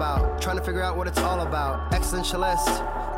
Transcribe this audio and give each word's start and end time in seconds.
about. 0.00 0.40
Trying 0.40 0.56
to 0.56 0.64
figure 0.64 0.82
out 0.82 0.96
what 0.96 1.06
it's 1.06 1.18
all 1.18 1.40
about. 1.40 1.92
Existentialist. 1.92 2.64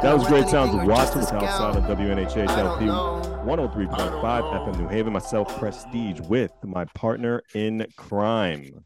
That 0.03 0.19
was 0.19 0.27
great 0.27 0.49
sounds 0.49 0.75
of 0.75 0.85
Watson 0.85 1.21
with 1.21 1.33
outside 1.33 1.77
on 1.77 1.83
WNHHLP 1.85 3.45
103.5 3.45 4.21
FM 4.21 4.79
New 4.81 4.89
Haven. 4.89 5.13
Myself, 5.13 5.57
Prestige, 5.61 6.19
with 6.23 6.51
my 6.65 6.85
partner 6.87 7.41
in 7.55 7.87
crime, 7.97 8.85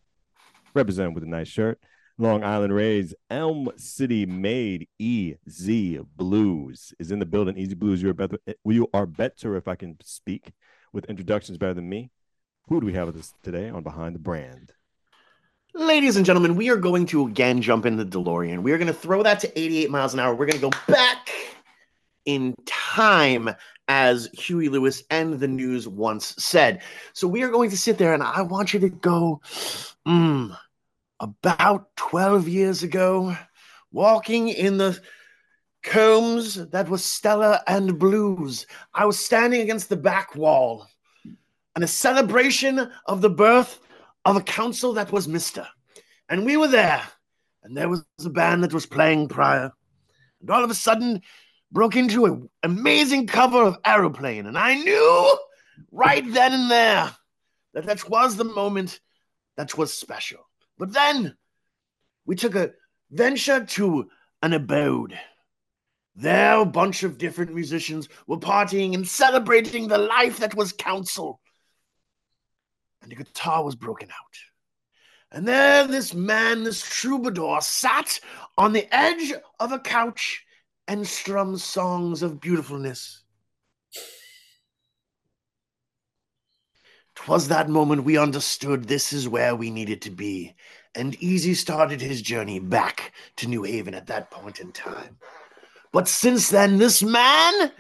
represented 0.75 1.15
with 1.15 1.25
a 1.25 1.27
nice 1.27 1.49
shirt. 1.49 1.81
Long 2.19 2.45
Island 2.45 2.75
Rays, 2.75 3.15
Elm 3.31 3.71
City 3.77 4.27
made 4.27 4.89
EZ 5.01 5.67
BlueZ 6.19 6.93
is 6.99 7.11
in 7.11 7.19
the 7.19 7.25
building. 7.25 7.59
EZ 7.59 7.77
BlueZ, 7.77 8.03
you're 8.03 8.13
better. 8.13 8.37
You 8.67 8.89
are 8.93 9.07
better 9.07 9.57
if 9.57 9.67
I 9.67 9.75
can 9.75 9.97
speak 10.03 10.53
with 10.93 11.07
introductions 11.07 11.57
better 11.57 11.73
than 11.73 11.89
me. 11.89 12.11
Who 12.69 12.79
do 12.79 12.87
we 12.87 12.93
have 12.93 13.07
with 13.07 13.17
us 13.17 13.33
today 13.43 13.71
on 13.71 13.83
Behind 13.83 14.15
the 14.15 14.19
Brand? 14.19 14.73
Ladies 15.77 16.17
and 16.17 16.25
gentlemen, 16.25 16.57
we 16.57 16.71
are 16.71 16.77
going 16.77 17.05
to 17.07 17.27
again 17.27 17.61
jump 17.61 17.85
in 17.85 17.97
the 17.97 18.05
DeLorean. 18.05 18.63
We 18.63 18.73
are 18.73 18.79
going 18.79 18.87
to 18.87 18.95
throw 18.95 19.23
that 19.23 19.41
to 19.41 19.59
88 19.61 19.91
miles 19.91 20.15
an 20.15 20.21
hour. 20.21 20.35
We're 20.35 20.47
going 20.47 20.59
to 20.59 20.71
go 20.71 20.79
back 20.89 21.29
in 22.25 22.55
time, 22.65 23.51
as 23.87 24.29
Huey 24.33 24.71
Lewis 24.71 25.03
and 25.11 25.39
the 25.39 25.49
news 25.49 25.87
once 25.87 26.35
said. 26.39 26.83
So 27.13 27.29
we 27.29 27.43
are 27.43 27.51
going 27.51 27.69
to 27.71 27.77
sit 27.77 27.99
there 27.99 28.15
and 28.15 28.23
I 28.23 28.41
want 28.41 28.73
you 28.73 28.81
to 28.81 28.89
go, 28.89 29.43
mm, 30.09 30.57
about 31.21 31.95
12 31.97 32.49
years 32.49 32.83
ago, 32.83 33.37
walking 33.93 34.49
in 34.49 34.79
the 34.79 34.99
combs 35.83 36.55
that 36.71 36.89
was 36.89 37.05
Stella 37.05 37.63
and 37.67 37.99
Blues. 37.99 38.67
I 38.95 39.05
was 39.05 39.19
standing 39.19 39.61
against 39.61 39.91
the 39.91 39.97
back 39.97 40.35
wall 40.35 40.89
and 41.75 41.85
a 41.85 41.89
celebration 41.89 42.91
of 43.05 43.21
the 43.21 43.31
birth 43.31 43.79
of 44.27 44.37
a 44.37 44.43
council 44.43 44.93
that 44.95 45.13
was 45.13 45.27
Mister. 45.27 45.67
And 46.29 46.45
we 46.45 46.59
were 46.59 46.69
there, 46.69 47.03
and 47.63 47.77
there 47.77 47.89
was 47.89 48.05
a 48.25 48.29
band 48.29 48.65
that 48.65 48.75
was 48.75 48.85
playing 48.85 49.29
prior. 49.29 49.73
And 50.41 50.51
all 50.51 50.65
of 50.65 50.71
a 50.71 50.75
sudden, 50.75 51.23
broke 51.71 51.97
into 51.97 52.27
an 52.27 52.51
amazing 52.63 53.27
cover 53.27 53.63
of 53.63 53.79
Aeroplane. 53.85 54.47
And 54.47 54.59
I 54.59 54.75
knew 54.75 55.39
right 55.91 56.25
then 56.33 56.53
and 56.53 56.71
there 56.71 57.13
that 57.75 57.87
that 57.87 58.09
was 58.09 58.37
the 58.37 58.45
moment 58.45 59.01
that 59.57 59.79
was 59.79 59.95
special. 59.95 60.41
But 60.79 60.93
then 60.93 61.37
we 62.25 62.35
took 62.35 62.55
a 62.55 62.73
venture 63.11 63.65
to 63.65 64.09
an 64.43 64.53
abode. 64.53 65.19
There, 66.15 66.61
a 66.61 66.67
bunch 66.67 67.03
of 67.03 67.19
different 67.19 67.55
musicians 67.55 68.09
were 68.27 68.39
partying 68.39 68.95
and 68.95 69.07
celebrating 69.07 69.87
the 69.87 69.99
life 69.99 70.39
that 70.39 70.55
was 70.55 70.73
council 70.73 71.41
and 73.07 73.13
the 73.13 73.23
guitar 73.25 73.63
was 73.63 73.77
broken 73.77 74.09
out. 74.11 74.37
And 75.31 75.47
there, 75.47 75.87
this 75.87 76.13
man, 76.13 76.65
this 76.65 76.83
troubadour, 76.83 77.61
sat 77.61 78.19
on 78.59 78.73
the 78.73 78.93
edge 78.93 79.33
of 79.61 79.71
a 79.71 79.79
couch 79.79 80.45
and 80.89 81.07
strummed 81.07 81.61
songs 81.61 82.23
of 82.23 82.41
beautifulness. 82.41 83.23
Twas 87.15 87.47
that 87.49 87.69
moment 87.69 88.03
we 88.03 88.19
understood 88.19 88.85
this 88.85 89.13
is 89.13 89.29
where 89.29 89.55
we 89.55 89.71
needed 89.71 90.03
to 90.03 90.11
be, 90.11 90.55
and 90.97 91.15
Easy 91.23 91.55
started 91.55 92.01
his 92.01 92.23
journey 92.23 92.59
back 92.59 93.13
to 93.37 93.47
New 93.47 93.63
Haven 93.63 93.95
at 93.95 94.09
that 94.09 94.33
point 94.33 94.59
in 94.59 94.73
time. 94.73 95.17
But 95.93 96.09
since 96.09 96.51
then, 96.51 96.79
this 96.79 97.05
man 97.05 97.71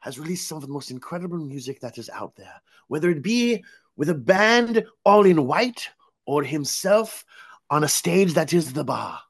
has 0.00 0.18
released 0.18 0.48
some 0.48 0.56
of 0.56 0.62
the 0.62 0.72
most 0.72 0.90
incredible 0.90 1.38
music 1.38 1.80
that 1.80 1.96
is 1.96 2.10
out 2.10 2.34
there, 2.34 2.60
whether 2.88 3.08
it 3.08 3.22
be 3.22 3.64
with 3.96 4.08
a 4.08 4.14
band 4.14 4.84
all 5.04 5.24
in 5.24 5.46
white 5.46 5.88
or 6.26 6.42
himself 6.42 7.24
on 7.70 7.84
a 7.84 7.88
stage 7.88 8.34
that 8.34 8.52
is 8.52 8.72
the 8.72 8.84
bar. 8.84 9.20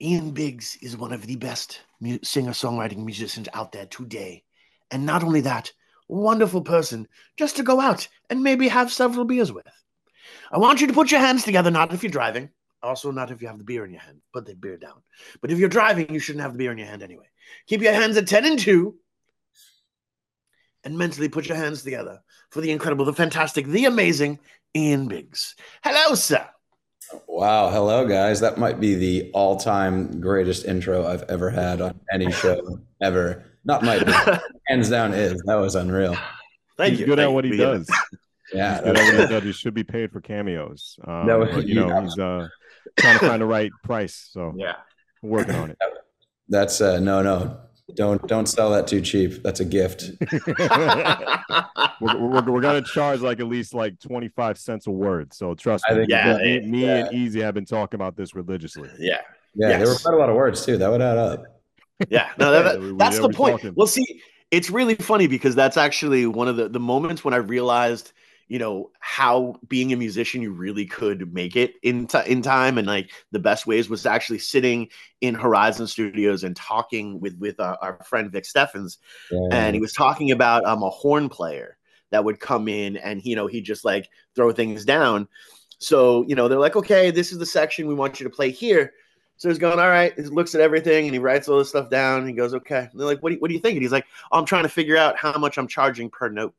Ian 0.00 0.32
Biggs 0.32 0.76
is 0.82 0.96
one 0.96 1.12
of 1.12 1.26
the 1.26 1.36
best 1.36 1.80
mu- 2.00 2.18
singer 2.22 2.50
songwriting 2.50 3.04
musicians 3.04 3.48
out 3.54 3.72
there 3.72 3.86
today. 3.86 4.44
And 4.90 5.06
not 5.06 5.24
only 5.24 5.40
that, 5.42 5.72
wonderful 6.08 6.60
person 6.60 7.08
just 7.36 7.56
to 7.56 7.62
go 7.62 7.80
out 7.80 8.08
and 8.30 8.42
maybe 8.42 8.68
have 8.68 8.92
several 8.92 9.24
beers 9.24 9.50
with. 9.52 9.66
I 10.50 10.58
want 10.58 10.80
you 10.80 10.86
to 10.86 10.92
put 10.92 11.10
your 11.10 11.20
hands 11.20 11.44
together, 11.44 11.70
not 11.70 11.92
if 11.92 12.02
you're 12.02 12.10
driving, 12.12 12.50
also 12.82 13.10
not 13.10 13.30
if 13.30 13.40
you 13.40 13.48
have 13.48 13.58
the 13.58 13.64
beer 13.64 13.84
in 13.84 13.92
your 13.92 14.00
hand. 14.00 14.20
Put 14.32 14.46
the 14.46 14.54
beer 14.54 14.76
down. 14.76 15.02
But 15.40 15.50
if 15.50 15.58
you're 15.58 15.68
driving, 15.68 16.12
you 16.12 16.20
shouldn't 16.20 16.42
have 16.42 16.52
the 16.52 16.58
beer 16.58 16.72
in 16.72 16.78
your 16.78 16.86
hand 16.86 17.02
anyway. 17.02 17.28
Keep 17.66 17.82
your 17.82 17.94
hands 17.94 18.16
at 18.16 18.28
10 18.28 18.44
and 18.44 18.58
2 18.58 18.94
and 20.86 20.96
mentally 20.96 21.28
put 21.28 21.48
your 21.48 21.56
hands 21.56 21.82
together 21.82 22.20
for 22.50 22.60
the 22.60 22.70
incredible, 22.70 23.04
the 23.04 23.12
fantastic, 23.12 23.66
the 23.66 23.84
amazing 23.86 24.38
Ian 24.74 25.08
Biggs. 25.08 25.56
Hello, 25.82 26.14
sir. 26.14 26.46
Wow. 27.26 27.70
Hello, 27.70 28.06
guys. 28.06 28.38
That 28.40 28.56
might 28.56 28.78
be 28.80 28.94
the 28.94 29.30
all 29.34 29.56
time 29.56 30.20
greatest 30.20 30.64
intro 30.64 31.04
I've 31.04 31.24
ever 31.24 31.50
had 31.50 31.80
on 31.80 31.98
any 32.12 32.30
show 32.30 32.78
ever. 33.02 33.44
Not 33.64 33.82
might 33.82 34.06
be. 34.06 34.12
Hands 34.68 34.88
down 34.88 35.12
is. 35.12 35.42
That 35.46 35.56
was 35.56 35.74
unreal. 35.74 36.16
Thank 36.76 36.92
he's 36.92 37.00
you. 37.00 37.06
good 37.06 37.18
Thank 37.18 37.30
at 37.30 37.34
what 37.34 37.44
you. 37.44 37.52
he 37.52 37.56
does. 37.58 37.90
Yeah. 38.54 38.74
He's 38.74 38.82
good 38.84 38.96
at 38.96 39.04
what 39.18 39.28
he 39.28 39.34
does. 39.34 39.42
He 39.42 39.52
should 39.52 39.74
be 39.74 39.84
paid 39.84 40.12
for 40.12 40.20
cameos. 40.20 40.98
Um, 41.04 41.26
No, 41.26 41.44
but, 41.44 41.66
you 41.66 41.74
know, 41.74 41.88
yeah. 41.88 42.02
he's 42.02 42.16
uh, 42.18 42.48
trying 42.96 43.18
to 43.18 43.26
find 43.26 43.42
the 43.42 43.46
right 43.46 43.72
price. 43.82 44.28
So 44.32 44.54
Yeah. 44.56 44.74
working 45.20 45.56
on 45.56 45.70
it. 45.70 45.78
That's 46.48 46.80
uh 46.80 47.00
no 47.00 47.22
no. 47.22 47.58
Don't 47.94 48.26
don't 48.26 48.46
sell 48.46 48.70
that 48.70 48.86
too 48.88 49.00
cheap. 49.00 49.42
That's 49.44 49.60
a 49.60 49.64
gift. 49.64 50.10
we're, 52.00 52.18
we're, 52.18 52.50
we're 52.50 52.60
gonna 52.60 52.82
charge 52.82 53.20
like 53.20 53.40
at 53.40 53.46
least 53.46 53.74
like 53.74 53.98
25 54.00 54.58
cents 54.58 54.86
a 54.86 54.90
word 54.90 55.32
so 55.32 55.54
trust 55.54 55.84
I 55.88 55.92
me 55.92 55.98
think- 56.00 56.10
Yeah, 56.10 56.36
me, 56.38 56.60
me 56.66 56.84
yeah. 56.84 57.06
and 57.06 57.14
easy 57.14 57.40
have 57.40 57.54
been 57.54 57.64
talking 57.64 57.96
about 57.96 58.16
this 58.16 58.34
religiously 58.34 58.90
yeah. 58.98 59.20
Yeah, 59.54 59.68
Yes. 59.70 59.78
there 59.80 59.88
were 59.88 59.94
quite 59.98 60.14
a 60.14 60.18
lot 60.18 60.28
of 60.28 60.34
words 60.36 60.66
too. 60.66 60.76
That 60.76 60.90
would 60.90 61.00
add 61.00 61.16
up. 61.16 61.44
Yeah. 62.10 62.28
No, 62.38 62.50
that- 62.50 62.62
that- 62.64 62.80
We- 62.80 62.92
we- 62.92 62.98
that's 62.98 63.16
yeah, 63.16 63.22
the 63.22 63.28
point. 63.30 63.52
talking. 63.56 63.72
Well, 63.74 63.86
see, 63.86 64.20
it's 64.50 64.68
really 64.68 64.96
funny 64.96 65.26
because 65.28 65.54
that's 65.54 65.76
actually 65.78 66.26
one 66.26 66.46
of 66.48 66.56
the, 66.56 66.68
the 66.68 66.78
moments 66.80 67.24
when 67.24 67.32
I 67.32 67.38
realized, 67.38 68.12
you 68.48 68.58
know, 68.58 68.90
how 69.00 69.56
being 69.66 69.92
a 69.92 69.96
musician, 69.96 70.42
you 70.42 70.52
really 70.52 70.86
could 70.86 71.32
make 71.32 71.56
it 71.56 71.74
in, 71.82 72.06
ti 72.06 72.20
in 72.26 72.42
time. 72.42 72.78
And 72.78 72.86
like 72.86 73.10
the 73.32 73.38
best 73.38 73.66
ways 73.66 73.88
was 73.88 74.06
actually 74.06 74.38
sitting 74.38 74.88
in 75.20 75.34
Horizon 75.34 75.86
Studios 75.86 76.44
and 76.44 76.54
talking 76.54 77.20
with, 77.20 77.36
with 77.38 77.58
our, 77.60 77.76
our 77.82 78.04
friend 78.04 78.30
Vic 78.30 78.44
Steffens. 78.44 78.98
Yeah. 79.30 79.48
and 79.50 79.74
he 79.74 79.80
was 79.80 79.92
talking 79.92 80.30
about 80.30 80.64
um 80.64 80.82
a 80.82 80.90
horn 80.90 81.28
player 81.28 81.76
that 82.10 82.24
would 82.24 82.40
come 82.40 82.68
in 82.68 82.96
and 82.96 83.22
you 83.24 83.36
know 83.36 83.46
he'd 83.46 83.64
just 83.64 83.84
like 83.84 84.08
throw 84.34 84.52
things 84.52 84.84
down 84.84 85.28
so 85.78 86.24
you 86.26 86.34
know 86.34 86.48
they're 86.48 86.58
like 86.58 86.76
okay 86.76 87.10
this 87.10 87.32
is 87.32 87.38
the 87.38 87.46
section 87.46 87.86
we 87.86 87.94
want 87.94 88.20
you 88.20 88.24
to 88.24 88.30
play 88.30 88.50
here 88.50 88.92
so 89.36 89.48
he's 89.48 89.58
going 89.58 89.78
all 89.78 89.88
right 89.88 90.14
he 90.16 90.22
looks 90.22 90.54
at 90.54 90.60
everything 90.60 91.06
and 91.06 91.14
he 91.14 91.18
writes 91.18 91.48
all 91.48 91.58
this 91.58 91.68
stuff 91.68 91.90
down 91.90 92.20
and 92.20 92.28
he 92.28 92.34
goes 92.34 92.54
okay 92.54 92.88
and 92.90 93.00
they're 93.00 93.06
like 93.06 93.22
what 93.22 93.30
do 93.30 93.34
you, 93.34 93.40
what 93.40 93.48
do 93.48 93.54
you 93.54 93.60
think 93.60 93.74
and 93.74 93.82
he's 93.82 93.92
like 93.92 94.06
oh, 94.30 94.38
i'm 94.38 94.46
trying 94.46 94.62
to 94.62 94.68
figure 94.68 94.96
out 94.96 95.16
how 95.16 95.36
much 95.38 95.58
i'm 95.58 95.68
charging 95.68 96.08
per 96.08 96.28
note 96.28 96.54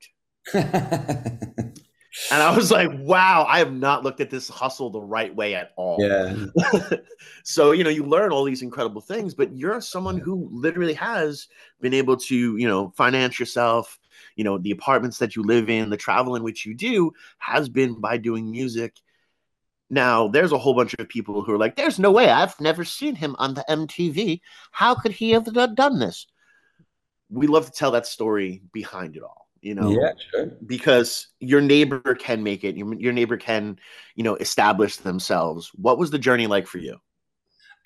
and 2.32 2.42
i 2.42 2.56
was 2.56 2.72
like 2.72 2.90
wow 3.00 3.46
i 3.48 3.60
have 3.60 3.74
not 3.74 4.04
looked 4.04 4.22
at 4.22 4.30
this 4.30 4.50
hustle 4.50 4.90
the 4.90 5.02
right 5.02 5.36
way 5.36 5.56
at 5.56 5.72
all. 5.76 5.98
Yeah. 6.00 6.46
so 7.44 7.72
you 7.72 7.84
know 7.84 7.90
you 7.90 8.04
learn 8.04 8.32
all 8.32 8.44
these 8.44 8.62
incredible 8.62 9.02
things 9.02 9.34
but 9.34 9.56
you're 9.56 9.80
someone 9.82 10.18
who 10.18 10.50
literally 10.52 10.94
has 10.94 11.48
been 11.82 11.94
able 11.94 12.18
to 12.18 12.58
you 12.58 12.68
know 12.68 12.92
finance 12.96 13.40
yourself. 13.40 14.00
You 14.36 14.44
know 14.44 14.58
the 14.58 14.72
apartments 14.72 15.18
that 15.20 15.36
you 15.36 15.44
live 15.44 15.70
in 15.70 15.90
the 15.90 15.98
travel 15.98 16.36
in 16.36 16.44
which 16.44 16.66
you 16.66 16.74
do 16.76 17.12
has 17.40 17.70
been 17.70 18.00
by 18.00 18.18
doing 18.18 18.50
music. 18.50 18.96
Now 19.90 20.28
there's 20.28 20.52
a 20.52 20.58
whole 20.58 20.74
bunch 20.74 20.96
of 21.00 21.10
people 21.10 21.42
who 21.42 21.54
are 21.54 21.58
like 21.58 21.76
there's 21.76 22.00
no 22.00 22.12
way. 22.12 22.30
I've 22.30 22.60
never 22.60 22.84
seen 22.84 23.16
him 23.16 23.36
on 23.40 23.54
the 23.54 23.66
mtv 23.70 24.42
how 24.72 24.96
could 24.96 25.12
he 25.12 25.32
have 25.32 25.46
done 25.76 26.00
this? 26.00 26.28
We 27.30 27.48
love 27.48 27.66
to 27.66 27.72
tell 27.72 27.92
that 27.92 28.08
story 28.08 28.62
behind 28.72 29.16
it 29.16 29.24
all 29.24 29.47
you 29.62 29.76
know 29.76 30.02
Yeah, 30.02 30.12
sure. 30.32 30.52
because 30.66 31.28
your 31.40 31.62
neighbor 31.62 32.16
can 32.16 32.44
make 32.44 32.64
it 32.64 32.76
your, 32.76 32.94
your 32.96 33.14
neighbor 33.14 33.38
can 33.38 33.80
you 34.16 34.24
know 34.24 34.36
establish 34.36 34.98
themselves 34.98 35.72
what 35.76 35.98
was 35.98 36.12
the 36.12 36.20
journey 36.20 36.48
like 36.48 36.68
for 36.68 36.80
you 36.80 36.98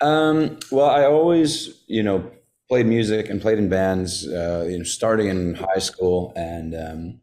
Um, 0.00 0.58
well, 0.70 0.88
I 0.90 1.04
always, 1.04 1.84
you 1.86 2.02
know, 2.02 2.30
played 2.68 2.86
music 2.86 3.28
and 3.28 3.40
played 3.40 3.58
in 3.58 3.68
bands, 3.68 4.26
uh, 4.26 4.66
you 4.68 4.78
know, 4.78 4.84
starting 4.84 5.28
in 5.28 5.54
high 5.54 5.78
school 5.78 6.32
and 6.34 6.74
um, 6.74 7.20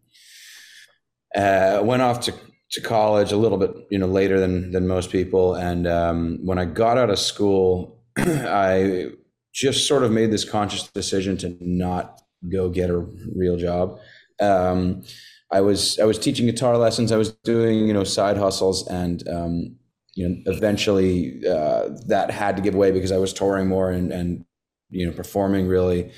uh, 1.36 1.82
went 1.84 2.02
off 2.02 2.22
to, 2.22 2.34
to 2.72 2.82
college 2.82 3.32
a 3.32 3.38
little 3.38 3.58
bit, 3.58 3.72
you 3.90 3.98
know, 3.98 4.08
later 4.08 4.40
than, 4.40 4.72
than 4.72 4.88
most 4.88 5.12
people. 5.12 5.56
And 5.56 5.88
um, 5.88 6.40
when 6.44 6.58
I 6.60 6.66
got 6.66 6.98
out 6.98 7.10
of 7.10 7.20
school, 7.20 8.00
I 8.18 9.12
just 9.54 9.88
sort 9.88 10.04
of 10.04 10.12
made 10.12 10.32
this 10.32 10.46
conscious 10.46 10.88
decision 10.90 11.36
to 11.38 11.58
not 11.60 12.22
go 12.48 12.70
get 12.70 12.90
a 12.90 12.98
real 13.36 13.58
job. 13.58 14.00
Um, 14.42 15.04
I 15.52 15.62
was 15.62 15.98
I 16.00 16.06
was 16.06 16.20
teaching 16.20 16.46
guitar 16.46 16.78
lessons. 16.78 17.12
I 17.12 17.18
was 17.18 17.32
doing 17.44 17.88
you 17.88 17.94
know 17.94 18.04
side 18.04 18.38
hustles, 18.38 18.88
and 18.88 19.28
um, 19.28 19.76
you 20.16 20.30
know 20.30 20.36
eventually 20.46 21.42
uh, 21.48 21.90
that 22.08 22.32
had 22.32 22.56
to 22.58 22.62
give 22.62 22.76
way 22.76 22.92
because 22.92 23.12
I 23.12 23.18
was 23.18 23.34
touring 23.34 23.68
more 23.68 23.92
and 23.92 24.12
and 24.12 24.46
you 24.90 25.06
know 25.06 25.12
performing 25.12 25.68
really 25.68 26.12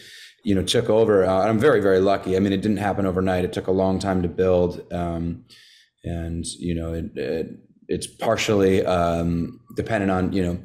you 0.43 0.55
know 0.55 0.63
took 0.63 0.89
over. 0.89 1.25
Uh, 1.25 1.47
I'm 1.47 1.59
very 1.59 1.81
very 1.81 1.99
lucky. 1.99 2.35
I 2.35 2.39
mean, 2.39 2.53
it 2.53 2.61
didn't 2.61 2.77
happen 2.77 3.05
overnight. 3.05 3.45
It 3.45 3.53
took 3.53 3.67
a 3.67 3.71
long 3.71 3.99
time 3.99 4.21
to 4.21 4.27
build, 4.27 4.91
um, 4.91 5.45
and 6.03 6.45
you 6.45 6.75
know 6.75 6.93
it, 6.93 7.15
it 7.15 7.47
it's 7.87 8.07
partially 8.07 8.85
um, 8.85 9.59
dependent 9.75 10.11
on 10.11 10.33
you 10.33 10.43
know 10.43 10.59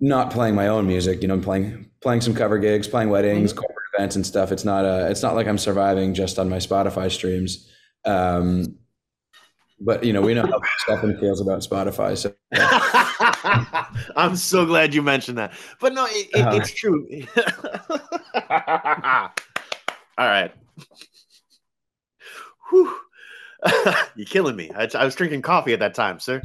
not 0.00 0.30
playing 0.30 0.54
my 0.54 0.68
own 0.68 0.86
music. 0.86 1.22
You 1.22 1.28
know, 1.28 1.40
playing 1.40 1.90
playing 2.02 2.20
some 2.20 2.34
cover 2.34 2.58
gigs, 2.58 2.86
playing 2.86 3.08
weddings, 3.08 3.52
mm-hmm. 3.52 3.64
Events, 3.94 4.16
and 4.16 4.26
stuff. 4.26 4.52
It's 4.52 4.64
not 4.64 4.84
a 4.84 5.10
it's 5.10 5.22
not 5.22 5.34
like 5.34 5.46
I'm 5.46 5.58
surviving 5.58 6.14
just 6.14 6.38
on 6.38 6.48
my 6.48 6.58
Spotify 6.58 7.10
streams. 7.10 7.70
Um, 8.04 8.78
but 9.80 10.04
you 10.04 10.12
know, 10.12 10.20
we 10.20 10.34
know 10.34 10.46
how 10.46 10.60
Stefan 10.78 11.18
feels 11.18 11.40
about 11.40 11.60
Spotify. 11.60 12.16
So 12.16 12.34
I'm 14.16 14.36
so 14.36 14.66
glad 14.66 14.94
you 14.94 15.02
mentioned 15.02 15.38
that. 15.38 15.52
But 15.80 15.94
no, 15.94 16.06
it, 16.06 16.28
it, 16.34 16.40
uh-huh. 16.40 16.56
it's 16.56 16.72
true. 16.72 17.06
All 20.18 20.26
right. 20.26 20.52
Whew. 22.70 22.94
You're 24.14 24.26
killing 24.26 24.56
me. 24.56 24.70
I, 24.74 24.88
I, 24.94 25.04
was 25.04 25.14
drinking 25.16 25.42
coffee 25.42 25.72
at 25.72 25.80
that 25.80 25.94
time, 25.94 26.20
sir. 26.20 26.40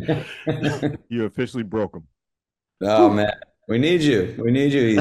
you 1.09 1.25
officially 1.25 1.63
broke 1.63 1.95
him. 1.95 2.07
Oh 2.81 3.09
man, 3.09 3.33
we 3.67 3.77
need 3.77 4.01
you. 4.01 4.35
We 4.43 4.51
need 4.51 4.73
you. 4.73 4.99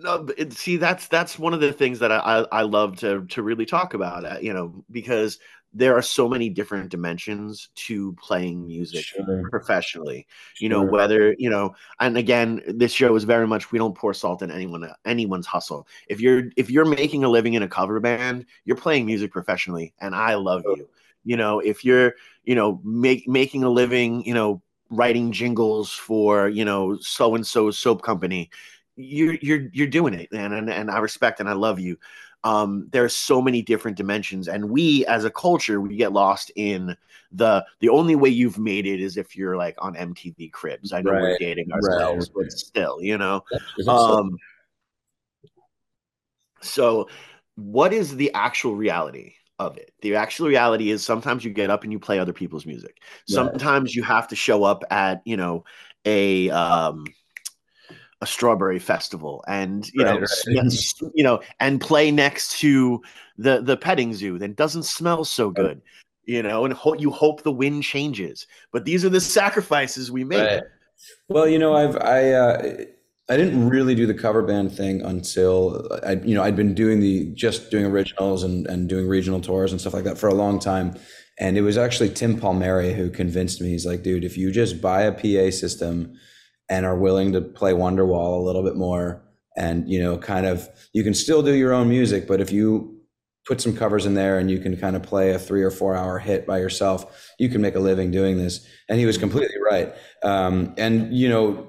No, 0.00 0.28
it, 0.36 0.52
see, 0.52 0.76
that's 0.76 1.08
that's 1.08 1.38
one 1.38 1.54
of 1.54 1.60
the 1.60 1.72
things 1.72 1.98
that 1.98 2.12
I, 2.12 2.46
I 2.50 2.62
love 2.62 2.98
to 3.00 3.24
to 3.26 3.42
really 3.42 3.66
talk 3.66 3.94
about. 3.94 4.24
Uh, 4.24 4.38
you 4.40 4.52
know, 4.52 4.84
because 4.90 5.38
there 5.74 5.96
are 5.96 6.02
so 6.02 6.28
many 6.28 6.48
different 6.48 6.90
dimensions 6.90 7.70
to 7.74 8.12
playing 8.14 8.66
music 8.66 9.04
sure. 9.04 9.48
professionally 9.50 10.26
you 10.60 10.68
know 10.68 10.82
whether 10.82 11.34
you 11.38 11.48
know 11.48 11.74
and 12.00 12.16
again 12.16 12.60
this 12.66 12.92
show 12.92 13.14
is 13.16 13.24
very 13.24 13.46
much 13.46 13.72
we 13.72 13.78
don't 13.78 13.96
pour 13.96 14.12
salt 14.12 14.42
in 14.42 14.50
anyone 14.50 14.88
anyone's 15.04 15.46
hustle 15.46 15.86
if 16.08 16.20
you're 16.20 16.44
if 16.56 16.70
you're 16.70 16.84
making 16.84 17.24
a 17.24 17.28
living 17.28 17.54
in 17.54 17.62
a 17.62 17.68
cover 17.68 17.98
band 18.00 18.44
you're 18.64 18.76
playing 18.76 19.06
music 19.06 19.32
professionally 19.32 19.94
and 20.00 20.14
i 20.14 20.34
love 20.34 20.62
you 20.76 20.88
you 21.24 21.36
know 21.36 21.60
if 21.60 21.84
you're 21.84 22.14
you 22.44 22.54
know 22.54 22.80
make, 22.84 23.26
making 23.26 23.64
a 23.64 23.70
living 23.70 24.24
you 24.26 24.34
know 24.34 24.60
writing 24.90 25.32
jingles 25.32 25.90
for 25.90 26.48
you 26.48 26.64
know 26.66 26.98
so 27.00 27.34
and 27.34 27.46
so 27.46 27.70
soap 27.70 28.02
company 28.02 28.50
you're 28.96 29.34
you're 29.34 29.68
you're 29.72 29.86
doing 29.86 30.14
it 30.14 30.30
man 30.32 30.52
and, 30.52 30.68
and 30.68 30.90
i 30.90 30.98
respect 30.98 31.40
and 31.40 31.48
i 31.48 31.52
love 31.52 31.80
you. 31.80 31.96
Um, 32.44 32.88
there 32.90 33.04
are 33.04 33.08
so 33.08 33.40
many 33.40 33.62
different 33.62 33.96
dimensions 33.96 34.48
and 34.48 34.68
we 34.68 35.06
as 35.06 35.24
a 35.24 35.30
culture 35.30 35.80
we 35.80 35.94
get 35.94 36.12
lost 36.12 36.50
in 36.56 36.96
the 37.30 37.64
the 37.78 37.88
only 37.88 38.16
way 38.16 38.30
you've 38.30 38.58
made 38.58 38.84
it 38.84 39.00
is 39.00 39.16
if 39.16 39.36
you're 39.36 39.56
like 39.56 39.76
on 39.78 39.94
mtv 39.94 40.50
cribs. 40.50 40.92
I 40.92 41.02
know 41.02 41.12
right. 41.12 41.22
we're 41.22 41.38
dating 41.38 41.70
ourselves 41.70 42.30
right. 42.34 42.46
but 42.46 42.52
still 42.52 43.00
you 43.00 43.16
know? 43.16 43.44
Um, 43.86 44.36
so 46.62 47.08
what 47.54 47.92
is 47.92 48.16
the 48.16 48.32
actual 48.34 48.74
reality 48.74 49.34
of 49.60 49.76
it? 49.76 49.92
The 50.02 50.16
actual 50.16 50.48
reality 50.48 50.90
is 50.90 51.04
sometimes 51.04 51.44
you 51.44 51.52
get 51.52 51.70
up 51.70 51.84
and 51.84 51.92
you 51.92 52.00
play 52.00 52.18
other 52.18 52.32
people's 52.32 52.66
music. 52.66 53.02
Sometimes 53.28 53.94
you 53.94 54.02
have 54.02 54.26
to 54.28 54.36
show 54.36 54.64
up 54.64 54.82
at 54.90 55.22
you 55.24 55.36
know 55.36 55.64
a 56.04 56.50
um 56.50 57.04
a 58.22 58.26
strawberry 58.26 58.78
festival 58.78 59.44
and 59.48 59.90
you 59.92 60.04
right, 60.04 60.14
know 60.14 60.20
right. 60.20 60.92
you 61.14 61.24
know 61.24 61.40
and 61.58 61.80
play 61.80 62.10
next 62.10 62.58
to 62.58 63.02
the 63.36 63.60
the 63.60 63.76
petting 63.76 64.14
zoo 64.14 64.38
that 64.38 64.56
doesn't 64.56 64.84
smell 64.84 65.24
so 65.24 65.50
good 65.50 65.82
you 66.24 66.42
know 66.42 66.64
and 66.64 66.72
ho- 66.72 66.94
you 66.94 67.10
hope 67.10 67.42
the 67.42 67.52
wind 67.52 67.82
changes. 67.82 68.46
But 68.72 68.84
these 68.84 69.04
are 69.04 69.08
the 69.08 69.20
sacrifices 69.20 70.10
we 70.10 70.24
make. 70.24 70.40
Right. 70.40 70.62
well 71.28 71.48
you 71.48 71.58
know 71.58 71.74
i've 71.74 71.96
i 71.96 72.30
uh 72.30 72.84
i 73.28 73.36
didn't 73.36 73.68
really 73.68 73.96
do 73.96 74.06
the 74.06 74.14
cover 74.14 74.42
band 74.42 74.70
thing 74.70 75.02
until 75.02 75.88
i 76.04 76.12
you 76.12 76.34
know 76.34 76.44
i'd 76.44 76.54
been 76.54 76.74
doing 76.74 77.00
the 77.00 77.26
just 77.34 77.72
doing 77.72 77.86
originals 77.86 78.44
and 78.44 78.68
and 78.68 78.88
doing 78.88 79.08
regional 79.08 79.40
tours 79.40 79.72
and 79.72 79.80
stuff 79.80 79.94
like 79.94 80.04
that 80.04 80.16
for 80.18 80.28
a 80.28 80.34
long 80.34 80.58
time. 80.58 80.94
And 81.40 81.56
it 81.56 81.62
was 81.62 81.76
actually 81.76 82.10
tim 82.10 82.38
palmieri 82.38 82.92
who 82.92 83.10
convinced 83.10 83.60
me. 83.60 83.70
He's 83.70 83.86
like 83.86 84.02
dude 84.04 84.24
if 84.24 84.36
you 84.36 84.52
just 84.52 84.80
buy 84.80 85.02
a 85.02 85.12
pa 85.12 85.50
system 85.50 86.16
and 86.72 86.86
are 86.86 86.96
willing 86.96 87.32
to 87.34 87.42
play 87.42 87.74
Wonderwall 87.74 88.38
a 88.38 88.42
little 88.42 88.62
bit 88.62 88.76
more. 88.76 89.22
And, 89.58 89.86
you 89.86 90.02
know, 90.02 90.16
kind 90.16 90.46
of, 90.46 90.66
you 90.94 91.04
can 91.04 91.12
still 91.12 91.42
do 91.42 91.52
your 91.52 91.74
own 91.74 91.86
music, 91.90 92.26
but 92.26 92.40
if 92.40 92.50
you 92.50 92.98
put 93.46 93.60
some 93.60 93.76
covers 93.76 94.06
in 94.06 94.14
there 94.14 94.38
and 94.38 94.50
you 94.50 94.58
can 94.58 94.74
kind 94.78 94.96
of 94.96 95.02
play 95.02 95.32
a 95.32 95.38
three 95.38 95.62
or 95.62 95.70
four 95.70 95.94
hour 95.94 96.18
hit 96.18 96.46
by 96.46 96.58
yourself, 96.58 97.30
you 97.38 97.50
can 97.50 97.60
make 97.60 97.74
a 97.74 97.78
living 97.78 98.10
doing 98.10 98.38
this. 98.38 98.66
And 98.88 98.98
he 98.98 99.04
was 99.04 99.18
completely 99.18 99.56
right. 99.70 99.92
Um, 100.22 100.72
and, 100.78 101.12
you 101.12 101.28
know, 101.28 101.68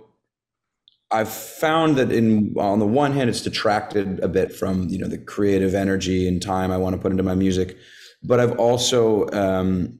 I've 1.11 1.29
found 1.29 1.97
that 1.97 2.09
in 2.09 2.55
on 2.57 2.79
the 2.79 2.87
one 2.87 3.11
hand, 3.11 3.29
it's 3.29 3.41
detracted 3.41 4.21
a 4.21 4.29
bit 4.29 4.55
from 4.55 4.89
you 4.89 4.97
know 4.97 5.07
the 5.07 5.19
creative 5.19 5.75
energy 5.75 6.27
and 6.27 6.41
time 6.41 6.71
I 6.71 6.77
want 6.77 6.95
to 6.95 7.01
put 7.01 7.11
into 7.11 7.21
my 7.21 7.35
music, 7.35 7.77
but 8.23 8.39
I've 8.39 8.57
also 8.57 9.29
um, 9.29 9.99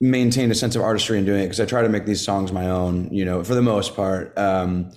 maintained 0.00 0.52
a 0.52 0.54
sense 0.54 0.76
of 0.76 0.82
artistry 0.82 1.18
in 1.18 1.24
doing 1.24 1.40
it 1.40 1.44
because 1.44 1.60
I 1.60 1.66
try 1.66 1.82
to 1.82 1.88
make 1.88 2.06
these 2.06 2.24
songs 2.24 2.52
my 2.52 2.68
own, 2.68 3.12
you 3.12 3.24
know, 3.24 3.42
for 3.42 3.54
the 3.54 3.62
most 3.62 3.96
part. 3.96 4.36
Um, 4.38 4.92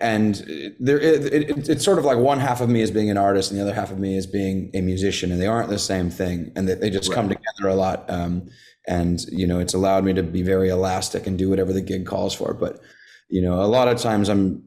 and 0.00 0.36
there, 0.80 0.98
it, 0.98 1.32
it, 1.32 1.68
it's 1.68 1.84
sort 1.84 1.98
of 1.98 2.04
like 2.04 2.16
one 2.16 2.40
half 2.40 2.60
of 2.60 2.70
me 2.70 2.80
is 2.80 2.90
being 2.90 3.10
an 3.10 3.18
artist 3.18 3.50
and 3.50 3.58
the 3.58 3.62
other 3.62 3.74
half 3.74 3.90
of 3.90 3.98
me 3.98 4.16
is 4.16 4.26
being 4.26 4.70
a 4.72 4.80
musician, 4.80 5.30
and 5.30 5.40
they 5.40 5.46
aren't 5.46 5.68
the 5.68 5.78
same 5.78 6.10
thing, 6.10 6.52
and 6.56 6.68
they, 6.68 6.74
they 6.74 6.90
just 6.90 7.10
right. 7.10 7.16
come 7.16 7.28
together 7.28 7.68
a 7.68 7.74
lot. 7.74 8.08
Um, 8.08 8.48
and 8.86 9.20
you 9.28 9.46
know, 9.46 9.60
it's 9.60 9.74
allowed 9.74 10.04
me 10.04 10.14
to 10.14 10.22
be 10.22 10.42
very 10.42 10.68
elastic 10.68 11.26
and 11.26 11.36
do 11.36 11.50
whatever 11.50 11.72
the 11.72 11.82
gig 11.82 12.06
calls 12.06 12.34
for. 12.34 12.54
But 12.54 12.80
you 13.28 13.42
know, 13.42 13.60
a 13.60 13.66
lot 13.66 13.88
of 13.88 13.98
times 13.98 14.28
I'm 14.28 14.64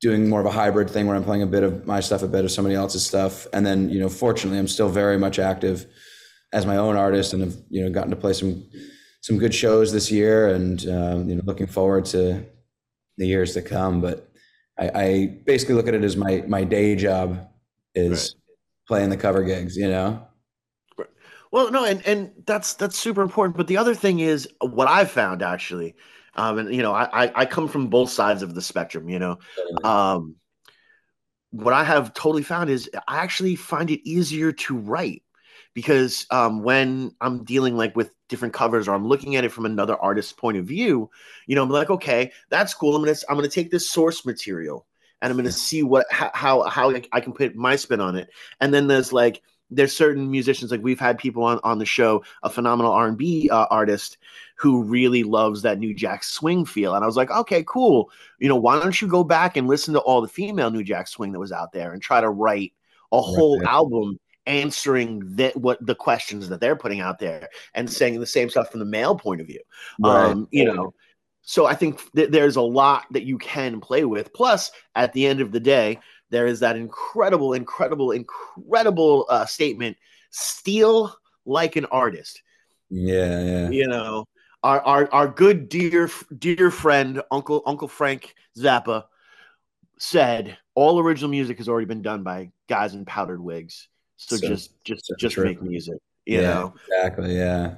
doing 0.00 0.28
more 0.28 0.40
of 0.40 0.46
a 0.46 0.50
hybrid 0.50 0.90
thing 0.90 1.06
where 1.06 1.16
I'm 1.16 1.24
playing 1.24 1.42
a 1.42 1.46
bit 1.46 1.62
of 1.62 1.86
my 1.86 2.00
stuff, 2.00 2.22
a 2.22 2.28
bit 2.28 2.44
of 2.44 2.50
somebody 2.50 2.74
else's 2.74 3.06
stuff, 3.06 3.46
and 3.54 3.64
then 3.64 3.88
you 3.88 3.98
know, 3.98 4.10
fortunately, 4.10 4.58
I'm 4.58 4.68
still 4.68 4.90
very 4.90 5.18
much 5.18 5.38
active 5.38 5.86
as 6.52 6.66
my 6.66 6.76
own 6.76 6.96
artist 6.96 7.32
and 7.32 7.42
have 7.42 7.56
you 7.68 7.82
know 7.82 7.90
gotten 7.90 8.10
to 8.10 8.16
play 8.16 8.32
some 8.32 8.64
some 9.20 9.38
good 9.38 9.54
shows 9.54 9.92
this 9.92 10.10
year 10.10 10.54
and 10.54 10.88
um, 10.88 11.28
you 11.28 11.36
know 11.36 11.42
looking 11.44 11.66
forward 11.66 12.04
to 12.06 12.44
the 13.16 13.26
years 13.26 13.54
to 13.54 13.62
come. 13.62 14.00
But 14.00 14.30
I, 14.78 14.90
I, 14.94 15.26
basically 15.44 15.74
look 15.74 15.88
at 15.88 15.94
it 15.94 16.04
as 16.04 16.16
my 16.16 16.44
my 16.46 16.64
day 16.64 16.94
job 16.94 17.48
is 17.94 18.34
right. 18.34 18.56
playing 18.86 19.10
the 19.10 19.16
cover 19.16 19.42
gigs 19.42 19.76
you 19.76 19.88
know? 19.88 20.26
Well 21.50 21.70
no 21.70 21.84
and 21.84 22.06
and 22.06 22.30
that's 22.46 22.74
that's 22.74 22.98
super 22.98 23.22
important. 23.22 23.56
But 23.56 23.66
the 23.66 23.76
other 23.76 23.94
thing 23.94 24.20
is 24.20 24.48
what 24.60 24.88
i've 24.88 25.10
found 25.10 25.42
actually 25.42 25.96
um 26.36 26.58
and 26.58 26.74
you 26.74 26.82
know 26.82 26.94
i 26.94 27.30
i 27.34 27.44
come 27.44 27.68
from 27.68 27.88
both 27.88 28.10
sides 28.10 28.42
of 28.42 28.54
the 28.54 28.62
spectrum 28.62 29.08
you 29.08 29.18
know? 29.18 29.38
Um 29.82 30.36
what 31.50 31.72
i 31.72 31.82
have 31.82 32.12
totally 32.12 32.42
found 32.42 32.68
is 32.68 32.90
i 33.08 33.18
actually 33.18 33.56
find 33.56 33.90
it 33.90 34.06
easier 34.08 34.52
to 34.52 34.76
write 34.76 35.22
because 35.78 36.26
um, 36.32 36.64
when 36.64 37.14
I'm 37.20 37.44
dealing 37.44 37.76
like 37.76 37.94
with 37.94 38.10
different 38.28 38.52
covers 38.52 38.88
or 38.88 38.96
I'm 38.96 39.06
looking 39.06 39.36
at 39.36 39.44
it 39.44 39.52
from 39.52 39.64
another 39.64 39.94
artist's 39.94 40.32
point 40.32 40.56
of 40.56 40.64
view, 40.64 41.08
you 41.46 41.54
know, 41.54 41.62
I'm 41.62 41.70
like, 41.70 41.88
okay, 41.88 42.32
that's 42.48 42.74
cool. 42.74 42.96
I'm 42.96 43.04
gonna 43.04 43.16
I'm 43.28 43.36
gonna 43.36 43.46
take 43.46 43.70
this 43.70 43.88
source 43.88 44.26
material 44.26 44.88
and 45.22 45.30
I'm 45.30 45.36
gonna 45.36 45.52
see 45.52 45.84
what 45.84 46.04
how 46.10 46.62
how 46.64 46.92
I 47.12 47.20
can 47.20 47.32
put 47.32 47.54
my 47.54 47.76
spin 47.76 48.00
on 48.00 48.16
it. 48.16 48.28
And 48.60 48.74
then 48.74 48.88
there's 48.88 49.12
like 49.12 49.40
there's 49.70 49.96
certain 49.96 50.28
musicians 50.28 50.72
like 50.72 50.82
we've 50.82 50.98
had 50.98 51.16
people 51.16 51.44
on 51.44 51.60
on 51.62 51.78
the 51.78 51.86
show, 51.86 52.24
a 52.42 52.50
phenomenal 52.50 52.90
R&B 52.90 53.48
uh, 53.48 53.66
artist 53.70 54.18
who 54.56 54.82
really 54.82 55.22
loves 55.22 55.62
that 55.62 55.78
New 55.78 55.94
Jack 55.94 56.24
Swing 56.24 56.64
feel. 56.64 56.96
And 56.96 57.04
I 57.04 57.06
was 57.06 57.16
like, 57.16 57.30
okay, 57.30 57.62
cool. 57.68 58.10
You 58.40 58.48
know, 58.48 58.56
why 58.56 58.80
don't 58.80 59.00
you 59.00 59.06
go 59.06 59.22
back 59.22 59.56
and 59.56 59.68
listen 59.68 59.94
to 59.94 60.00
all 60.00 60.22
the 60.22 60.26
female 60.26 60.72
New 60.72 60.82
Jack 60.82 61.06
Swing 61.06 61.30
that 61.30 61.38
was 61.38 61.52
out 61.52 61.70
there 61.70 61.92
and 61.92 62.02
try 62.02 62.20
to 62.20 62.30
write 62.30 62.72
a 63.12 63.20
whole 63.20 63.60
right. 63.60 63.68
album 63.68 64.18
answering 64.48 65.22
that 65.36 65.56
what 65.56 65.84
the 65.84 65.94
questions 65.94 66.48
that 66.48 66.60
they're 66.60 66.76
putting 66.76 67.00
out 67.00 67.18
there 67.18 67.48
and 67.74 67.90
saying 67.90 68.18
the 68.18 68.26
same 68.26 68.50
stuff 68.50 68.70
from 68.70 68.80
the 68.80 68.86
male 68.86 69.16
point 69.16 69.40
of 69.40 69.46
view. 69.46 69.60
Right. 70.00 70.30
Um, 70.30 70.48
you 70.50 70.64
know, 70.64 70.94
so 71.42 71.66
I 71.66 71.74
think 71.74 72.00
th- 72.14 72.30
there's 72.30 72.56
a 72.56 72.62
lot 72.62 73.04
that 73.12 73.24
you 73.24 73.38
can 73.38 73.80
play 73.80 74.04
with. 74.04 74.32
Plus, 74.32 74.70
at 74.94 75.12
the 75.12 75.26
end 75.26 75.40
of 75.40 75.52
the 75.52 75.60
day, 75.60 76.00
there 76.30 76.46
is 76.46 76.60
that 76.60 76.76
incredible, 76.76 77.52
incredible, 77.52 78.10
incredible 78.10 79.26
uh, 79.28 79.46
statement: 79.46 79.96
"Steal 80.30 81.14
like 81.46 81.76
an 81.76 81.86
artist." 81.86 82.42
Yeah, 82.90 83.42
yeah. 83.42 83.70
You 83.70 83.88
know, 83.88 84.26
our 84.62 84.80
our 84.80 85.12
our 85.12 85.28
good 85.28 85.68
dear 85.68 86.10
dear 86.36 86.70
friend 86.70 87.22
Uncle 87.30 87.62
Uncle 87.64 87.88
Frank 87.88 88.34
Zappa 88.56 89.04
said 89.98 90.58
all 90.74 91.00
original 91.00 91.30
music 91.30 91.58
has 91.58 91.68
already 91.68 91.86
been 91.86 92.02
done 92.02 92.22
by 92.22 92.50
guys 92.68 92.94
in 92.94 93.04
powdered 93.04 93.40
wigs. 93.40 93.88
So, 94.18 94.36
so 94.36 94.48
just 94.48 94.84
just 94.84 95.06
so 95.06 95.14
just 95.16 95.34
true. 95.34 95.44
make 95.44 95.62
music, 95.62 95.98
you 96.26 96.40
yeah, 96.40 96.54
know. 96.54 96.74
Exactly. 96.88 97.36
Yeah. 97.36 97.76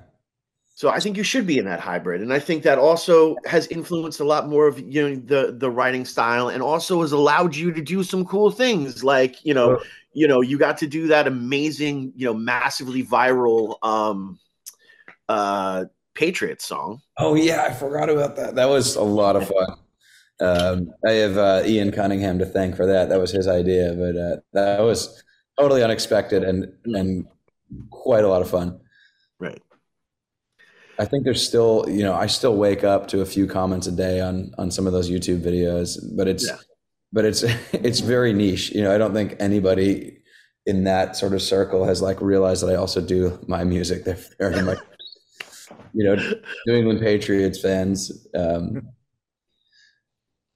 So 0.75 0.89
I 0.89 0.99
think 0.99 1.19
you 1.19 1.23
should 1.23 1.47
be 1.47 1.59
in 1.59 1.67
that 1.67 1.79
hybrid, 1.79 2.23
and 2.23 2.33
I 2.33 2.39
think 2.39 2.63
that 2.63 2.79
also 2.79 3.37
has 3.45 3.67
influenced 3.67 4.21
a 4.21 4.25
lot 4.25 4.49
more 4.49 4.67
of 4.67 4.79
you 4.81 5.09
know 5.09 5.17
the 5.17 5.53
the 5.53 5.71
writing 5.71 6.07
style, 6.07 6.49
and 6.49 6.63
also 6.63 7.03
has 7.03 7.13
allowed 7.13 7.55
you 7.55 7.71
to 7.73 7.83
do 7.83 8.03
some 8.03 8.25
cool 8.25 8.51
things, 8.51 9.05
like 9.05 9.45
you 9.45 9.53
know, 9.53 9.79
you 10.15 10.27
know, 10.27 10.41
you 10.41 10.59
got 10.59 10.79
to 10.79 10.87
do 10.87 11.07
that 11.09 11.27
amazing, 11.27 12.13
you 12.17 12.25
know, 12.25 12.35
massively 12.35 13.05
viral 13.05 13.77
um 13.83 14.39
uh 15.29 15.85
Patriot 16.15 16.63
song. 16.63 17.03
Oh 17.19 17.35
yeah, 17.35 17.65
I 17.65 17.75
forgot 17.75 18.09
about 18.09 18.37
that. 18.37 18.55
That 18.55 18.71
was 18.71 18.97
a 18.97 19.03
lot 19.03 19.37
of 19.37 19.47
fun. 19.47 19.77
Um, 20.41 20.95
I 21.07 21.13
have 21.13 21.37
uh, 21.37 21.63
Ian 21.67 21.93
Cunningham 21.93 22.39
to 22.39 22.47
thank 22.47 22.75
for 22.75 22.87
that. 22.87 23.11
That 23.11 23.21
was 23.21 23.31
his 23.31 23.47
idea, 23.47 23.93
but 23.93 24.17
uh, 24.17 24.37
that 24.55 24.81
was 24.81 25.23
totally 25.61 25.83
unexpected 25.83 26.43
and 26.45 26.73
and 26.87 27.27
quite 27.91 28.25
a 28.25 28.29
lot 28.29 28.43
of 28.43 28.51
fun. 28.51 28.81
Right. 29.39 29.61
I 30.99 31.05
think 31.07 31.25
there's 31.25 31.47
still, 31.47 31.87
you 31.89 32.03
know, 32.03 32.13
I 32.15 32.27
still 32.27 32.57
wake 32.57 32.85
up 32.85 33.09
to 33.09 33.21
a 33.23 33.27
few 33.27 33.47
comments 33.47 33.87
a 33.87 33.93
day 33.93 34.21
on 34.21 34.53
on 34.59 34.71
some 34.71 34.87
of 34.87 34.93
those 34.93 35.11
YouTube 35.11 35.41
videos, 35.43 35.99
but 36.17 36.29
it's 36.29 36.47
Yeah. 36.47 36.57
but 37.13 37.25
it's 37.25 37.43
it's 37.73 38.01
very 38.01 38.33
niche. 38.33 38.71
You 38.73 38.83
know, 38.83 38.95
I 38.95 38.99
don't 38.99 39.15
think 39.15 39.37
anybody 39.41 40.19
in 40.67 40.85
that 40.85 41.17
sort 41.17 41.33
of 41.33 41.41
circle 41.43 41.85
has 41.85 42.03
like 42.03 42.21
realized 42.21 42.63
that 42.63 42.71
I 42.71 42.75
also 42.77 43.01
do 43.01 43.39
my 43.49 43.65
music. 43.65 44.05
They're 44.05 44.19
very 44.39 44.63
much, 44.63 44.79
you 45.95 46.05
know, 46.05 46.17
New 46.67 46.75
England 46.75 47.01
Patriots 47.01 47.61
fans. 47.61 48.27
Um, 48.35 48.89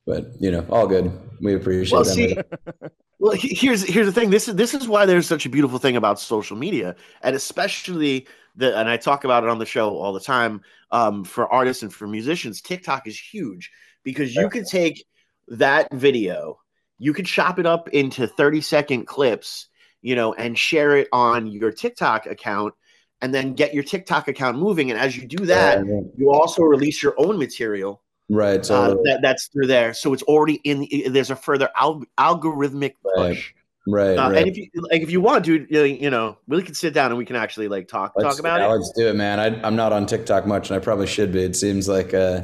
but 0.07 0.27
you 0.41 0.51
know, 0.51 0.67
all 0.69 0.87
good. 0.87 1.11
We 1.41 1.55
appreciate 1.55 1.93
Well, 1.99 2.05
them. 2.05 2.91
well, 3.25 3.39
here's 3.41 3.83
here's 3.83 4.05
the 4.05 4.13
thing. 4.13 4.29
This 4.29 4.49
is 4.49 4.55
this 4.55 4.75
is 4.75 4.87
why 4.87 5.07
there's 5.07 5.27
such 5.27 5.47
a 5.47 5.49
beautiful 5.49 5.79
thing 5.79 5.97
about 5.97 6.21
social 6.21 6.59
media, 6.59 6.95
and 7.23 7.35
especially 7.35 8.27
the 8.55 8.79
and 8.79 8.87
I 8.87 8.99
talk 8.99 9.25
about 9.25 9.45
it 9.45 9.49
on 9.49 9.59
the 9.59 9.65
show 9.65 9.97
all 9.97 10.13
the 10.13 10.21
time. 10.21 10.61
Um, 10.91 11.25
for 11.25 11.51
artists 11.51 11.83
and 11.83 11.91
for 11.91 12.07
musicians, 12.07 12.61
TikTok 12.61 13.07
is 13.07 13.19
huge 13.19 13.71
because 14.03 14.35
you 14.35 14.51
can 14.51 14.67
take 14.67 15.07
that 15.49 15.91
video, 15.91 16.61
you 16.99 17.15
could 17.15 17.25
chop 17.25 17.59
it 17.59 17.65
up 17.65 17.89
into 17.89 18.27
30 18.27 18.61
second 18.61 19.07
clips, 19.07 19.69
you 20.03 20.15
know, 20.15 20.35
and 20.35 20.59
share 20.59 20.99
it 20.99 21.09
on 21.11 21.47
your 21.47 21.73
TikTok 21.73 22.27
account, 22.27 22.75
and 23.23 23.33
then 23.33 23.55
get 23.55 23.73
your 23.73 23.85
TikTok 23.85 24.29
account 24.29 24.59
moving. 24.59 24.91
And 24.91 25.01
as 25.01 25.17
you 25.17 25.27
do 25.27 25.47
that, 25.47 25.83
you 26.19 26.31
also 26.31 26.63
release 26.63 27.03
your 27.03 27.15
own 27.17 27.39
material 27.39 28.03
right. 28.35 28.65
So 28.65 28.75
uh, 28.75 28.95
that, 29.05 29.21
that's 29.23 29.49
through 29.49 29.67
there. 29.67 29.95
So 29.95 30.13
it's 30.13 30.23
already 30.25 30.55
in. 30.65 30.87
There's 31.13 31.31
a 31.31 31.37
further 31.37 31.69
al- 31.77 32.05
algorithmic 32.19 32.95
Right, 33.05 33.35
push. 33.35 33.53
right, 33.87 34.19
Uh, 34.19 34.31
right. 34.31 34.39
And 34.39 34.49
if 34.49 34.57
you 34.57 34.69
like, 34.91 35.03
if 35.03 35.11
you 35.11 35.21
want 35.21 35.45
to, 35.47 35.67
you 35.71 36.11
know, 36.11 36.39
we 36.47 36.63
can 36.63 36.75
sit 36.75 36.95
down 36.95 37.11
and 37.11 37.19
we 37.19 37.25
can 37.25 37.37
actually 37.37 37.69
like 37.69 37.89
talk 37.89 38.13
Let's, 38.17 38.37
talk 38.37 38.41
about 38.41 38.61
yeah, 38.61 38.67
it. 38.67 38.77
Let's 38.77 38.93
do 38.97 39.09
it, 39.09 39.17
man. 39.17 39.41
I, 39.41 39.67
I'm 39.67 39.77
not 39.77 39.93
on 39.93 40.07
TikTok 40.07 40.47
much, 40.47 40.71
and 40.71 40.77
I 40.77 40.81
probably 40.81 41.07
should 41.07 41.33
be. 41.33 41.43
It 41.43 41.57
seems 41.57 41.89
like 41.89 42.15
uh, 42.15 42.43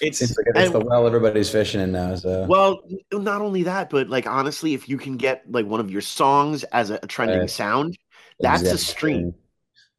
It's 0.00 0.18
seems 0.18 0.36
like 0.36 0.46
it's 0.54 0.72
the 0.72 0.80
well 0.80 1.06
everybody's 1.06 1.50
fishing 1.50 1.80
in 1.80 1.92
now. 1.92 2.14
So 2.14 2.46
well, 2.46 2.80
not 3.12 3.40
only 3.40 3.64
that, 3.64 3.90
but 3.90 4.08
like 4.08 4.26
honestly, 4.26 4.74
if 4.74 4.88
you 4.88 4.98
can 4.98 5.16
get 5.16 5.42
like 5.50 5.66
one 5.66 5.80
of 5.80 5.90
your 5.90 6.02
songs 6.02 6.64
as 6.64 6.90
a, 6.90 6.98
a 7.02 7.06
trending 7.06 7.40
Right. 7.40 7.50
sound, 7.50 7.98
that's 8.40 8.62
a 8.62 8.78
stream. 8.78 9.34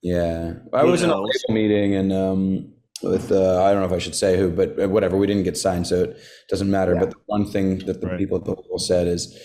Yeah, 0.02 0.54
I 0.72 0.84
You 0.84 0.92
was 0.92 1.04
in 1.04 1.10
a 1.10 1.18
label 1.20 1.30
meeting 1.50 1.96
and 1.96 2.14
um, 2.14 2.74
with 3.04 3.32
uh, 3.32 3.64
I 3.64 3.72
don't 3.72 3.82
know 3.82 3.88
if 3.88 3.94
I 3.94 4.00
should 4.00 4.16
say 4.16 4.38
who, 4.38 4.50
but 4.52 4.80
uh, 4.82 4.90
whatever. 4.90 5.18
We 5.18 5.28
didn't 5.28 5.44
get 5.44 5.58
signed, 5.58 5.88
so 5.88 6.04
it 6.04 6.18
doesn't 6.50 6.70
matter. 6.70 6.94
Yeah. 6.94 7.00
But 7.02 7.10
the 7.12 7.18
one 7.28 7.46
thing 7.46 7.80
that 7.86 8.02
the 8.02 8.08
Right. 8.08 8.18
people 8.18 8.38
at 8.38 8.46
the 8.46 8.52
label 8.52 8.80
said 8.80 9.08
is 9.08 9.38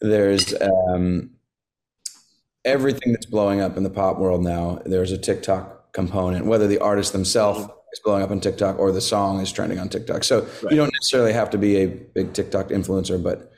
there's 0.00 0.54
um, 0.60 1.30
everything 2.64 3.12
that's 3.12 3.26
blowing 3.26 3.60
up 3.60 3.76
in 3.76 3.82
the 3.82 3.90
pop 3.90 4.18
world 4.18 4.42
now. 4.42 4.80
There's 4.86 5.12
a 5.12 5.18
TikTok 5.18 5.92
component, 5.92 6.46
whether 6.46 6.66
the 6.66 6.78
artist 6.78 7.12
themselves 7.12 7.60
Mhm. 7.60 7.70
is 7.92 8.00
blowing 8.04 8.22
up 8.22 8.30
on 8.30 8.40
TikTok 8.40 8.78
or 8.78 8.92
the 8.92 9.00
song 9.00 9.40
is 9.40 9.52
trending 9.52 9.78
on 9.78 9.88
TikTok. 9.88 10.24
So 10.24 10.40
Right. 10.62 10.70
you 10.70 10.76
don't 10.76 10.92
necessarily 10.92 11.32
have 11.32 11.50
to 11.50 11.58
be 11.58 11.76
a 11.76 11.86
big 11.86 12.32
TikTok 12.32 12.68
influencer, 12.68 13.22
but 13.22 13.50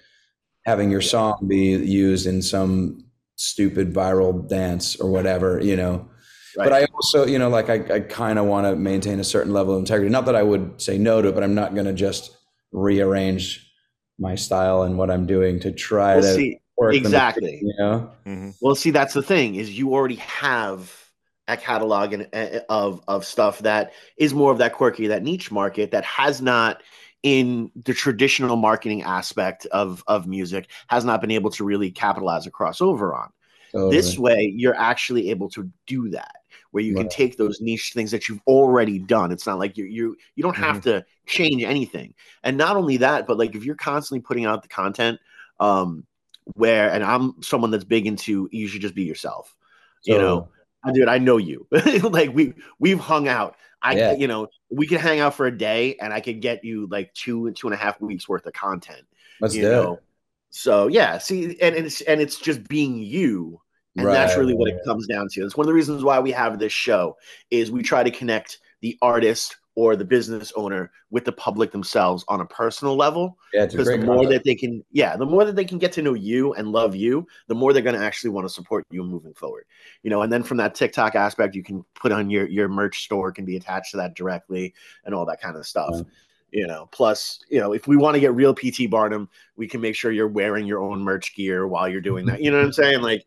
having 0.66 0.90
your 0.90 1.02
song 1.02 1.34
be 1.46 1.76
used 1.76 2.26
in 2.26 2.40
some 2.42 3.04
stupid 3.36 3.92
viral 3.92 4.48
dance 4.48 4.96
or 4.96 5.10
whatever, 5.10 5.60
you 5.62 5.76
know. 5.76 6.08
Right. 6.56 6.64
But 6.64 6.72
I 6.72 6.84
also, 6.94 7.26
you 7.26 7.38
know, 7.38 7.48
like 7.48 7.68
I, 7.68 7.96
I 7.96 8.00
kind 8.00 8.38
of 8.38 8.46
want 8.46 8.66
to 8.66 8.76
maintain 8.76 9.18
a 9.20 9.24
certain 9.24 9.52
level 9.52 9.74
of 9.74 9.80
integrity. 9.80 10.10
Not 10.10 10.26
that 10.26 10.36
I 10.36 10.42
would 10.42 10.80
say 10.80 10.98
no 10.98 11.20
to 11.20 11.28
it, 11.28 11.34
but 11.34 11.42
I'm 11.42 11.54
not 11.54 11.74
going 11.74 11.86
to 11.86 11.92
just 11.92 12.36
rearrange 12.72 13.72
my 14.18 14.34
style 14.34 14.82
and 14.82 14.96
what 14.96 15.10
I'm 15.10 15.26
doing 15.26 15.58
to 15.60 15.72
try 15.72 16.14
Well, 16.14 16.22
to 16.22 16.34
see, 16.34 16.58
work 16.76 16.94
exactly. 16.94 17.52
machine, 17.52 17.66
you 17.66 17.74
know. 17.78 18.10
Mhm. 18.26 18.54
Well, 18.60 18.74
see, 18.74 18.90
that's 18.90 19.14
the 19.14 19.22
thing 19.22 19.56
is 19.56 19.76
you 19.76 19.92
already 19.92 20.16
have 20.16 20.92
a 21.48 21.56
catalog 21.56 22.12
and 22.12 22.28
uh, 22.32 22.60
of 22.68 23.02
of 23.06 23.24
stuff 23.24 23.58
that 23.60 23.92
is 24.16 24.32
more 24.32 24.50
of 24.52 24.58
that 24.58 24.72
quirky, 24.74 25.08
that 25.08 25.22
niche 25.22 25.50
market 25.50 25.90
that 25.90 26.04
has 26.04 26.40
not 26.40 26.82
in 27.22 27.70
the 27.84 27.94
traditional 27.94 28.56
marketing 28.56 29.02
aspect 29.02 29.66
of 29.66 30.04
of 30.06 30.26
music 30.26 30.70
has 30.88 31.04
not 31.04 31.20
been 31.20 31.30
able 31.30 31.50
to 31.50 31.64
really 31.64 31.90
capitalize 31.90 32.46
a 32.46 32.50
crossover 32.50 33.14
on. 33.14 33.30
Totally. 33.72 33.96
This 33.96 34.16
way, 34.18 34.52
you're 34.54 34.76
actually 34.76 35.30
able 35.30 35.50
to 35.50 35.68
do 35.86 36.10
that, 36.10 36.36
where 36.74 36.82
you 36.82 36.92
can 36.92 37.08
take 37.08 37.36
those 37.36 37.60
niche 37.60 37.92
things 37.94 38.10
that 38.10 38.28
you've 38.28 38.40
already 38.48 38.98
done. 38.98 39.30
It's 39.30 39.46
not 39.46 39.60
like 39.60 39.78
you 39.78 39.84
you 39.84 40.16
you 40.34 40.42
don't 40.42 40.56
have 40.56 40.80
to 40.82 41.04
change 41.24 41.62
anything. 41.62 42.14
And 42.42 42.56
not 42.56 42.76
only 42.76 42.96
that, 42.96 43.28
but 43.28 43.38
like 43.38 43.54
if 43.54 43.64
you're 43.64 43.76
constantly 43.76 44.20
putting 44.22 44.44
out 44.44 44.62
the 44.62 44.68
content, 44.68 45.20
um, 45.60 46.04
where 46.54 46.90
and 46.90 47.04
I'm 47.04 47.40
someone 47.42 47.70
that's 47.70 47.84
big 47.84 48.08
into 48.08 48.48
you 48.50 48.66
should 48.66 48.80
just 48.80 48.96
be 48.96 49.04
yourself. 49.04 49.54
You 50.02 50.18
know, 50.18 50.48
I- 50.82 50.90
dude, 50.90 51.06
I 51.08 51.18
know 51.18 51.36
you. 51.36 51.68
like 52.02 52.34
we 52.34 52.54
we've 52.80 52.98
hung 52.98 53.28
out. 53.28 53.54
I 53.80 53.94
Yeah. 53.94 54.12
you 54.14 54.26
know 54.26 54.48
we 54.68 54.88
could 54.88 55.00
hang 55.00 55.20
out 55.20 55.34
for 55.34 55.46
a 55.46 55.56
day 55.56 55.94
and 56.00 56.12
I 56.12 56.18
could 56.18 56.40
get 56.40 56.64
you 56.64 56.88
like 56.90 57.14
two 57.14 57.52
two 57.52 57.68
and 57.68 57.74
a 57.74 57.78
half 57.78 58.00
weeks 58.00 58.28
worth 58.28 58.46
of 58.46 58.52
content 58.52 59.06
let's 59.40 59.54
you 59.54 59.62
do 59.62 59.70
know. 59.70 59.92
it. 59.94 60.02
So 60.50 60.88
yeah, 60.88 61.18
see, 61.18 61.56
and, 61.60 61.76
and 61.76 61.86
it's 61.86 62.00
and 62.00 62.20
it's 62.20 62.38
just 62.38 62.66
being 62.66 62.98
you, 62.98 63.60
and 63.96 64.06
that's 64.06 64.36
really 64.36 64.54
what 64.54 64.68
it 64.68 64.78
comes 64.84 65.06
down 65.06 65.28
to. 65.32 65.44
It's 65.44 65.56
one 65.56 65.64
of 65.64 65.68
the 65.68 65.74
reasons 65.74 66.02
why 66.04 66.18
we 66.20 66.32
have 66.32 66.58
this 66.58 66.72
show 66.72 67.16
is 67.50 67.70
we 67.70 67.82
try 67.82 68.02
to 68.02 68.10
connect 68.10 68.58
the 68.80 68.98
artist 69.02 69.56
or 69.76 69.96
the 69.96 70.04
business 70.04 70.52
owner 70.54 70.92
with 71.10 71.24
the 71.24 71.32
public 71.32 71.72
themselves 71.72 72.24
on 72.28 72.40
a 72.40 72.46
personal 72.46 72.94
level. 72.96 73.36
Yeah, 73.52 73.66
Because 73.66 73.88
the 73.88 73.98
more 73.98 74.16
concept. 74.18 74.32
that 74.32 74.44
they 74.44 74.54
can, 74.54 74.84
yeah, 74.92 75.16
the 75.16 75.26
more 75.26 75.44
that 75.44 75.56
they 75.56 75.64
can 75.64 75.78
get 75.78 75.90
to 75.94 76.02
know 76.02 76.14
you 76.14 76.52
and 76.54 76.68
love 76.68 76.94
you, 76.94 77.26
the 77.48 77.56
more 77.56 77.72
they're 77.72 77.82
going 77.82 77.98
to 77.98 78.04
actually 78.04 78.30
want 78.30 78.46
to 78.46 78.52
support 78.52 78.86
you 78.92 79.02
moving 79.02 79.34
forward. 79.34 79.64
You 80.04 80.10
know, 80.10 80.22
and 80.22 80.32
then 80.32 80.44
from 80.44 80.58
that 80.58 80.76
TikTok 80.76 81.16
aspect, 81.16 81.56
you 81.56 81.64
can 81.64 81.84
put 81.96 82.12
on 82.12 82.30
your 82.30 82.46
your 82.46 82.68
merch 82.68 83.02
store 83.04 83.32
can 83.32 83.44
be 83.44 83.56
attached 83.56 83.90
to 83.92 83.96
that 83.96 84.14
directly 84.14 84.74
and 85.04 85.12
all 85.14 85.26
that 85.26 85.40
kind 85.40 85.56
of 85.56 85.66
stuff 85.66 85.90
Yeah. 85.92 86.02
you 86.52 86.66
know 86.68 86.88
plus 86.92 87.40
you 87.50 87.58
know 87.58 87.72
if 87.72 87.88
we 87.88 87.96
want 87.96 88.14
to 88.14 88.20
get 88.20 88.32
real 88.32 88.54
pt 88.54 88.88
barnum 88.88 89.28
we 89.56 89.66
can 89.66 89.80
make 89.80 89.96
sure 89.96 90.12
you're 90.12 90.28
wearing 90.28 90.66
your 90.66 90.78
own 90.80 91.00
merch 91.02 91.34
gear 91.34 91.66
while 91.66 91.88
you're 91.88 92.00
doing 92.00 92.26
that 92.26 92.40
you 92.40 92.48
know 92.52 92.58
what 92.58 92.66
i'm 92.66 92.72
saying 92.72 93.00
like 93.02 93.26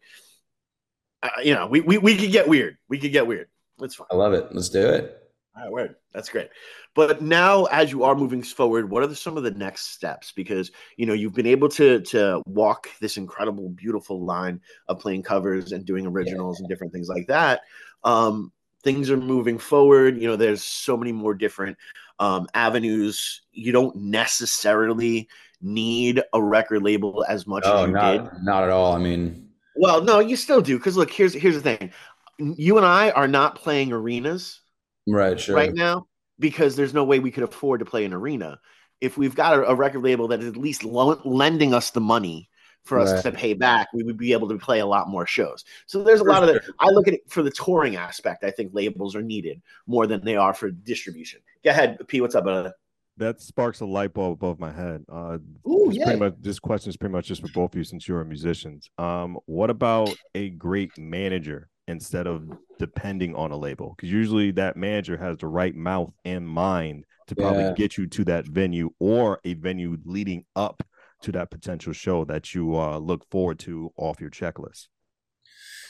uh, 1.24 1.30
you 1.44 1.54
know 1.54 1.68
we, 1.68 1.82
we 1.82 1.98
we 1.98 2.16
could 2.18 2.32
get 2.32 2.48
weird. 2.48 2.78
We 2.90 2.98
could 3.00 3.12
get 3.12 3.28
weird. 3.28 3.48
It's 3.82 3.96
fine. 3.96 4.08
I 4.12 4.16
love 4.16 4.34
it. 4.34 4.48
Let's 4.54 4.70
do 4.70 4.88
it. 4.88 5.22
all 5.56 5.64
right 5.64 5.72
word. 5.72 5.96
That's 6.14 6.30
great. 6.30 6.50
But 6.96 7.22
now 7.22 7.66
as 7.66 7.92
you 7.92 8.04
are 8.04 8.16
moving 8.16 8.42
forward 8.42 8.90
what 8.90 9.04
are 9.04 9.08
the, 9.08 9.16
some 9.16 9.38
of 9.38 9.44
the 9.44 9.52
next 9.52 9.94
steps? 9.94 10.32
Because 10.36 10.72
you 10.96 11.06
know 11.06 11.14
you've 11.14 11.36
been 11.36 11.46
able 11.48 11.70
to 11.70 12.02
to 12.02 12.42
walk 12.48 12.88
this 13.00 13.18
incredible 13.18 13.70
beautiful 13.70 14.24
line 14.26 14.62
of 14.88 15.00
playing 15.00 15.24
covers 15.24 15.72
and 15.74 15.86
doing 15.86 16.08
originals 16.08 16.60
and 16.60 16.68
different 16.70 16.92
things 16.94 17.08
like 17.10 17.28
that. 17.28 17.62
Um 18.04 18.52
things 18.84 19.10
are 19.12 19.18
moving 19.18 19.58
forward. 19.60 20.20
You 20.20 20.28
know 20.28 20.36
there's 20.36 20.64
so 20.64 20.98
many 20.98 21.12
more 21.12 21.34
different 21.36 21.78
um 22.20 22.48
avenues. 22.56 23.42
You 23.52 23.72
don't 23.72 23.96
necessarily 23.96 25.28
need 25.62 26.22
a 26.34 26.42
record 26.42 26.84
label 26.84 27.26
as 27.28 27.46
much 27.48 27.64
Oh, 27.66 27.84
as 27.84 27.88
you 27.88 27.94
not 27.94 28.34
did. 28.34 28.44
not 28.44 28.64
at 28.64 28.70
all. 28.70 28.94
I 28.94 29.00
mean, 29.00 29.47
well 29.78 30.02
no 30.04 30.20
you 30.20 30.36
still 30.36 30.62
do 30.62 30.78
because 30.78 30.98
look 30.98 31.12
here's 31.12 31.34
here's 31.34 31.56
the 31.56 31.62
thing 31.62 31.92
you 32.40 32.78
and 32.78 32.86
i 32.86 33.10
are 33.12 33.28
not 33.28 33.56
playing 33.56 33.92
arenas 33.92 34.62
right, 35.08 35.40
sure. 35.40 35.56
right 35.56 35.74
now 35.74 36.08
because 36.40 36.76
there's 36.76 36.94
no 36.94 37.04
way 37.04 37.20
we 37.20 37.32
could 37.32 37.44
afford 37.44 37.80
to 37.80 37.86
play 37.86 38.06
an 38.06 38.14
arena. 38.14 38.60
If 39.02 39.18
we've 39.18 39.36
got 39.36 39.58
a, 39.58 39.68
a 39.68 39.76
record 39.76 40.04
label 40.04 40.28
that 40.30 40.42
is 40.42 40.48
at 40.48 40.58
least 40.58 40.84
lo- 40.84 41.22
lending 41.24 41.74
us 41.74 41.92
the 41.92 42.02
money 42.02 42.50
for 42.84 43.00
us 43.00 43.12
Right. 43.12 43.24
to 43.24 43.32
pay 43.32 43.54
back, 43.54 43.90
we 43.94 44.04
would 44.04 44.18
be 44.18 44.32
able 44.32 44.48
to 44.50 44.58
play 44.58 44.80
a 44.80 44.86
lot 44.86 45.10
more 45.10 45.26
shows. 45.26 45.66
So 45.88 46.04
there's 46.04 46.22
a 46.22 46.24
lot 46.24 46.44
of 46.44 46.50
that. 46.50 46.64
I 46.80 46.90
look 46.90 47.08
at 47.08 47.16
it 47.16 47.22
for 47.28 47.44
the 47.44 47.52
touring 47.52 47.96
aspect. 47.96 48.44
I 48.44 48.52
think 48.52 48.72
labels 48.74 49.16
are 49.16 49.22
needed 49.22 49.62
more 49.88 50.08
than 50.08 50.24
they 50.24 50.36
are 50.36 50.54
for 50.54 50.72
distribution. 50.72 51.42
Go 51.64 51.72
ahead, 51.72 52.00
P. 52.08 52.22
What's 52.22 52.36
up, 52.36 52.46
brother? 52.46 52.74
That 53.18 53.42
sparks 53.42 53.80
a 53.82 53.86
light 53.86 54.14
bulb 54.14 54.34
above 54.34 54.60
my 54.60 54.72
head. 54.72 55.04
Uh, 55.12 55.40
Ooh, 55.68 55.90
yeah. 55.92 56.04
pretty 56.06 56.20
much 56.20 56.36
this 56.40 56.60
question 56.60 56.90
is 56.92 56.98
pretty 56.98 57.14
much 57.14 57.26
just 57.26 57.42
for 57.42 57.48
both 57.54 57.74
of 57.74 57.78
you 57.78 57.84
since 57.84 58.08
you're 58.08 58.24
musicians. 58.24 58.90
Um, 59.00 59.38
what 59.48 59.70
about 59.72 60.16
a 60.36 60.50
great 60.52 60.92
manager 60.98 61.70
instead 61.88 62.28
of 62.28 62.44
depending 62.78 63.34
on 63.36 63.52
a 63.52 63.58
label? 63.58 63.96
Because 63.96 64.12
usually 64.12 64.52
that 64.52 64.78
manager 64.78 65.18
has 65.18 65.38
the 65.38 65.48
right 65.48 65.74
mouth 65.76 66.14
and 66.26 66.48
mind 66.48 67.06
to 67.28 67.36
probably 67.36 67.64
Yeah. 67.64 67.74
get 67.74 67.98
you 67.98 68.06
to 68.08 68.24
that 68.26 68.46
venue 68.46 68.92
or 69.00 69.40
a 69.44 69.56
venue 69.56 69.98
leading 70.06 70.46
up 70.56 70.84
to 71.24 71.32
that 71.32 71.50
potential 71.50 71.94
show 71.94 72.24
that 72.26 72.54
you 72.54 72.78
uh, 72.78 73.00
look 73.00 73.26
forward 73.32 73.58
to 73.60 73.92
off 73.98 74.22
your 74.22 74.30
checklist. 74.30 74.90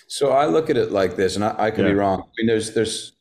So 0.08 0.32
I 0.32 0.46
look 0.46 0.70
at 0.70 0.78
it 0.78 0.94
like 0.94 1.18
this, 1.18 1.36
and 1.36 1.44
I, 1.44 1.56
I 1.58 1.72
could 1.72 1.86
be 1.86 1.94
wrong. 1.94 2.22
I 2.22 2.32
mean, 2.38 2.48
there's 2.48 2.74
there's 2.74 3.18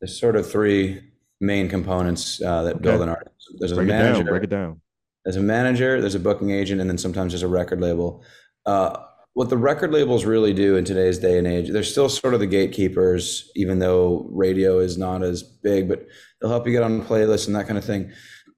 there's 0.00 0.18
sort 0.18 0.36
of 0.36 0.50
three 0.50 1.02
main 1.40 1.68
components 1.68 2.40
uh, 2.42 2.62
that 2.64 2.82
build 2.82 3.02
an 3.02 3.08
artist. 3.08 3.50
There's 3.58 3.72
a 3.72 3.76
Break 3.76 3.88
it 3.88 3.92
down. 3.92 4.24
Break 4.24 4.44
it 4.44 4.50
down. 4.50 4.80
there's 5.24 5.36
a 5.36 5.42
manager, 5.42 6.00
there's 6.00 6.14
a 6.14 6.20
booking 6.20 6.50
agent, 6.50 6.80
and 6.80 6.88
then 6.88 6.98
sometimes 6.98 7.32
there's 7.32 7.42
a 7.42 7.48
record 7.48 7.80
label. 7.80 8.24
Uh, 8.66 8.96
what 9.34 9.50
the 9.50 9.56
record 9.56 9.92
labels 9.92 10.24
really 10.24 10.54
do 10.54 10.76
in 10.76 10.84
today's 10.84 11.18
day 11.18 11.38
and 11.38 11.46
age, 11.46 11.68
they're 11.70 11.82
still 11.82 12.08
sort 12.08 12.34
of 12.34 12.40
the 12.40 12.46
gatekeepers, 12.46 13.50
even 13.56 13.80
though 13.80 14.28
radio 14.30 14.78
is 14.78 14.96
not 14.96 15.22
as 15.22 15.42
big, 15.42 15.88
but 15.88 16.06
they'll 16.40 16.50
help 16.50 16.66
you 16.66 16.72
get 16.72 16.84
on 16.84 17.04
playlists 17.04 17.46
and 17.46 17.56
that 17.56 17.66
kind 17.66 17.76
of 17.76 17.84
thing. 17.84 18.12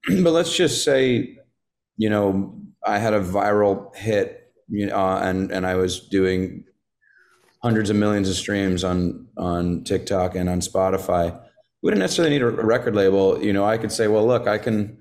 but 0.23 0.33
let's 0.33 0.55
just 0.55 0.85
say, 0.85 1.39
you 1.97 2.11
know, 2.11 2.55
I 2.85 2.99
had 2.99 3.15
a 3.15 3.21
viral 3.21 3.95
hit, 3.97 4.53
you 4.69 4.87
know, 4.87 4.97
uh, 4.97 5.21
and 5.23 5.51
and 5.51 5.67
I 5.67 5.77
was 5.77 6.01
doing 6.01 6.65
hundreds 7.63 7.89
of 7.89 7.97
millions 7.97 8.29
of 8.29 8.37
streams 8.37 8.85
on 8.85 9.29
on 9.37 9.83
TikTok 9.85 10.35
and 10.35 10.49
on 10.49 10.61
Spotify. 10.61 11.41
We 11.87 11.91
wouldn't 11.91 12.01
necessarily 12.01 12.35
need 12.35 12.43
a, 12.43 12.51
record 12.51 12.97
label. 12.97 13.41
You 13.41 13.53
know, 13.53 13.65
I 13.65 13.79
could 13.79 13.93
say, 13.93 14.09
well, 14.09 14.27
look, 14.27 14.49
I 14.49 14.59
can. 14.59 14.99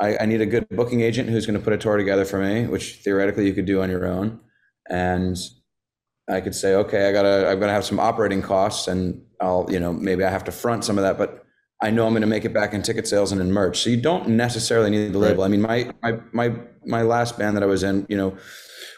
I, 0.00 0.16
I 0.18 0.26
need 0.26 0.40
a 0.40 0.46
good 0.46 0.68
booking 0.68 1.00
agent 1.00 1.28
who's 1.28 1.44
going 1.44 1.58
to 1.58 1.64
put 1.64 1.72
a 1.72 1.76
tour 1.76 1.96
together 1.96 2.24
for 2.24 2.38
me, 2.38 2.68
which 2.68 3.00
theoretically 3.02 3.48
you 3.48 3.52
could 3.52 3.64
do 3.64 3.82
on 3.82 3.90
your 3.90 4.06
own, 4.06 4.38
and 4.88 5.36
I 6.30 6.40
could 6.40 6.54
say, 6.54 6.76
okay, 6.76 7.08
I 7.08 7.12
gotta, 7.12 7.48
I'm 7.48 7.58
gonna 7.58 7.72
have 7.72 7.84
some 7.84 7.98
operating 7.98 8.42
costs, 8.42 8.86
and 8.86 9.24
I'll, 9.40 9.66
you 9.68 9.80
know, 9.80 9.92
maybe 9.92 10.22
I 10.22 10.30
have 10.30 10.44
to 10.44 10.52
front 10.52 10.84
some 10.84 10.98
of 10.98 11.02
that, 11.02 11.18
but 11.18 11.44
I 11.82 11.90
know 11.90 12.06
I'm 12.06 12.12
going 12.12 12.20
to 12.20 12.28
make 12.28 12.44
it 12.44 12.54
back 12.54 12.74
in 12.74 12.82
ticket 12.82 13.08
sales 13.08 13.32
and 13.32 13.40
in 13.40 13.50
merch. 13.50 13.80
So 13.80 13.90
you 13.90 14.00
don't 14.00 14.28
necessarily 14.28 14.90
need 14.90 15.12
the 15.12 15.18
label. 15.18 15.42
I 15.42 15.48
mean, 15.48 15.62
my 15.62 15.90
my 16.00 16.20
my 16.32 16.54
my 16.86 17.02
last 17.02 17.36
band 17.36 17.56
that 17.56 17.64
I 17.64 17.66
was 17.66 17.82
in, 17.82 18.06
you 18.08 18.16
know, 18.16 18.36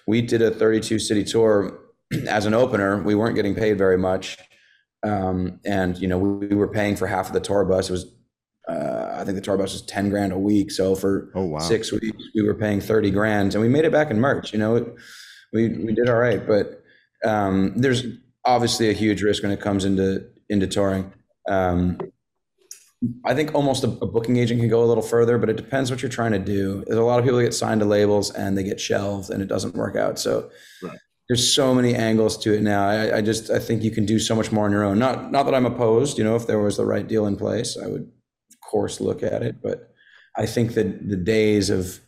we 0.07 0.21
did 0.21 0.43
a 0.43 0.51
32 0.51 0.99
city 0.99 1.25
tour 1.25 1.81
as 2.29 2.45
an 2.45 2.53
opener. 2.53 3.03
We 3.03 3.15
weren't 3.15 3.37
getting 3.37 3.55
paid 3.55 3.79
very 3.79 3.97
much, 3.97 4.37
um, 5.07 5.61
and 5.65 5.97
you 5.99 6.09
know, 6.09 6.19
we, 6.19 6.49
we, 6.49 6.57
were 6.57 6.69
paying 6.69 6.97
for 6.97 7.07
half 7.07 7.29
of 7.29 7.33
the 7.33 7.41
tour 7.41 7.65
bus. 7.65 7.89
It 7.89 7.93
was, 7.93 8.07
uh, 8.69 9.11
I 9.13 9.25
think 9.25 9.37
the 9.37 9.41
tour 9.41 9.57
bus 9.57 9.73
was 9.73 9.83
10 9.83 10.11
grand 10.11 10.33
a 10.33 10.39
week. 10.39 10.71
So 10.71 10.95
for 10.97 11.31
oh, 11.35 11.45
wow. 11.45 11.59
six 11.61 11.93
weeks, 11.93 12.25
we 12.35 12.43
were 12.43 12.55
paying 12.55 12.81
30 12.81 13.11
grand, 13.13 13.55
and 13.55 13.63
we 13.63 13.69
made 13.69 13.85
it 13.85 13.93
back 13.93 14.11
in 14.11 14.21
March. 14.21 14.53
You 14.53 14.59
know, 14.59 14.97
we 15.53 15.69
we 15.69 15.95
did 15.95 16.09
all 16.09 16.17
right, 16.17 16.45
but 16.45 16.83
um, 17.25 17.75
there's 17.77 18.05
obviously 18.45 18.91
a 18.91 18.93
huge 18.93 19.23
risk 19.23 19.43
when 19.43 19.53
it 19.53 19.61
comes 19.61 19.85
into 19.85 20.27
into 20.49 20.67
touring. 20.67 21.13
Um, 21.49 21.99
I 23.25 23.35
think 23.35 23.55
almost 23.55 23.85
a, 23.85 23.89
a, 23.89 24.07
booking 24.07 24.39
agent 24.39 24.59
can 24.61 24.71
go 24.71 24.83
a 24.83 24.87
little 24.87 25.03
further, 25.03 25.39
but 25.39 25.51
it 25.51 25.57
depends 25.57 25.91
what 25.91 26.03
you're 26.03 26.11
trying 26.11 26.33
to 26.33 26.39
do. 26.39 26.83
There's 26.87 26.99
a 26.99 27.03
lot 27.03 27.19
of 27.19 27.25
people 27.25 27.39
that 27.39 27.45
get 27.45 27.55
signed 27.55 27.81
to 27.81 27.87
labels 27.87 28.31
and 28.31 28.57
they 28.57 28.65
get 28.65 28.81
shelved 28.81 29.31
and 29.31 29.43
it 29.43 29.47
doesn't 29.47 29.75
work 29.75 29.97
out. 29.97 30.19
So 30.19 30.51
right. 30.83 30.99
There's 31.29 31.55
so 31.55 31.75
many 31.75 31.95
angles 31.95 32.39
to 32.39 32.55
it 32.55 32.63
now. 32.63 32.89
I, 32.89 33.17
I, 33.17 33.21
just 33.21 33.51
I 33.51 33.59
think 33.59 33.83
you 33.83 33.91
can 33.91 34.07
do 34.07 34.19
so 34.19 34.35
much 34.35 34.53
more 34.53 34.65
on 34.65 34.73
your 34.73 34.85
own. 34.85 34.99
Not 34.99 35.33
not 35.33 35.45
that 35.45 35.55
I'm 35.55 35.67
opposed. 35.67 36.19
You 36.19 36.25
know, 36.25 36.37
if 36.37 36.47
there 36.47 36.61
was 36.61 36.77
the 36.77 36.87
right 36.87 37.07
deal 37.07 37.27
in 37.27 37.37
place, 37.37 37.77
I 37.77 37.89
would 37.89 38.03
of 38.03 38.61
course 38.61 39.01
look 39.01 39.23
at 39.23 39.43
it. 39.43 39.61
But 39.63 39.93
I 40.37 40.47
think 40.47 40.75
that 40.75 41.09
the 41.09 41.17
days 41.17 41.71
of 41.71 41.99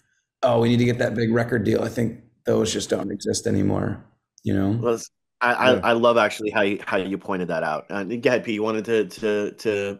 oh 0.43 0.61
we 0.61 0.69
need 0.69 0.79
to 0.79 0.85
get 0.85 0.99
that 0.99 1.15
big 1.15 1.33
record 1.33 1.65
deal, 1.65 1.83
I 1.83 1.89
think 1.89 2.21
those 2.47 2.73
just 2.73 2.91
don't 2.91 3.11
exist 3.11 3.47
anymore. 3.47 4.05
You 4.45 4.55
know. 4.55 4.79
Well, 4.81 5.01
I, 5.41 5.51
yeah. 5.51 5.81
I, 5.83 5.91
I, 5.91 5.93
love 5.93 6.17
actually 6.17 6.51
how 6.51 6.63
you 6.63 6.81
how 6.85 6.97
you 6.97 7.19
pointed 7.19 7.49
that 7.49 7.63
out. 7.63 7.87
Uh, 7.91 8.05
go 8.05 8.31
ahead, 8.31 8.45
Pete. 8.45 8.55
You 8.55 8.63
wanted 8.63 8.85
to 8.87 9.05
to 9.07 9.53
to 9.53 9.99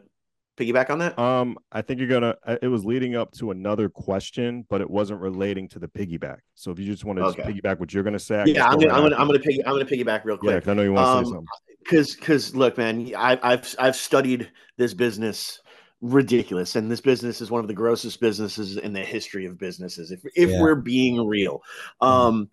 piggyback 0.59 0.91
on 0.91 0.99
that? 0.99 1.19
Um, 1.19 1.57
I 1.71 1.83
think 1.83 2.01
you're 2.01 2.09
gonna. 2.09 2.37
Uh, 2.45 2.57
it 2.61 2.69
was 2.69 2.85
leading 2.85 3.17
up 3.17 3.33
to 3.33 3.51
another 3.51 3.89
question, 3.89 4.67
but 4.69 4.81
it 4.81 4.91
wasn't 4.91 5.21
relating 5.21 5.69
to 5.71 5.79
the 5.79 5.89
piggyback. 5.89 6.39
So 6.55 6.71
if 6.71 6.79
you 6.79 6.87
just 6.87 7.05
want 7.05 7.19
to 7.19 7.27
okay. 7.27 7.43
piggyback 7.43 7.79
what 7.79 7.93
you're 7.93 8.05
gonna 8.05 8.19
say, 8.19 8.41
I 8.41 8.45
yeah, 8.45 8.67
I'm 8.67 8.79
gonna, 8.79 8.93
I'm 8.93 9.03
gonna, 9.03 9.17
I'm 9.17 9.27
gonna, 9.27 9.39
piggy, 9.39 9.65
I'm 9.65 9.73
gonna 9.73 9.85
piggyback 9.85 10.25
real 10.25 10.37
quick. 10.37 10.65
Yeah, 10.65 10.71
I 10.71 10.75
know 10.75 10.83
you 10.83 10.93
want 10.93 11.05
to 11.05 11.11
um, 11.11 11.25
say 11.25 11.31
something. 11.31 11.47
Because, 11.79 12.17
because 12.17 12.55
look, 12.55 12.77
man, 12.77 13.13
I, 13.17 13.39
I've 13.43 13.75
I've 13.79 13.97
studied 13.97 14.51
this 14.77 14.95
business 14.95 15.61
ridiculous 16.01 16.77
and 16.77 16.91
this 16.91 17.01
business 17.01 17.41
is 17.41 17.51
one 17.51 17.61
of 17.61 17.67
the 17.69 17.75
grossest 17.75 18.21
businesses 18.21 18.77
in 18.77 18.93
the 18.93 19.01
history 19.01 19.47
of 19.47 19.59
businesses 19.59 20.13
if 20.13 20.21
if 20.37 20.49
yeah. 20.49 20.61
we're 20.61 20.77
being 20.77 21.27
real 21.27 21.61
mm-hmm. 22.01 22.07
um 22.07 22.51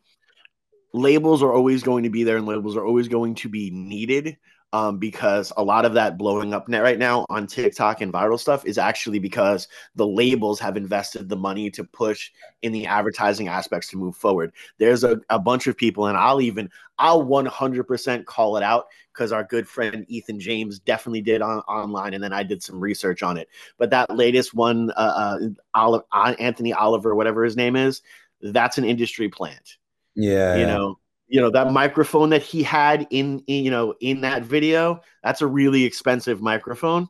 labels 0.94 1.44
are 1.44 1.54
always 1.54 1.84
going 1.84 2.04
to 2.04 2.10
be 2.10 2.24
there 2.24 2.38
and 2.38 2.48
labels 2.48 2.76
are 2.76 2.86
always 2.86 3.08
going 3.08 3.36
to 3.36 3.48
be 3.48 3.70
needed 3.70 4.38
um, 4.76 4.98
because 4.98 5.54
a 5.56 5.64
lot 5.64 5.86
of 5.86 5.94
that 5.94 6.18
blowing 6.18 6.54
up 6.54 6.68
net 6.68 6.84
right 6.84 7.00
now 7.00 7.26
on 7.30 7.48
TikTok 7.48 8.02
and 8.02 8.12
viral 8.12 8.38
stuff 8.38 8.66
is 8.66 8.78
actually 8.78 9.20
because 9.20 9.70
the 9.96 10.06
labels 10.06 10.60
have 10.60 10.76
invested 10.76 11.30
the 11.30 11.38
money 11.38 11.72
to 11.72 11.86
push 11.86 12.30
in 12.62 12.74
the 12.74 12.86
advertising 12.86 13.48
aspects 13.48 13.88
to 13.90 13.98
move 13.98 14.18
forward. 14.18 14.52
There's 14.78 15.06
a, 15.06 15.22
a 15.30 15.40
bunch 15.40 15.68
of 15.68 15.78
people, 15.78 16.08
and 16.08 16.18
I'll 16.18 16.42
even 16.42 16.70
I'll 16.98 17.24
100% 17.24 18.26
call 18.26 18.58
it 18.58 18.64
out 18.64 18.88
because 19.14 19.32
our 19.32 19.46
good 19.46 19.66
friend 19.66 20.06
Ethan 20.10 20.42
James 20.42 20.80
definitely 20.80 21.22
did 21.22 21.42
on 21.42 21.60
online, 21.60 22.14
and 22.14 22.22
then 22.22 22.34
I 22.34 22.44
did 22.44 22.62
some 22.62 22.78
research 22.78 23.24
on 23.24 23.38
it. 23.38 23.48
But 23.78 23.92
that 23.92 24.14
latest 24.14 24.54
one, 24.54 24.92
uh, 24.98 25.40
uh, 25.74 26.34
Anthony 26.38 26.74
Oliver, 26.74 27.16
whatever 27.16 27.46
his 27.46 27.56
name 27.56 27.78
is, 27.78 28.02
that's 28.42 28.78
an 28.78 28.84
industry 28.84 29.30
plant. 29.30 29.78
Yeah, 30.16 30.58
you 30.58 30.66
know 30.66 30.98
you 31.28 31.42
know 31.42 31.50
that 31.50 31.72
microphone 31.72 32.30
that 32.30 32.44
he 32.44 32.64
had 32.64 33.08
in, 33.10 33.44
in, 33.48 33.64
you 33.64 33.72
know 33.72 33.96
in 34.00 34.22
that 34.22 34.44
video 34.44 35.02
that's 35.24 35.42
a 35.42 35.48
really 35.48 35.84
expensive 35.84 36.42
microphone. 36.42 37.08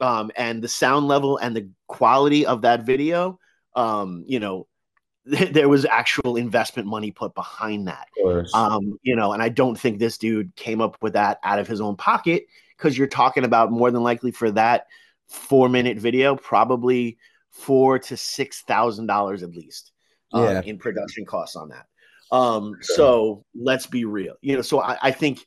Um 0.00 0.30
and 0.36 0.62
the 0.62 0.68
sound 0.68 1.08
level 1.08 1.38
and 1.38 1.56
the 1.56 1.70
quality 1.86 2.44
of 2.44 2.62
that 2.62 2.84
video 2.84 3.38
um 3.74 4.24
you 4.26 4.40
know 4.40 4.66
th- 5.30 5.52
there 5.52 5.68
was 5.68 5.84
actual 5.84 6.36
investment 6.36 6.86
money 6.88 7.10
put 7.10 7.34
behind 7.34 7.88
that. 7.88 8.08
Um 8.54 8.98
you 9.02 9.16
know 9.16 9.32
and 9.32 9.42
i 9.42 9.48
don't 9.48 9.78
think 9.78 9.98
this 9.98 10.18
dude 10.18 10.54
came 10.56 10.80
up 10.80 10.96
with 11.00 11.14
that 11.14 11.38
out 11.42 11.58
of 11.58 11.66
his 11.66 11.80
own 11.80 11.96
pocket 11.96 12.46
because 12.76 12.96
you're 12.96 13.06
talking 13.06 13.44
about 13.44 13.72
more 13.72 13.90
than 13.90 14.02
likely 14.02 14.30
for 14.30 14.50
that 14.50 14.86
four 15.28 15.68
minute 15.68 15.98
video 15.98 16.36
probably 16.36 17.16
four 17.50 17.98
to 17.98 18.16
six 18.16 18.62
thousand 18.62 19.06
dollars 19.06 19.42
at 19.42 19.50
least 19.50 19.92
um, 20.32 20.44
yeah. 20.44 20.62
in 20.64 20.78
production 20.78 21.24
costs 21.24 21.56
on 21.56 21.70
that 21.70 21.86
um, 22.30 22.76
so 22.80 23.44
let's 23.54 23.86
be 23.86 24.04
real. 24.04 24.34
You 24.40 24.56
know, 24.56 24.62
so 24.62 24.80
I, 24.80 24.96
I 25.02 25.10
think, 25.10 25.46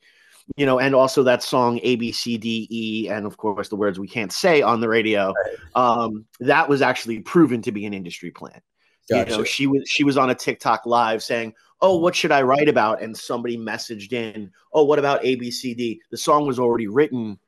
you 0.58 0.66
know, 0.66 0.80
and 0.80 0.96
also 0.96 1.24
that 1.24 1.44
song 1.44 1.80
A 1.84 1.96
B 1.96 2.12
C 2.12 2.38
D 2.38 2.68
E, 2.72 3.10
and 3.10 3.26
of 3.26 3.38
course 3.38 3.70
the 3.70 3.76
words 3.76 4.00
we 4.00 4.08
can't 4.08 4.32
say 4.32 4.62
on 4.62 4.82
the 4.82 4.90
radio. 4.90 5.34
Um, 5.76 6.26
that 6.40 6.68
was 6.68 6.82
actually 6.82 7.20
proven 7.20 7.62
to 7.64 7.72
be 7.72 7.86
an 7.86 7.94
industry 7.94 8.32
plan. 8.32 8.60
Gotcha. 9.10 9.32
You 9.32 9.38
know, 9.38 9.44
she 9.44 9.68
was 9.68 9.90
she 9.90 10.04
was 10.04 10.18
on 10.18 10.30
a 10.30 10.36
TikTok 10.36 10.86
live 10.86 11.24
saying, 11.24 11.54
"Oh, 11.82 11.98
what 11.98 12.16
should 12.16 12.32
I 12.32 12.44
write 12.44 12.70
about?" 12.70 13.02
And 13.02 13.16
somebody 13.16 13.58
messaged 13.58 14.14
in, 14.14 14.52
"Oh, 14.74 14.84
what 14.84 15.00
about 15.00 15.24
A 15.26 15.36
B 15.36 15.52
C 15.52 15.74
D?" 15.74 16.02
The 16.12 16.18
song 16.18 16.48
was 16.48 16.60
already 16.60 16.88
written 16.88 17.40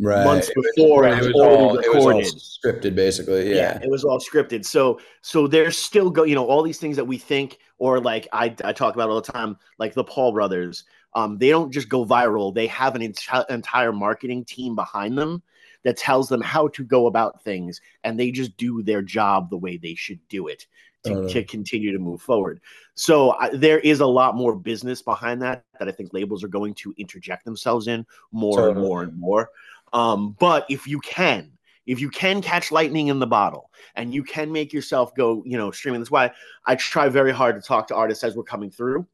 right. 0.00 0.24
months 0.24 0.50
before 0.54 1.06
it 1.06 1.16
was, 1.16 1.26
it 1.26 1.34
was 1.34 1.42
all, 1.42 1.78
it 1.78 1.94
was 1.94 2.04
all 2.04 2.22
scripted 2.22 2.94
basically 2.94 3.48
yeah. 3.50 3.54
yeah. 3.54 3.78
it 3.82 3.90
was 3.90 4.04
all 4.04 4.18
scripted 4.18 4.64
so 4.64 5.00
so 5.22 5.46
there's 5.46 5.76
still 5.76 6.10
go 6.10 6.24
you 6.24 6.34
know 6.34 6.46
all 6.46 6.62
these 6.62 6.78
things 6.78 6.96
that 6.96 7.04
we 7.04 7.18
think 7.18 7.58
or 7.78 8.00
like 8.00 8.28
i, 8.32 8.54
I 8.64 8.72
talk 8.72 8.94
about 8.94 9.08
all 9.08 9.20
the 9.20 9.32
time 9.32 9.56
like 9.78 9.94
the 9.94 10.04
paul 10.04 10.32
brothers 10.32 10.84
um, 11.14 11.38
they 11.38 11.48
don't 11.48 11.72
just 11.72 11.88
go 11.88 12.04
viral 12.04 12.54
they 12.54 12.66
have 12.66 12.94
an 12.94 13.02
ent- 13.02 13.48
entire 13.48 13.92
marketing 13.92 14.44
team 14.44 14.74
behind 14.74 15.16
them 15.16 15.42
that 15.82 15.96
tells 15.96 16.28
them 16.28 16.40
how 16.40 16.68
to 16.68 16.84
go 16.84 17.06
about 17.06 17.42
things 17.42 17.80
and 18.04 18.18
they 18.18 18.30
just 18.30 18.56
do 18.56 18.82
their 18.82 19.02
job 19.02 19.48
the 19.48 19.56
way 19.56 19.76
they 19.76 19.94
should 19.94 20.20
do 20.28 20.48
it 20.48 20.66
to, 21.04 21.28
to 21.28 21.44
continue 21.44 21.92
to 21.92 22.00
move 22.00 22.20
forward 22.20 22.60
so 22.96 23.30
uh, 23.30 23.48
there 23.52 23.78
is 23.78 24.00
a 24.00 24.06
lot 24.06 24.34
more 24.34 24.56
business 24.56 25.00
behind 25.00 25.40
that 25.40 25.64
that 25.78 25.86
i 25.86 25.92
think 25.92 26.12
labels 26.12 26.42
are 26.42 26.48
going 26.48 26.74
to 26.74 26.92
interject 26.98 27.44
themselves 27.44 27.86
in 27.86 28.04
more 28.32 28.56
totally. 28.56 28.72
and 28.72 28.80
more 28.80 29.02
and 29.04 29.16
more 29.16 29.50
um, 29.92 30.36
but 30.38 30.66
if 30.68 30.86
you 30.86 31.00
can, 31.00 31.52
if 31.86 32.00
you 32.00 32.10
can 32.10 32.42
catch 32.42 32.72
lightning 32.72 33.08
in 33.08 33.18
the 33.18 33.26
bottle 33.26 33.70
and 33.94 34.12
you 34.12 34.22
can 34.24 34.50
make 34.52 34.72
yourself 34.72 35.14
go, 35.14 35.42
you 35.46 35.56
know, 35.56 35.70
streaming, 35.70 36.00
that's 36.00 36.10
why 36.10 36.32
I 36.64 36.74
try 36.74 37.08
very 37.08 37.32
hard 37.32 37.56
to 37.56 37.62
talk 37.62 37.88
to 37.88 37.94
artists 37.94 38.24
as 38.24 38.36
we're 38.36 38.44
coming 38.44 38.70
through 38.70 39.06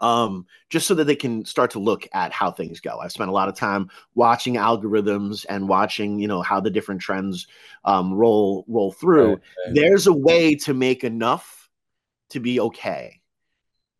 um, 0.00 0.46
just 0.70 0.86
so 0.86 0.94
that 0.94 1.04
they 1.04 1.16
can 1.16 1.44
start 1.44 1.70
to 1.72 1.78
look 1.78 2.06
at 2.12 2.32
how 2.32 2.50
things 2.50 2.80
go. 2.80 2.98
I've 2.98 3.12
spent 3.12 3.30
a 3.30 3.32
lot 3.32 3.48
of 3.48 3.56
time 3.56 3.90
watching 4.14 4.54
algorithms 4.54 5.46
and 5.48 5.68
watching, 5.68 6.18
you 6.18 6.28
know, 6.28 6.42
how 6.42 6.60
the 6.60 6.70
different 6.70 7.00
trends 7.00 7.46
um, 7.84 8.14
roll 8.14 8.64
roll 8.68 8.92
through. 8.92 9.30
Right, 9.30 9.40
right. 9.66 9.74
There's 9.74 10.06
a 10.06 10.12
way 10.12 10.54
to 10.56 10.74
make 10.74 11.04
enough 11.04 11.68
to 12.30 12.40
be 12.40 12.60
okay, 12.60 13.20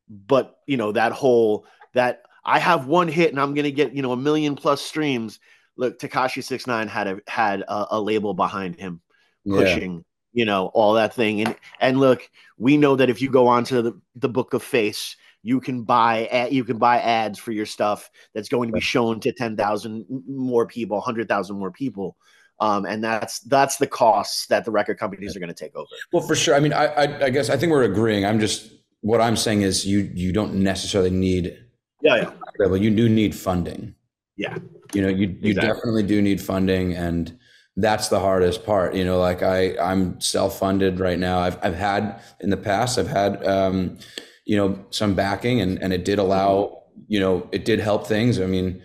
but 0.09 0.59
you 0.67 0.77
know 0.77 0.93
that 0.93 1.13
whole 1.13 1.67
that 1.93 2.23
I 2.45 2.59
have 2.59 2.87
one 2.87 3.09
hit 3.09 3.31
and 3.31 3.41
I'm 3.41 3.55
gonna 3.55 3.71
get 3.71 3.95
you 3.95 4.03
know 4.03 4.13
a 4.13 4.17
million 4.17 4.57
plus 4.57 4.83
streams 4.83 5.39
look, 5.77 5.99
Tekashi 5.99 6.43
Six 6.43 6.67
Nine 6.67 6.89
had 6.89 7.07
a 7.07 7.21
had 7.27 7.61
a, 7.63 7.87
a, 7.93 8.01
label 8.01 8.35
behind 8.35 8.77
him 8.77 9.01
pushing, 9.47 9.95
yeah. 9.95 10.01
you 10.33 10.45
know, 10.45 10.67
all 10.69 10.95
that 10.95 11.15
thing. 11.15 11.41
And 11.41 11.57
and 11.81 12.01
look, 12.01 12.29
we 12.59 12.77
know 12.77 12.97
that 12.97 13.11
if 13.11 13.21
you 13.21 13.31
go 13.31 13.47
onto 13.47 13.83
the, 13.83 14.01
the 14.17 14.29
book 14.29 14.55
of 14.55 14.63
face, 14.63 15.17
you 15.43 15.61
can 15.61 15.83
buy 15.83 16.49
you 16.51 16.65
can 16.65 16.79
buy 16.79 17.01
ads 17.01 17.39
for 17.39 17.53
your 17.53 17.67
stuff 17.67 18.11
that's 18.35 18.49
going 18.49 18.69
to 18.69 18.75
be 18.75 18.81
shown 18.81 19.21
to 19.21 19.33
ten 19.33 19.57
thousand 19.57 20.07
more 20.27 20.67
people, 20.67 21.01
hundred 21.01 21.29
thousand 21.29 21.59
more 21.59 21.71
people. 21.71 22.17
Um, 22.61 22.87
and 22.87 23.03
that's 23.03 23.41
that's 23.41 23.79
the 23.79 23.87
costs 23.87 24.47
that 24.47 24.65
the 24.65 24.71
record 24.71 24.99
companies 24.99 25.37
are 25.37 25.41
going 25.41 25.49
to 25.49 25.55
take 25.55 25.75
over. 25.75 25.89
Well, 26.13 26.23
for 26.23 26.37
sure. 26.37 26.55
I 26.55 26.61
mean, 26.61 26.73
I, 26.73 26.87
I, 26.87 27.25
I 27.25 27.31
guess 27.31 27.51
I 27.51 27.57
think 27.57 27.73
we're 27.73 27.83
agreeing. 27.83 28.25
I'm 28.25 28.39
just 28.39 28.71
what 29.01 29.21
I'm 29.21 29.37
saying 29.37 29.63
is 29.63 29.85
you 29.85 30.11
you 30.15 30.33
don't 30.33 30.55
necessarily 30.55 31.11
need 31.11 31.59
yeah, 32.01 32.31
yeah. 32.61 32.75
you 32.75 32.91
do 32.91 33.09
need 33.09 33.35
funding. 33.35 33.95
Yeah. 34.37 34.57
You 34.93 35.03
know, 35.03 35.09
you 35.09 35.37
you 35.41 35.51
exactly. 35.51 35.75
definitely 35.75 36.03
do 36.05 36.23
need 36.23 36.41
funding 36.41 36.95
and 36.95 37.37
that's 37.77 38.09
the 38.09 38.21
hardest 38.21 38.65
part. 38.65 38.95
You 38.95 39.05
know, 39.05 39.19
like 39.19 39.43
I 39.43 39.77
I'm 39.79 40.21
self-funded 40.21 41.01
right 41.01 41.19
now. 41.19 41.39
I've 41.41 41.59
I've 41.63 41.75
had 41.75 42.21
in 42.41 42.51
the 42.51 42.57
past 42.57 42.99
I've 42.99 43.09
had 43.09 43.45
um 43.47 43.99
you 44.45 44.57
know 44.57 44.85
some 44.91 45.15
backing 45.15 45.61
and 45.61 45.83
and 45.83 45.93
it 45.93 46.05
did 46.05 46.19
allow, 46.19 46.83
you 47.09 47.19
know, 47.21 47.49
it 47.53 47.65
did 47.65 47.81
help 47.81 48.07
things. 48.07 48.41
I 48.41 48.47
mean, 48.47 48.83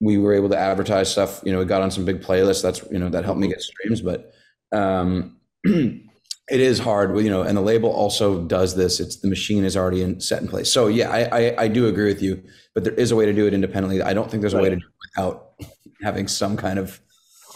we 0.00 0.18
were 0.18 0.34
able 0.34 0.48
to 0.50 0.58
advertise 0.58 1.10
stuff, 1.10 1.40
you 1.44 1.52
know, 1.52 1.58
we 1.60 1.64
got 1.64 1.82
on 1.82 1.90
some 1.90 2.04
big 2.04 2.20
playlists 2.22 2.62
that's, 2.62 2.82
you 2.90 2.98
know, 2.98 3.08
that 3.08 3.24
helped 3.24 3.40
me 3.40 3.48
get 3.48 3.62
streams, 3.62 4.02
but 4.02 4.32
um 4.72 5.36
it 6.50 6.60
is 6.60 6.78
hard, 6.78 7.16
you 7.20 7.30
know, 7.30 7.42
and 7.42 7.56
the 7.56 7.60
label 7.62 7.90
also 7.90 8.42
does 8.42 8.74
this. 8.74 9.00
It's 9.00 9.16
the 9.16 9.28
machine 9.28 9.64
is 9.64 9.76
already 9.76 10.02
in, 10.02 10.20
set 10.20 10.40
in 10.40 10.48
place. 10.48 10.72
So 10.72 10.86
yeah, 10.86 11.10
I, 11.10 11.20
I, 11.24 11.62
I 11.64 11.68
do 11.68 11.86
agree 11.86 12.06
with 12.06 12.22
you, 12.22 12.42
but 12.74 12.84
there 12.84 12.94
is 12.94 13.10
a 13.10 13.16
way 13.16 13.26
to 13.26 13.32
do 13.32 13.46
it 13.46 13.52
independently. 13.52 14.02
I 14.02 14.14
don't 14.14 14.30
think 14.30 14.40
there's 14.40 14.54
a 14.54 14.58
way 14.58 14.70
to 14.70 14.76
do 14.76 14.82
it 14.82 15.10
without 15.16 15.52
having 16.02 16.28
some 16.28 16.56
kind 16.56 16.78
of 16.78 17.00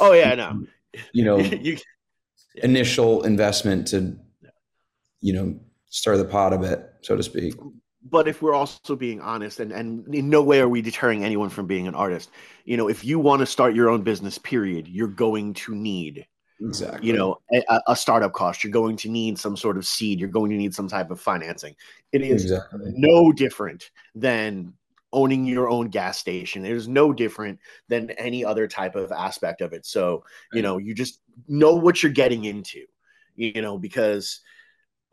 Oh 0.00 0.12
yeah, 0.12 0.31
I 0.31 0.35
know. 0.35 0.66
you 1.12 1.24
know 1.24 1.38
you, 1.66 1.78
initial 2.57 3.22
investment 3.22 3.87
to 3.88 4.16
you 5.20 5.33
know 5.33 5.59
stir 5.87 6.16
the 6.16 6.24
pot 6.24 6.52
a 6.52 6.59
bit, 6.59 6.90
so 7.02 7.16
to 7.16 7.22
speak. 7.22 7.55
but 8.11 8.26
if 8.26 8.42
we're 8.42 8.55
also 8.55 8.96
being 8.96 9.20
honest 9.20 9.61
and, 9.61 9.72
and 9.72 10.12
in 10.14 10.28
no 10.28 10.42
way 10.42 10.61
are 10.61 10.68
we 10.68 10.83
deterring 10.83 11.24
anyone 11.24 11.48
from 11.48 11.66
being 11.66 11.87
an 11.87 11.94
artist 11.94 12.31
you 12.64 12.76
know 12.76 12.88
if 12.88 13.05
you 13.05 13.18
want 13.18 13.40
to 13.40 13.46
start 13.46 13.74
your 13.74 13.88
own 13.88 14.02
business 14.02 14.38
period 14.38 14.88
you're 14.88 15.07
going 15.07 15.55
to 15.55 15.74
need 15.74 16.26
Exactly. 16.60 17.08
you 17.08 17.14
know 17.14 17.40
a, 17.52 17.80
a 17.88 17.96
startup 17.96 18.32
cost. 18.32 18.62
You're 18.62 18.72
going 18.72 18.96
to 18.98 19.08
need 19.08 19.38
some 19.38 19.56
sort 19.56 19.76
of 19.76 19.86
seed. 19.86 20.20
You're 20.20 20.28
going 20.28 20.50
to 20.50 20.56
need 20.56 20.74
some 20.74 20.88
type 20.88 21.10
of 21.10 21.20
financing. 21.20 21.74
It 22.12 22.22
is 22.22 22.44
exactly. 22.44 22.92
no 22.94 23.32
different 23.32 23.90
than 24.14 24.74
owning 25.12 25.44
your 25.44 25.68
own 25.68 25.88
gas 25.88 26.18
station. 26.18 26.64
It 26.64 26.72
is 26.72 26.88
no 26.88 27.12
different 27.12 27.58
than 27.88 28.10
any 28.12 28.44
other 28.44 28.66
type 28.66 28.94
of 28.94 29.12
aspect 29.12 29.60
of 29.60 29.72
it. 29.72 29.84
So 29.86 30.24
you 30.52 30.62
know 30.62 30.78
you 30.78 30.94
just 30.94 31.20
know 31.48 31.74
what 31.74 32.02
you're 32.02 32.12
getting 32.12 32.44
into 32.44 32.84
you 33.36 33.62
know 33.62 33.78
because 33.78 34.40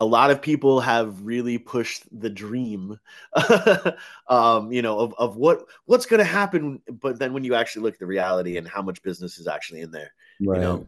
a 0.00 0.04
lot 0.04 0.30
of 0.30 0.40
people 0.40 0.80
have 0.80 1.20
really 1.22 1.58
pushed 1.58 2.04
the 2.20 2.30
dream 2.30 2.98
um 4.28 4.72
you 4.72 4.82
know 4.82 4.98
of, 4.98 5.14
of 5.18 5.36
what 5.36 5.64
what's 5.86 6.06
going 6.06 6.18
to 6.18 6.24
happen 6.24 6.80
but 7.00 7.18
then 7.18 7.32
when 7.32 7.44
you 7.44 7.54
actually 7.54 7.82
look 7.82 7.94
at 7.94 8.00
the 8.00 8.06
reality 8.06 8.56
and 8.56 8.66
how 8.68 8.82
much 8.82 9.02
business 9.02 9.38
is 9.38 9.46
actually 9.46 9.80
in 9.80 9.90
there 9.90 10.12
Right. 10.40 10.56
you 10.56 10.62
know 10.62 10.86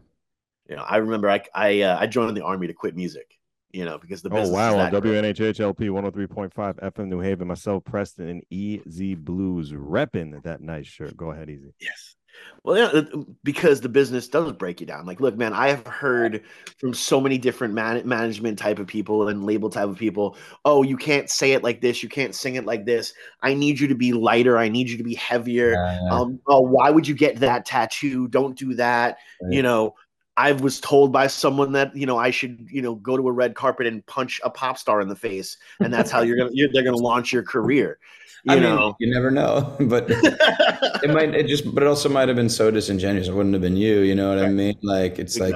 you 0.69 0.75
know 0.75 0.83
i 0.83 0.97
remember 0.97 1.29
i 1.29 1.41
i, 1.53 1.81
uh, 1.81 1.97
I 1.99 2.07
joined 2.07 2.35
the 2.37 2.43
army 2.43 2.67
to 2.67 2.73
quit 2.73 2.95
music 2.95 3.37
you 3.73 3.85
know 3.85 3.97
because 3.97 4.21
the 4.21 4.29
Oh 4.31 4.49
wow! 4.49 4.77
On 4.77 4.91
that 4.91 5.01
great. 5.01 5.23
WNHHLP 5.23 5.89
103.5 5.89 6.53
FM 6.79 7.07
New 7.07 7.19
Haven, 7.19 7.47
myself, 7.47 7.83
Prestige, 7.83 8.29
and 8.29 8.43
EZ 8.51 9.17
BlueZ 9.17 9.73
repping 9.73 10.41
that 10.43 10.61
nice 10.61 10.85
shirt. 10.85 11.17
Go 11.17 11.31
ahead, 11.31 11.49
Easy. 11.49 11.73
Yes. 11.81 12.15
Well, 12.63 12.93
yeah, 12.93 13.01
because 13.43 13.81
the 13.81 13.89
business 13.89 14.27
does 14.27 14.53
break 14.53 14.79
you 14.79 14.87
down. 14.87 15.05
Like, 15.05 15.19
look, 15.19 15.37
man, 15.37 15.53
I 15.53 15.69
have 15.69 15.85
heard 15.85 16.43
from 16.77 16.93
so 16.93 17.21
many 17.21 17.37
different 17.37 17.73
man- 17.73 18.07
management 18.07 18.57
type 18.57 18.79
of 18.79 18.87
people 18.87 19.27
and 19.27 19.43
label 19.43 19.69
type 19.69 19.89
of 19.89 19.97
people. 19.97 20.37
Oh, 20.65 20.81
you 20.81 20.97
can't 20.97 21.29
say 21.29 21.51
it 21.51 21.63
like 21.63 21.81
this. 21.81 22.01
You 22.01 22.09
can't 22.09 22.33
sing 22.33 22.55
it 22.55 22.65
like 22.65 22.85
this. 22.85 23.13
I 23.41 23.53
need 23.53 23.79
you 23.79 23.87
to 23.89 23.95
be 23.95 24.13
lighter. 24.13 24.57
I 24.57 24.69
need 24.69 24.89
you 24.89 24.97
to 24.97 25.03
be 25.03 25.15
heavier. 25.15 25.73
Yeah, 25.73 25.99
yeah. 26.03 26.09
Um, 26.11 26.39
oh, 26.47 26.61
why 26.61 26.89
would 26.89 27.07
you 27.07 27.15
get 27.15 27.39
that 27.41 27.65
tattoo? 27.65 28.27
Don't 28.27 28.57
do 28.57 28.75
that. 28.75 29.17
You 29.49 29.61
know, 29.61 29.95
I 30.35 30.53
was 30.53 30.79
told 30.79 31.11
by 31.11 31.27
someone 31.27 31.73
that 31.73 31.95
you 31.95 32.05
know 32.05 32.17
I 32.17 32.31
should 32.31 32.67
you 32.69 32.81
know 32.81 32.95
go 32.95 33.17
to 33.17 33.27
a 33.27 33.31
red 33.31 33.55
carpet 33.55 33.85
and 33.85 34.05
punch 34.05 34.41
a 34.43 34.49
pop 34.49 34.77
star 34.77 35.01
in 35.01 35.07
the 35.07 35.15
face, 35.15 35.57
and 35.79 35.93
that's 35.93 36.09
how 36.09 36.21
you're 36.21 36.37
gonna 36.37 36.49
you're, 36.53 36.69
they're 36.71 36.83
gonna 36.83 36.97
launch 36.97 37.31
your 37.31 37.43
career. 37.43 37.99
You 38.45 38.55
I 38.55 38.59
mean, 38.59 38.93
you 38.99 39.13
never 39.13 39.31
know, 39.31 39.73
but 39.79 40.03
it 40.09 41.09
might. 41.11 41.33
It 41.33 41.47
just, 41.47 41.73
but 41.73 41.81
it 41.81 41.87
also 41.87 42.09
might 42.09 42.27
have 42.27 42.35
been 42.35 42.49
so 42.49 42.69
disingenuous. 42.71 43.29
It 43.29 43.33
wouldn't 43.33 43.53
have 43.53 43.61
been 43.61 43.77
you. 43.77 44.01
You 44.01 44.15
know 44.15 44.35
what 44.35 44.43
I 44.43 44.49
mean? 44.49 44.75
Like 44.83 45.17
it's 45.17 45.39
like 45.39 45.55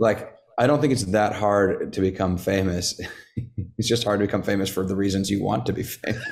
like 0.00 0.34
I 0.58 0.66
don't 0.66 0.80
think 0.80 0.92
it's 0.92 1.04
that 1.04 1.34
hard 1.34 1.92
to 1.92 2.00
become 2.00 2.36
famous. 2.36 3.00
it's 3.78 3.88
just 3.88 4.02
hard 4.02 4.18
to 4.18 4.26
become 4.26 4.42
famous 4.42 4.68
for 4.68 4.84
the 4.84 4.96
reasons 4.96 5.30
you 5.30 5.42
want 5.42 5.64
to 5.66 5.72
be 5.72 5.84
famous. 5.84 6.24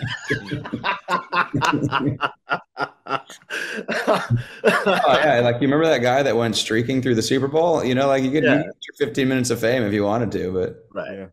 Oh 3.11 4.29
yeah, 4.65 5.41
like 5.43 5.57
you 5.57 5.63
remember 5.63 5.87
that 5.87 5.99
guy 6.03 6.23
that 6.23 6.37
went 6.37 6.57
streaking 6.57 7.03
through 7.03 7.15
the 7.15 7.23
Super 7.23 7.49
Bowl? 7.49 7.85
You 7.85 7.95
know, 7.95 8.07
like 8.07 8.23
you 8.23 8.31
could 8.31 8.45
Yeah. 8.45 8.59
you 8.59 8.65
get 8.65 8.75
your 8.99 9.09
15 9.09 9.29
minutes 9.29 9.51
of 9.51 9.61
fame 9.61 9.83
if 9.83 9.93
you 9.93 10.05
wanted 10.05 10.33
to, 10.33 10.53
but 10.53 10.89
right. 10.93 11.29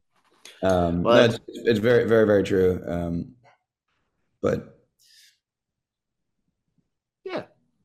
um, 0.63 1.03
Well, 1.03 1.15
no, 1.15 1.23
it's, 1.25 1.39
it's 1.47 1.79
very, 1.79 2.05
very, 2.05 2.25
very 2.25 2.43
true. 2.43 2.83
Um, 2.87 3.35
but 4.41 4.76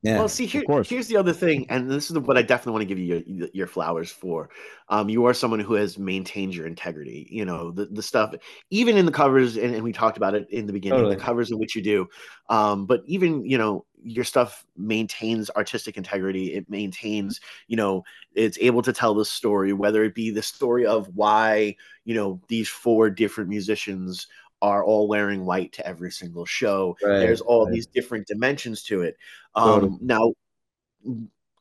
Yeah. 0.03 0.17
Well, 0.17 0.27
see, 0.27 0.45
here, 0.45 0.63
here's 0.85 1.07
the 1.07 1.15
other 1.15 1.31
thing, 1.31 1.65
and 1.69 1.89
this 1.89 2.11
is 2.11 2.19
what 2.19 2.37
I 2.37 2.41
definitely 2.41 2.73
want 2.73 2.81
to 2.81 2.87
give 2.87 2.99
you 2.99 3.23
your, 3.25 3.49
your 3.53 3.67
flowers 3.67 4.11
for. 4.11 4.49
Um, 4.89 5.07
you 5.07 5.23
are 5.25 5.33
someone 5.33 5.61
who 5.61 5.75
has 5.75 5.97
maintained 5.97 6.53
your 6.53 6.67
integrity. 6.67 7.25
You 7.31 7.45
know, 7.45 7.71
the, 7.71 7.85
the 7.85 8.03
stuff, 8.03 8.35
even 8.69 8.97
in 8.97 9.05
the 9.05 9.13
covers, 9.13 9.55
and, 9.55 9.73
and 9.73 9.81
we 9.81 9.93
talked 9.93 10.17
about 10.17 10.35
it 10.35 10.49
in 10.49 10.65
the 10.65 10.73
beginning, 10.73 10.99
Totally. 10.99 11.15
the 11.15 11.21
covers 11.21 11.51
in 11.51 11.57
which 11.57 11.73
you 11.73 11.81
do. 11.81 12.09
Um, 12.49 12.85
but 12.85 13.01
even, 13.05 13.45
you 13.45 13.57
know, 13.57 13.85
your 14.03 14.25
stuff 14.25 14.65
maintains 14.75 15.49
artistic 15.51 15.95
integrity. 15.95 16.53
It 16.53 16.69
maintains, 16.69 17.39
you 17.67 17.77
know, 17.77 18.03
it's 18.35 18.57
able 18.59 18.81
to 18.81 18.91
tell 18.91 19.13
the 19.13 19.23
story, 19.23 19.71
whether 19.71 20.03
it 20.03 20.15
be 20.15 20.31
the 20.31 20.41
story 20.41 20.85
of 20.85 21.07
why, 21.15 21.77
you 22.03 22.13
know, 22.13 22.41
these 22.49 22.67
four 22.67 23.09
different 23.09 23.49
musicians 23.49 24.27
are 24.61 24.83
all 24.83 25.09
wearing 25.09 25.45
white 25.45 25.73
to 25.73 25.85
every 25.85 26.09
single 26.09 26.45
show 26.45 26.95
Right, 27.03 27.19
there's 27.19 27.41
all 27.41 27.65
right. 27.65 27.73
these 27.73 27.85
different 27.85 28.25
dimensions 28.27 28.81
to 28.83 29.01
it 29.01 29.17
um 29.55 29.81
Totally. 29.81 29.97
now 30.01 30.33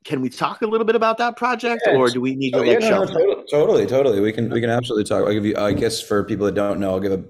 can 0.04 0.20
we 0.20 0.28
talk 0.28 0.62
a 0.62 0.66
little 0.66 0.84
bit 0.84 0.96
about 0.96 1.16
that 1.18 1.36
project 1.36 1.82
Yeah, 1.86 1.94
or 1.96 2.10
do 2.10 2.20
we 2.20 2.34
need 2.34 2.50
to 2.52 2.58
Oh, 2.58 2.62
like 2.62 2.80
yeah, 2.80 2.88
no, 2.90 3.04
no, 3.04 3.12
totally, 3.12 3.44
totally, 3.50 3.86
totally. 3.86 4.20
We 4.20 4.32
can 4.32 4.50
we 4.50 4.60
can 4.60 4.70
absolutely 4.70 5.04
talk. 5.04 5.24
I'll 5.26 5.32
give 5.32 5.44
you. 5.44 5.56
I 5.56 5.72
guess 5.72 6.00
for 6.00 6.24
people 6.24 6.46
that 6.46 6.54
don't 6.56 6.80
know, 6.80 6.90
I'll 6.90 6.98
give 7.00 7.12
a, 7.12 7.22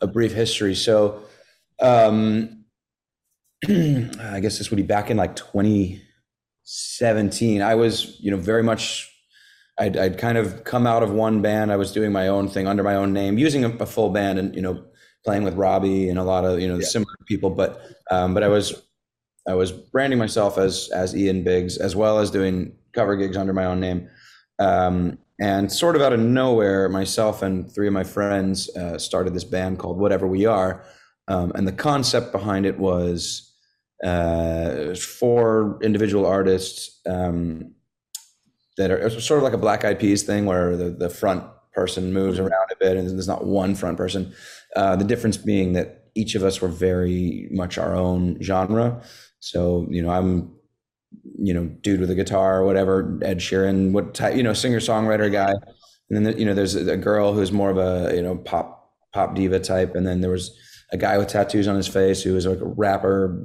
a 0.00 0.06
brief 0.08 0.32
history. 0.32 0.74
So, 0.74 1.22
um, 1.80 2.64
I 3.68 4.40
guess 4.40 4.58
this 4.58 4.70
would 4.70 4.76
be 4.76 4.82
back 4.82 5.08
in 5.10 5.16
like 5.16 5.36
2017. 5.36 7.62
I 7.62 7.74
was, 7.76 8.18
you 8.20 8.30
know, 8.30 8.36
very 8.38 8.62
much. 8.62 9.10
I'd, 9.78 9.96
I'd 9.96 10.18
kind 10.18 10.38
of 10.38 10.62
come 10.62 10.86
out 10.86 11.02
of 11.02 11.10
one 11.10 11.42
band. 11.42 11.72
I 11.72 11.76
was 11.76 11.90
doing 11.92 12.12
my 12.12 12.28
own 12.28 12.48
thing 12.48 12.68
under 12.68 12.84
my 12.84 12.94
own 12.94 13.12
name, 13.12 13.38
using 13.38 13.64
a, 13.64 13.70
a 13.78 13.86
full 13.86 14.10
band, 14.10 14.38
and 14.38 14.54
you 14.54 14.62
know, 14.62 14.84
playing 15.24 15.42
with 15.42 15.54
Robbie 15.54 16.08
and 16.08 16.18
a 16.18 16.22
lot 16.24 16.44
of 16.44 16.60
you 16.60 16.68
know 16.68 16.76
Yeah. 16.78 16.86
similar 16.86 17.14
people. 17.26 17.50
But 17.50 17.80
um, 18.10 18.34
but 18.34 18.42
I 18.42 18.48
was 18.48 18.82
I 19.46 19.54
was 19.54 19.72
branding 19.72 20.18
myself 20.18 20.58
as 20.58 20.90
as 20.94 21.14
Ian 21.14 21.42
Biggs, 21.42 21.76
as 21.76 21.94
well 21.94 22.18
as 22.18 22.30
doing 22.30 22.76
cover 22.92 23.16
gigs 23.16 23.36
under 23.36 23.52
my 23.52 23.64
own 23.64 23.80
name. 23.80 24.08
Um, 24.58 25.18
and 25.40 25.70
sort 25.70 25.96
of 25.96 26.02
out 26.02 26.12
of 26.12 26.20
nowhere, 26.20 26.88
myself 26.88 27.42
and 27.42 27.72
three 27.72 27.88
of 27.88 27.92
my 27.92 28.04
friends 28.04 28.74
uh, 28.76 28.98
started 28.98 29.34
this 29.34 29.44
band 29.44 29.78
called 29.78 29.98
Whatever 29.98 30.28
We 30.28 30.46
Are. 30.46 30.84
Um, 31.26 31.52
and 31.54 31.66
the 31.66 31.72
concept 31.72 32.30
behind 32.30 32.66
it 32.66 32.78
was 32.78 33.52
uh, 34.04 34.94
four 34.94 35.78
individual 35.82 36.24
artists 36.24 37.00
um, 37.06 37.74
that 38.76 38.90
are 38.90 39.10
sort 39.10 39.38
of 39.38 39.44
like 39.44 39.52
a 39.52 39.58
Black 39.58 39.84
Eyed 39.84 39.98
Peas 39.98 40.22
thing 40.22 40.46
where 40.46 40.76
the, 40.76 40.90
the 40.90 41.10
front 41.10 41.44
person 41.72 42.12
moves 42.12 42.38
around 42.38 42.70
a 42.70 42.76
bit 42.76 42.96
and 42.96 43.08
there's 43.08 43.28
not 43.28 43.44
one 43.44 43.74
front 43.74 43.96
person. 43.96 44.32
Uh, 44.76 44.94
the 44.94 45.04
difference 45.04 45.36
being 45.36 45.72
that 45.72 46.04
each 46.14 46.34
of 46.36 46.44
us 46.44 46.60
were 46.60 46.68
very 46.68 47.48
much 47.50 47.76
our 47.76 47.94
own 47.94 48.40
genre. 48.40 49.02
So, 49.44 49.86
you 49.90 50.02
know, 50.02 50.08
I'm, 50.08 50.54
you 51.38 51.52
know, 51.52 51.66
dude 51.82 52.00
with 52.00 52.10
a 52.10 52.14
guitar 52.14 52.62
or 52.62 52.64
whatever, 52.64 53.20
Ed 53.22 53.40
Sheeran, 53.40 53.92
what 53.92 54.14
type, 54.14 54.36
you 54.36 54.42
know, 54.42 54.54
singer 54.54 54.80
songwriter 54.80 55.30
guy. 55.30 55.52
And 56.08 56.26
then, 56.26 56.38
you 56.38 56.46
know, 56.46 56.54
there's 56.54 56.74
a 56.74 56.96
girl 56.96 57.34
who's 57.34 57.52
more 57.52 57.68
of 57.68 57.76
a, 57.76 58.16
you 58.16 58.22
know, 58.22 58.36
pop, 58.36 58.90
pop 59.12 59.34
diva 59.34 59.60
type. 59.60 59.94
And 59.94 60.06
then 60.06 60.22
there 60.22 60.30
was 60.30 60.58
a 60.92 60.96
guy 60.96 61.18
with 61.18 61.28
tattoos 61.28 61.68
on 61.68 61.76
his 61.76 61.86
face 61.86 62.22
who 62.22 62.32
was 62.32 62.46
like 62.46 62.60
a 62.60 62.64
rapper, 62.64 63.38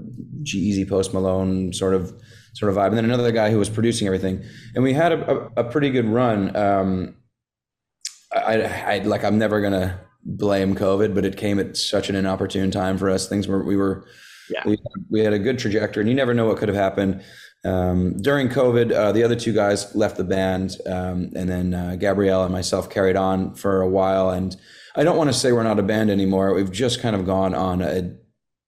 G-Eazy 0.44 0.88
Post 0.88 1.14
Malone 1.14 1.74
sort 1.74 1.94
of, 1.94 2.14
sort 2.54 2.72
of 2.72 2.78
vibe. 2.78 2.88
And 2.88 2.98
then 2.98 3.04
another 3.06 3.34
guy 3.34 3.52
who 3.52 3.60
was 3.60 3.70
producing 3.70 4.08
everything. 4.08 4.42
And 4.76 4.84
we 4.86 4.94
had 4.94 5.12
a, 5.12 5.30
a, 5.30 5.50
a 5.58 5.64
pretty 5.66 5.90
good 5.90 6.06
run. 6.06 6.56
Um, 6.56 7.16
I, 8.34 8.62
I 8.64 8.98
like, 9.00 9.26
I'm 9.26 9.38
never 9.38 9.60
going 9.60 9.74
to 9.74 10.00
blame 10.24 10.76
COVID, 10.76 11.14
but 11.14 11.26
it 11.26 11.36
came 11.36 11.60
at 11.60 11.76
such 11.76 12.10
an 12.10 12.16
inopportune 12.16 12.72
time 12.72 12.98
for 12.98 13.10
us. 13.10 13.28
Things 13.28 13.50
were, 13.50 13.66
we 13.66 13.76
were, 13.76 14.08
Yeah. 14.50 14.64
we, 14.66 14.78
we 15.10 15.20
had 15.22 15.34
a 15.34 15.40
good 15.40 15.60
trajectory 15.60 16.02
and 16.02 16.10
you 16.10 16.16
never 16.16 16.34
know 16.34 16.48
what 16.48 16.58
could 16.58 16.70
have 16.70 16.78
happened. 16.78 17.22
Um, 17.66 18.16
during 18.18 18.48
COVID, 18.48 18.92
uh, 18.92 19.12
the 19.12 19.24
other 19.24 19.36
two 19.36 19.54
guys 19.54 19.94
left 19.94 20.16
the 20.16 20.24
band, 20.24 20.78
um, 20.86 21.32
and 21.36 21.50
then 21.50 21.74
uh, 21.74 21.98
Gabrielle 21.98 22.44
and 22.44 22.54
myself 22.54 22.90
carried 22.90 23.18
on 23.18 23.54
for 23.54 23.82
a 23.82 23.90
while. 23.90 24.30
And 24.30 24.56
I 24.96 25.04
don't 25.04 25.18
want 25.18 25.30
to 25.30 25.34
say 25.34 25.52
we're 25.52 25.64
not 25.64 25.80
a 25.80 25.84
band 25.84 26.10
anymore. 26.10 26.54
We've 26.54 26.72
just 26.72 27.02
kind 27.02 27.16
of 27.16 27.26
gone 27.26 27.54
on 27.54 27.82
a 27.82 28.16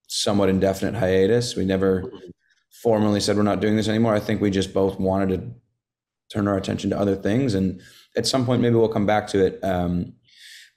somewhat 0.08 0.50
indefinite 0.50 1.00
hiatus. 1.00 1.56
We 1.56 1.64
never 1.64 2.12
formally 2.84 3.22
said 3.22 3.38
we're 3.38 3.44
not 3.44 3.62
doing 3.62 3.78
this 3.78 3.88
anymore. 3.88 4.14
I 4.14 4.20
think 4.20 4.42
we 4.42 4.52
just 4.52 4.74
both 4.74 5.00
wanted 5.00 5.30
to 5.40 5.52
turn 6.30 6.48
our 6.48 6.58
attention 6.58 6.90
to 6.90 7.00
other 7.00 7.16
things, 7.16 7.54
and 7.54 7.82
at 8.18 8.28
some 8.28 8.46
point 8.46 8.62
maybe 8.62 8.76
we'll 8.76 8.90
come 8.90 9.06
back 9.06 9.28
to 9.28 9.46
it. 9.46 9.60
Um, 9.64 10.14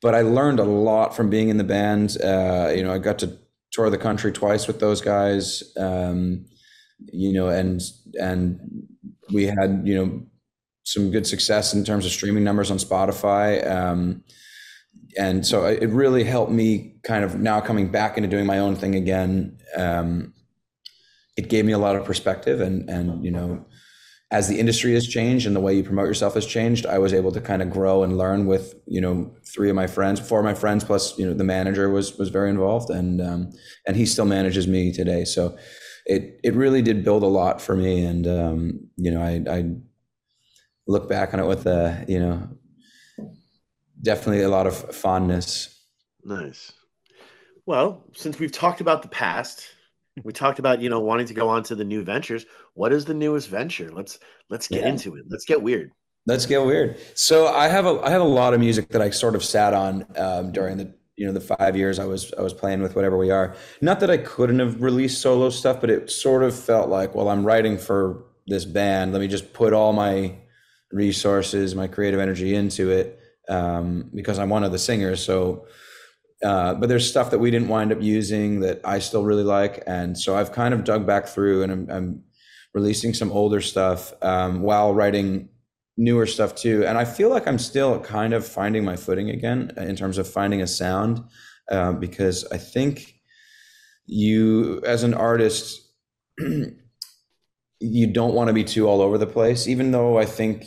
but 0.02 0.14
I 0.14 0.20
learned 0.20 0.60
a 0.60 0.64
lot 0.64 1.16
from 1.16 1.30
being 1.30 1.48
in 1.48 1.56
the 1.56 1.64
band. 1.64 2.16
Uh, 2.22 2.70
you 2.74 2.82
know, 2.84 2.92
I 2.92 2.98
got 2.98 3.18
to 3.20 3.38
tour 3.74 3.90
the 3.90 3.98
country 3.98 4.32
twice 4.32 4.66
with 4.66 4.78
those 4.78 5.00
guys. 5.00 5.62
Um, 5.76 6.46
you 7.12 7.32
know, 7.32 7.48
and 7.48 7.82
and 8.14 8.60
we 9.32 9.44
had 9.44 9.82
you 9.84 9.94
know 9.94 10.22
some 10.84 11.10
good 11.10 11.26
success 11.26 11.74
in 11.74 11.84
terms 11.84 12.06
of 12.06 12.12
streaming 12.12 12.44
numbers 12.44 12.70
on 12.70 12.78
Spotify. 12.78 13.68
Um, 13.68 14.22
and 15.18 15.46
so 15.46 15.64
it 15.64 15.88
really 15.88 16.24
helped 16.24 16.52
me 16.52 16.96
kind 17.02 17.24
of 17.24 17.38
now 17.40 17.60
coming 17.60 17.90
back 17.90 18.16
into 18.16 18.28
doing 18.28 18.46
my 18.46 18.58
own 18.58 18.76
thing 18.76 18.94
again. 18.94 19.58
Um, 19.76 20.34
it 21.36 21.48
gave 21.48 21.64
me 21.64 21.72
a 21.72 21.78
lot 21.78 21.96
of 21.96 22.04
perspective 22.04 22.60
and 22.60 22.88
and 22.88 23.24
you 23.24 23.30
know 23.30 23.66
as 24.34 24.48
the 24.48 24.58
industry 24.58 24.94
has 24.94 25.06
changed 25.06 25.46
and 25.46 25.54
the 25.54 25.60
way 25.60 25.72
you 25.72 25.84
promote 25.84 26.08
yourself 26.08 26.34
has 26.34 26.44
changed, 26.44 26.86
I 26.86 26.98
was 26.98 27.14
able 27.14 27.30
to 27.30 27.40
kind 27.40 27.62
of 27.62 27.70
grow 27.70 28.02
and 28.02 28.18
learn 28.18 28.46
with 28.46 28.74
you 28.84 29.00
know 29.00 29.32
three 29.46 29.70
of 29.70 29.76
my 29.76 29.86
friends, 29.86 30.18
four 30.18 30.40
of 30.40 30.44
my 30.44 30.54
friends, 30.54 30.82
plus 30.82 31.16
you 31.16 31.24
know 31.24 31.34
the 31.34 31.44
manager 31.44 31.88
was 31.88 32.18
was 32.18 32.30
very 32.30 32.50
involved, 32.50 32.90
and 32.90 33.20
um, 33.20 33.52
and 33.86 33.96
he 33.96 34.04
still 34.04 34.24
manages 34.24 34.66
me 34.66 34.90
today. 34.90 35.24
So 35.24 35.56
it 36.04 36.40
it 36.42 36.54
really 36.54 36.82
did 36.82 37.04
build 37.04 37.22
a 37.22 37.28
lot 37.28 37.62
for 37.62 37.76
me, 37.76 38.04
and 38.04 38.26
um, 38.26 38.88
you 38.96 39.12
know 39.12 39.22
I 39.22 39.34
I 39.48 39.70
look 40.88 41.08
back 41.08 41.32
on 41.32 41.38
it 41.38 41.46
with 41.46 41.66
a 41.66 42.04
you 42.08 42.18
know 42.18 42.48
definitely 44.02 44.42
a 44.42 44.48
lot 44.48 44.66
of 44.66 44.74
fondness. 44.96 45.80
Nice. 46.24 46.72
Well, 47.66 48.02
since 48.14 48.40
we've 48.40 48.50
talked 48.50 48.80
about 48.80 49.02
the 49.02 49.08
past, 49.08 49.68
we 50.22 50.32
talked 50.32 50.58
about 50.58 50.80
you 50.80 50.88
know 50.88 51.00
wanting 51.00 51.26
to 51.26 51.34
go 51.34 51.48
on 51.48 51.62
to 51.64 51.74
the 51.74 51.84
new 51.84 52.04
ventures. 52.04 52.46
What 52.74 52.92
is 52.92 53.04
the 53.04 53.14
newest 53.14 53.48
venture? 53.48 53.90
Let's 53.90 54.18
let's 54.48 54.68
get 54.68 54.82
yeah. 54.82 54.90
into 54.90 55.16
it. 55.16 55.24
Let's 55.28 55.44
get 55.44 55.60
weird. 55.62 55.90
Let's 56.26 56.46
get 56.46 56.64
weird. 56.64 56.98
So 57.14 57.48
I 57.48 57.68
have 57.68 57.86
a 57.86 58.00
I 58.02 58.10
have 58.10 58.22
a 58.22 58.24
lot 58.24 58.54
of 58.54 58.60
music 58.60 58.88
that 58.90 59.02
I 59.02 59.10
sort 59.10 59.34
of 59.34 59.44
sat 59.44 59.74
on 59.74 60.06
um, 60.16 60.52
during 60.52 60.76
the 60.76 60.94
you 61.16 61.26
know 61.26 61.32
the 61.32 61.40
five 61.40 61.76
years 61.76 61.98
I 61.98 62.04
was 62.04 62.32
I 62.38 62.42
was 62.42 62.52
playing 62.52 62.82
with 62.82 62.94
whatever 62.94 63.16
we 63.16 63.30
are. 63.30 63.56
Not 63.80 64.00
that 64.00 64.10
I 64.10 64.18
couldn't 64.18 64.60
have 64.60 64.82
released 64.82 65.20
solo 65.20 65.50
stuff, 65.50 65.80
but 65.80 65.90
it 65.90 66.10
sort 66.10 66.42
of 66.42 66.58
felt 66.58 66.88
like 66.88 67.14
well 67.14 67.28
I'm 67.28 67.44
writing 67.44 67.76
for 67.76 68.24
this 68.46 68.64
band. 68.64 69.12
Let 69.12 69.20
me 69.20 69.28
just 69.28 69.52
put 69.52 69.72
all 69.72 69.92
my 69.92 70.36
resources, 70.92 71.74
my 71.74 71.88
creative 71.88 72.20
energy 72.20 72.54
into 72.54 72.90
it 72.90 73.18
um, 73.48 74.10
because 74.14 74.38
I'm 74.38 74.48
one 74.48 74.64
of 74.64 74.72
the 74.72 74.78
singers. 74.78 75.24
So 75.24 75.66
uh, 76.44 76.74
but 76.74 76.90
there's 76.90 77.08
stuff 77.08 77.30
that 77.30 77.38
we 77.38 77.50
didn't 77.50 77.68
wind 77.68 77.90
up 77.90 78.02
using 78.02 78.60
that 78.60 78.80
I 78.84 78.98
still 78.98 79.24
really 79.24 79.44
like, 79.44 79.82
and 79.86 80.16
so 80.16 80.36
I've 80.36 80.52
kind 80.52 80.74
of 80.74 80.84
dug 80.84 81.06
back 81.06 81.26
through, 81.26 81.62
and 81.62 81.72
I'm, 81.72 81.90
I'm 81.90 82.24
releasing 82.74 83.14
some 83.14 83.32
older 83.32 83.62
stuff 83.62 84.12
um, 84.20 84.60
while 84.60 84.92
writing 84.92 85.48
newer 85.96 86.26
stuff 86.26 86.54
too. 86.54 86.84
And 86.84 86.98
I 86.98 87.04
feel 87.06 87.30
like 87.30 87.48
I'm 87.48 87.58
still 87.58 87.98
kind 88.00 88.34
of 88.34 88.46
finding 88.46 88.84
my 88.84 88.96
footing 88.96 89.30
again 89.30 89.72
in 89.78 89.96
terms 89.96 90.18
of 90.18 90.28
finding 90.28 90.60
a 90.60 90.66
sound, 90.66 91.22
uh, 91.70 91.92
because 91.92 92.44
I 92.52 92.58
think 92.58 93.14
you, 94.04 94.82
as 94.84 95.02
an 95.02 95.14
artist, 95.14 95.80
you 97.80 98.06
don't 98.06 98.34
want 98.34 98.48
to 98.48 98.54
be 98.54 98.64
too 98.64 98.86
all 98.86 99.00
over 99.00 99.16
the 99.16 99.26
place. 99.26 99.66
Even 99.66 99.92
though 99.92 100.18
I 100.18 100.26
think, 100.26 100.66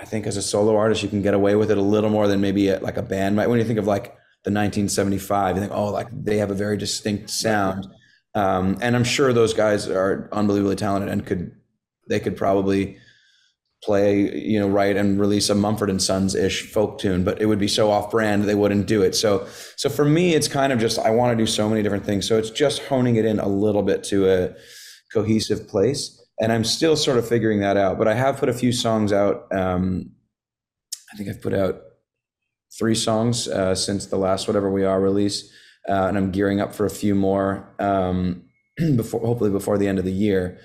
I 0.00 0.04
think 0.04 0.26
as 0.26 0.36
a 0.36 0.42
solo 0.42 0.76
artist, 0.76 1.04
you 1.04 1.08
can 1.08 1.22
get 1.22 1.34
away 1.34 1.54
with 1.54 1.70
it 1.70 1.78
a 1.78 1.82
little 1.82 2.10
more 2.10 2.26
than 2.26 2.40
maybe 2.40 2.68
a, 2.68 2.80
like 2.80 2.96
a 2.96 3.02
band 3.02 3.36
might. 3.36 3.48
When 3.48 3.60
you 3.60 3.64
think 3.64 3.78
of 3.78 3.86
like 3.86 4.17
the 4.48 4.54
1975. 4.54 5.56
You 5.56 5.62
think, 5.62 5.72
oh, 5.74 5.90
like 5.90 6.08
they 6.10 6.38
have 6.38 6.50
a 6.50 6.54
very 6.54 6.78
distinct 6.78 7.28
sound. 7.28 7.86
Um, 8.34 8.78
and 8.80 8.96
I'm 8.96 9.04
sure 9.04 9.32
those 9.32 9.52
guys 9.52 9.88
are 9.88 10.28
unbelievably 10.32 10.76
talented 10.76 11.10
and 11.10 11.26
could 11.26 11.52
they 12.08 12.18
could 12.18 12.36
probably 12.36 12.96
play, 13.84 14.34
you 14.34 14.58
know, 14.58 14.66
write 14.66 14.96
and 14.96 15.20
release 15.20 15.50
a 15.50 15.54
Mumford 15.54 15.90
and 15.90 16.02
Sons 16.02 16.34
ish 16.34 16.72
folk 16.72 16.98
tune, 16.98 17.24
but 17.24 17.40
it 17.42 17.46
would 17.46 17.58
be 17.58 17.68
so 17.68 17.90
off 17.90 18.10
brand 18.10 18.44
they 18.44 18.54
wouldn't 18.54 18.86
do 18.86 19.02
it. 19.02 19.14
So 19.14 19.46
so 19.76 19.90
for 19.90 20.06
me, 20.06 20.34
it's 20.34 20.48
kind 20.48 20.72
of 20.72 20.78
just 20.78 20.98
I 20.98 21.10
want 21.10 21.36
to 21.36 21.42
do 21.42 21.46
so 21.46 21.68
many 21.68 21.82
different 21.82 22.06
things. 22.06 22.26
So 22.26 22.38
it's 22.38 22.50
just 22.50 22.80
honing 22.84 23.16
it 23.16 23.26
in 23.26 23.38
a 23.38 23.48
little 23.48 23.82
bit 23.82 24.02
to 24.04 24.30
a 24.30 24.54
cohesive 25.12 25.68
place. 25.68 26.14
And 26.40 26.52
I'm 26.52 26.64
still 26.64 26.96
sort 26.96 27.18
of 27.18 27.28
figuring 27.28 27.60
that 27.60 27.76
out. 27.76 27.98
But 27.98 28.08
I 28.08 28.14
have 28.14 28.38
put 28.38 28.48
a 28.48 28.54
few 28.54 28.72
songs 28.72 29.12
out. 29.12 29.52
Um, 29.52 30.12
I 31.12 31.16
think 31.16 31.28
I've 31.28 31.42
put 31.42 31.52
out 31.52 31.82
three 32.78 32.94
songs 32.94 33.48
uh, 33.48 33.74
since 33.74 34.06
the 34.06 34.16
last 34.16 34.46
whatever 34.46 34.70
we 34.70 34.84
are 34.84 35.00
release, 35.00 35.52
uh, 35.88 36.06
and 36.06 36.16
I'm 36.16 36.30
gearing 36.30 36.60
up 36.60 36.74
for 36.74 36.86
a 36.86 36.90
few 36.90 37.14
more 37.14 37.68
um, 37.78 38.44
before 38.96 39.20
hopefully 39.20 39.50
before 39.50 39.78
the 39.78 39.88
end 39.88 39.98
of 39.98 40.04
the 40.04 40.12
year. 40.12 40.58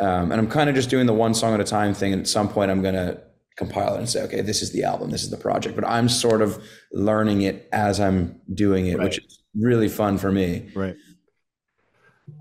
Um, 0.00 0.32
and 0.32 0.40
I'm 0.40 0.48
kind 0.48 0.68
of 0.70 0.74
just 0.74 0.88
doing 0.88 1.06
the 1.06 1.12
one 1.14 1.34
song 1.34 1.52
at 1.54 1.60
a 1.60 1.64
time 1.64 1.92
thing. 1.92 2.12
And 2.12 2.22
at 2.22 2.28
some 2.28 2.48
point, 2.48 2.70
I'm 2.70 2.82
gonna 2.82 3.20
compile 3.56 3.94
it 3.94 3.98
and 3.98 4.08
say, 4.08 4.22
okay, 4.22 4.40
this 4.40 4.62
is 4.62 4.72
the 4.72 4.84
album, 4.84 5.10
this 5.10 5.22
is 5.22 5.30
the 5.30 5.36
project. 5.36 5.74
But 5.74 5.86
I'm 5.86 6.08
sort 6.08 6.40
of 6.40 6.62
learning 6.92 7.42
it 7.42 7.68
as 7.72 8.00
I'm 8.00 8.40
doing 8.54 8.86
it, 8.86 8.96
right. 8.96 9.04
which 9.04 9.18
is 9.18 9.42
really 9.54 9.88
fun 9.88 10.16
for 10.18 10.32
me. 10.32 10.70
Right. 10.74 10.96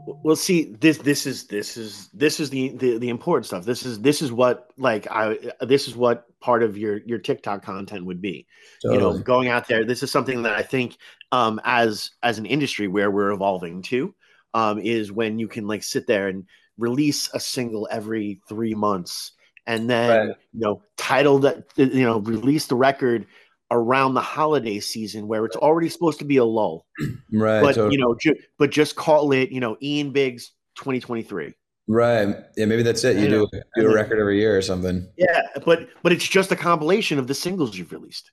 Well, 0.05 0.35
see, 0.35 0.75
this 0.79 0.97
this 0.97 1.25
is 1.25 1.45
this 1.47 1.77
is 1.77 2.09
this 2.09 2.39
is 2.39 2.49
the, 2.49 2.69
the 2.69 2.97
the 2.97 3.09
important 3.09 3.45
stuff. 3.45 3.65
This 3.65 3.85
is 3.85 4.01
this 4.01 4.21
is 4.21 4.31
what 4.31 4.71
like 4.77 5.09
I 5.11 5.37
this 5.61 5.87
is 5.87 5.95
what 5.95 6.25
part 6.39 6.63
of 6.63 6.77
your 6.77 6.97
your 6.97 7.19
TikTok 7.19 7.63
content 7.63 8.05
would 8.05 8.21
be. 8.21 8.47
Totally. 8.81 8.95
You 8.95 9.01
know, 9.01 9.19
going 9.19 9.49
out 9.49 9.67
there. 9.67 9.85
This 9.85 10.03
is 10.03 10.11
something 10.11 10.43
that 10.43 10.53
I 10.53 10.61
think 10.61 10.97
um, 11.31 11.59
as 11.63 12.11
as 12.23 12.37
an 12.37 12.45
industry 12.45 12.87
where 12.87 13.11
we're 13.11 13.31
evolving 13.31 13.81
to 13.83 14.13
um, 14.53 14.79
is 14.79 15.11
when 15.11 15.39
you 15.39 15.47
can 15.47 15.67
like 15.67 15.83
sit 15.83 16.07
there 16.07 16.27
and 16.27 16.45
release 16.77 17.29
a 17.33 17.39
single 17.39 17.87
every 17.91 18.41
three 18.47 18.73
months 18.73 19.33
and 19.67 19.89
then 19.89 20.09
right. 20.09 20.37
you 20.53 20.59
know 20.59 20.81
title 20.97 21.39
that 21.39 21.63
you 21.75 22.03
know 22.03 22.19
release 22.19 22.65
the 22.65 22.75
record 22.75 23.25
around 23.71 24.13
the 24.13 24.21
holiday 24.21 24.79
season 24.79 25.27
where 25.27 25.45
it's 25.45 25.55
already 25.55 25.89
supposed 25.89 26.19
to 26.19 26.25
be 26.25 26.37
a 26.37 26.45
lull. 26.45 26.85
Right. 27.31 27.61
But 27.61 27.75
totally. 27.75 27.93
you 27.93 28.01
know, 28.01 28.15
ju- 28.19 28.35
but 28.57 28.71
just 28.71 28.95
call 28.95 29.31
it, 29.33 29.51
you 29.51 29.59
know, 29.59 29.77
Ian 29.83 30.11
Biggs 30.11 30.51
2023. 30.77 31.53
Right. 31.87 32.35
Yeah, 32.57 32.65
maybe 32.65 32.81
that's 32.81 33.03
it. 33.03 33.17
You 33.17 33.29
do 33.29 33.47
do 33.75 33.89
a 33.89 33.93
record 33.93 34.19
every 34.19 34.39
year 34.39 34.57
or 34.57 34.61
something. 34.61 35.07
Yeah, 35.15 35.41
but 35.63 35.89
but 36.01 36.11
it's 36.11 36.27
just 36.27 36.51
a 36.51 36.55
compilation 36.55 37.19
of 37.19 37.27
the 37.27 37.35
singles 37.35 37.77
you've 37.77 37.91
released. 37.91 38.31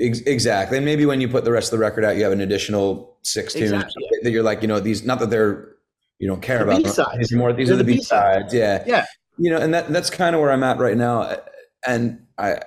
Ex- 0.00 0.20
exactly. 0.20 0.76
And 0.76 0.84
maybe 0.84 1.06
when 1.06 1.20
you 1.20 1.28
put 1.28 1.44
the 1.44 1.52
rest 1.52 1.72
of 1.72 1.78
the 1.78 1.82
record 1.82 2.04
out, 2.04 2.16
you 2.16 2.24
have 2.24 2.32
an 2.32 2.40
additional 2.40 3.16
six 3.22 3.52
tunes 3.52 3.72
exactly. 3.72 4.04
that 4.22 4.30
you're 4.30 4.42
like, 4.42 4.60
you 4.62 4.68
know, 4.68 4.80
these 4.80 5.04
not 5.04 5.18
that 5.20 5.30
they're 5.30 5.74
you 6.18 6.28
don't 6.28 6.42
care 6.42 6.58
the 6.58 6.64
about 6.64 6.82
B-sides. 6.82 7.18
These 7.18 7.32
are 7.32 7.36
more 7.36 7.52
these 7.52 7.68
They're 7.68 7.74
are 7.76 7.78
the, 7.78 7.84
the 7.84 7.96
B 7.96 8.02
sides. 8.02 8.52
Yeah. 8.52 8.84
Yeah. 8.86 9.06
You 9.38 9.50
know, 9.50 9.58
and 9.58 9.72
that 9.74 9.88
that's 9.88 10.10
kind 10.10 10.34
of 10.34 10.40
where 10.40 10.52
I'm 10.52 10.62
at 10.62 10.78
right 10.78 10.96
now. 10.96 11.36
And 11.86 12.26
I 12.38 12.60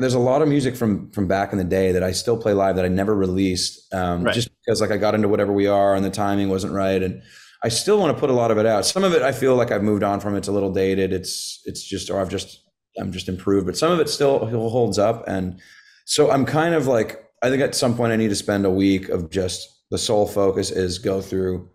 there's 0.00 0.14
a 0.14 0.18
lot 0.18 0.42
of 0.42 0.48
music 0.48 0.76
from 0.76 1.10
from 1.12 1.28
back 1.28 1.52
in 1.52 1.58
the 1.58 1.64
day 1.64 1.92
that 1.92 2.02
I 2.02 2.12
still 2.12 2.36
play 2.36 2.52
live 2.52 2.76
that 2.76 2.84
I 2.84 2.88
never 2.88 3.14
released, 3.14 3.92
um, 3.94 4.24
right. 4.24 4.34
just 4.34 4.48
because 4.64 4.80
like 4.80 4.90
I 4.90 4.96
got 4.96 5.14
into 5.14 5.28
whatever 5.28 5.52
we 5.52 5.66
are 5.66 5.94
and 5.94 6.04
the 6.04 6.10
timing 6.10 6.48
wasn't 6.48 6.72
right, 6.72 7.02
and 7.02 7.22
I 7.62 7.68
still 7.68 7.98
want 7.98 8.16
to 8.16 8.20
put 8.20 8.30
a 8.30 8.32
lot 8.32 8.50
of 8.50 8.58
it 8.58 8.66
out. 8.66 8.84
Some 8.84 9.04
of 9.04 9.12
it 9.12 9.22
I 9.22 9.32
feel 9.32 9.54
like 9.54 9.70
I've 9.70 9.82
moved 9.82 10.02
on 10.02 10.20
from. 10.20 10.36
It's 10.36 10.48
a 10.48 10.52
little 10.52 10.72
dated. 10.72 11.12
It's 11.12 11.62
it's 11.64 11.82
just 11.82 12.10
or 12.10 12.20
I've 12.20 12.28
just 12.28 12.60
I'm 12.98 13.12
just 13.12 13.28
improved, 13.28 13.66
but 13.66 13.76
some 13.76 13.92
of 13.92 14.00
it 14.00 14.08
still 14.08 14.46
holds 14.46 14.98
up, 14.98 15.24
and 15.28 15.60
so 16.06 16.30
I'm 16.30 16.44
kind 16.44 16.74
of 16.74 16.86
like 16.86 17.24
I 17.42 17.50
think 17.50 17.62
at 17.62 17.74
some 17.74 17.96
point 17.96 18.12
I 18.12 18.16
need 18.16 18.28
to 18.28 18.36
spend 18.36 18.64
a 18.66 18.70
week 18.70 19.08
of 19.08 19.30
just 19.30 19.68
the 19.90 19.98
sole 19.98 20.26
focus 20.26 20.70
is 20.70 20.98
go 20.98 21.20
through 21.20 21.68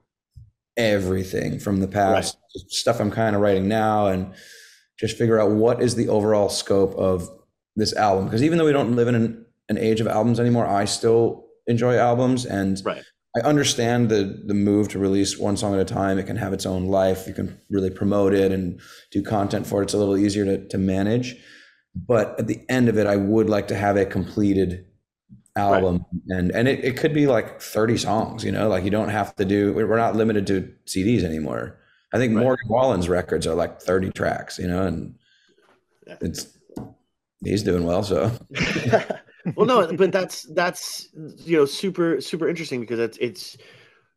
everything 0.75 1.59
from 1.59 1.79
the 1.79 1.87
past 1.87 2.37
right. 2.55 2.71
stuff 2.71 2.99
I'm 2.99 3.11
kind 3.11 3.35
of 3.35 3.41
writing 3.41 3.67
now 3.67 4.07
and 4.07 4.33
just 4.99 5.17
figure 5.17 5.39
out 5.39 5.51
what 5.51 5.81
is 5.81 5.95
the 5.95 6.09
overall 6.09 6.49
scope 6.49 6.95
of 6.95 7.29
this 7.79 7.93
album 7.95 8.25
because 8.25 8.43
even 8.43 8.57
though 8.57 8.65
we 8.65 8.71
don't 8.71 8.95
live 8.95 9.07
in 9.07 9.15
an, 9.15 9.45
an 9.69 9.77
age 9.77 10.01
of 10.01 10.07
albums 10.07 10.39
anymore, 10.39 10.67
I 10.67 10.85
still 10.85 11.45
enjoy 11.67 11.97
albums 11.97 12.45
and 12.45 12.81
right. 12.85 13.03
I 13.35 13.41
understand 13.41 14.09
the 14.09 14.41
the 14.45 14.53
move 14.53 14.89
to 14.89 14.99
release 14.99 15.37
one 15.37 15.57
song 15.57 15.73
at 15.73 15.79
a 15.79 15.85
time. 15.85 16.17
It 16.17 16.25
can 16.25 16.37
have 16.37 16.53
its 16.53 16.65
own 16.65 16.87
life. 16.87 17.27
You 17.27 17.33
can 17.33 17.59
really 17.69 17.91
promote 17.91 18.33
it 18.33 18.51
and 18.51 18.79
do 19.11 19.21
content 19.21 19.67
for 19.67 19.81
it. 19.81 19.85
It's 19.85 19.93
a 19.93 19.97
little 19.97 20.17
easier 20.17 20.45
to, 20.45 20.67
to 20.67 20.77
manage. 20.77 21.35
But 21.95 22.39
at 22.39 22.47
the 22.47 22.61
end 22.69 22.89
of 22.89 22.97
it, 22.97 23.07
I 23.07 23.15
would 23.15 23.49
like 23.49 23.67
to 23.69 23.75
have 23.75 23.97
a 23.97 24.05
completed 24.05 24.85
album 25.55 26.05
right. 26.27 26.37
and 26.37 26.51
and 26.51 26.67
it, 26.67 26.83
it 26.83 26.97
could 26.97 27.13
be 27.13 27.27
like 27.27 27.59
30 27.59 27.97
songs 27.97 28.43
you 28.43 28.51
know 28.51 28.69
like 28.69 28.83
you 28.83 28.89
don't 28.89 29.09
have 29.09 29.35
to 29.35 29.45
do 29.45 29.73
we're 29.73 29.97
not 29.97 30.15
limited 30.15 30.47
to 30.47 30.71
cds 30.85 31.23
anymore 31.23 31.77
i 32.13 32.17
think 32.17 32.35
right. 32.35 32.43
morgan 32.43 32.67
wallen's 32.69 33.09
records 33.09 33.47
are 33.47 33.55
like 33.55 33.81
30 33.81 34.11
tracks 34.11 34.59
you 34.59 34.67
know 34.67 34.83
and 34.83 35.15
yeah. 36.07 36.17
it's 36.21 36.57
he's 37.43 37.63
doing 37.63 37.83
well. 37.83 38.03
So, 38.03 38.31
well, 39.55 39.65
no, 39.65 39.93
but 39.93 40.11
that's 40.11 40.43
that's 40.53 41.09
you 41.13 41.57
know 41.57 41.65
super 41.65 42.21
super 42.21 42.47
interesting 42.47 42.81
because 42.81 42.99
it's 42.99 43.17
it's 43.17 43.57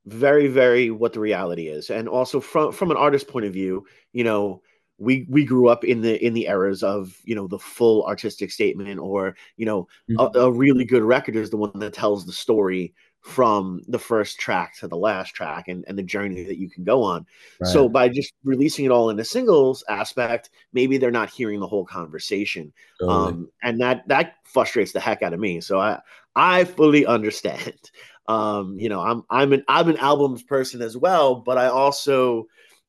very 0.06 0.48
very 0.48 0.90
what 0.90 1.12
the 1.12 1.20
reality 1.20 1.68
is, 1.68 1.90
and 1.90 2.08
also 2.08 2.40
from 2.40 2.72
from 2.72 2.90
an 2.90 2.96
artist 2.96 3.28
point 3.28 3.46
of 3.46 3.52
view, 3.52 3.86
you 4.12 4.24
know. 4.24 4.62
We, 4.98 5.26
we 5.28 5.44
grew 5.44 5.66
up 5.66 5.82
in 5.82 6.00
the 6.00 6.24
in 6.24 6.32
the 6.32 6.46
eras 6.46 6.84
of 6.84 7.16
you 7.24 7.34
know 7.34 7.48
the 7.48 7.58
full 7.58 8.06
artistic 8.06 8.52
statement 8.52 9.00
or 9.00 9.34
you 9.56 9.66
know 9.66 9.88
mm-hmm. 10.08 10.38
a, 10.38 10.42
a 10.42 10.52
really 10.52 10.84
good 10.84 11.02
record 11.02 11.34
is 11.34 11.50
the 11.50 11.56
one 11.56 11.76
that 11.80 11.94
tells 11.94 12.24
the 12.24 12.32
story 12.32 12.94
from 13.22 13.82
the 13.86 13.98
first 13.98 14.38
track 14.38 14.76
to 14.76 14.88
the 14.88 14.96
last 14.96 15.30
track 15.34 15.68
and, 15.68 15.84
and 15.86 15.96
the 15.96 16.02
journey 16.02 16.42
that 16.42 16.58
you 16.58 16.68
can 16.68 16.82
go 16.82 17.02
on. 17.02 17.24
Right. 17.60 17.70
So 17.72 17.88
by 17.88 18.08
just 18.08 18.34
releasing 18.44 18.84
it 18.84 18.90
all 18.90 19.10
in 19.10 19.20
a 19.20 19.24
singles 19.24 19.84
aspect, 19.88 20.50
maybe 20.72 20.98
they're 20.98 21.12
not 21.12 21.30
hearing 21.30 21.60
the 21.60 21.66
whole 21.66 21.84
conversation. 21.84 22.72
Totally. 23.00 23.28
Um, 23.28 23.48
and 23.62 23.80
that 23.80 24.06
that 24.08 24.34
frustrates 24.44 24.92
the 24.92 25.00
heck 25.00 25.22
out 25.22 25.32
of 25.32 25.40
me. 25.40 25.60
So 25.60 25.80
I 25.80 26.00
I 26.34 26.64
fully 26.64 27.06
understand. 27.06 27.90
Um, 28.28 28.78
you 28.78 28.88
know, 28.88 29.00
I'm 29.00 29.24
I'm 29.30 29.52
an 29.52 29.64
I'm 29.66 29.88
an 29.88 29.96
albums 29.96 30.44
person 30.44 30.80
as 30.80 30.96
well, 30.96 31.34
but 31.34 31.58
I 31.58 31.66
also 31.66 32.46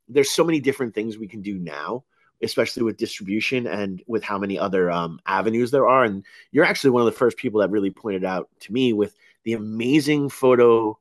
there's 0.07 0.29
so 0.29 0.43
many 0.43 0.59
different 0.59 0.93
things 0.93 1.17
we 1.17 1.27
can 1.27 1.41
do 1.41 1.57
now 1.57 2.03
especially 2.43 2.83
with 2.83 2.97
distribution 2.97 3.67
and 3.67 4.03
with 4.05 4.23
how 4.23 4.37
many 4.37 4.59
other 4.59 4.91
um, 4.91 5.19
avenues 5.25 5.71
there 5.71 5.87
are. 5.87 6.03
And 6.03 6.23
you're 6.51 6.65
actually 6.65 6.91
one 6.91 7.01
of 7.01 7.05
the 7.05 7.17
first 7.17 7.37
people 7.37 7.61
that 7.61 7.71
really 7.71 7.89
pointed 7.89 8.25
out 8.25 8.49
to 8.61 8.73
me 8.73 8.93
with 8.93 9.15
the 9.45 9.53
amazing 9.53 10.29
photo 10.29 10.97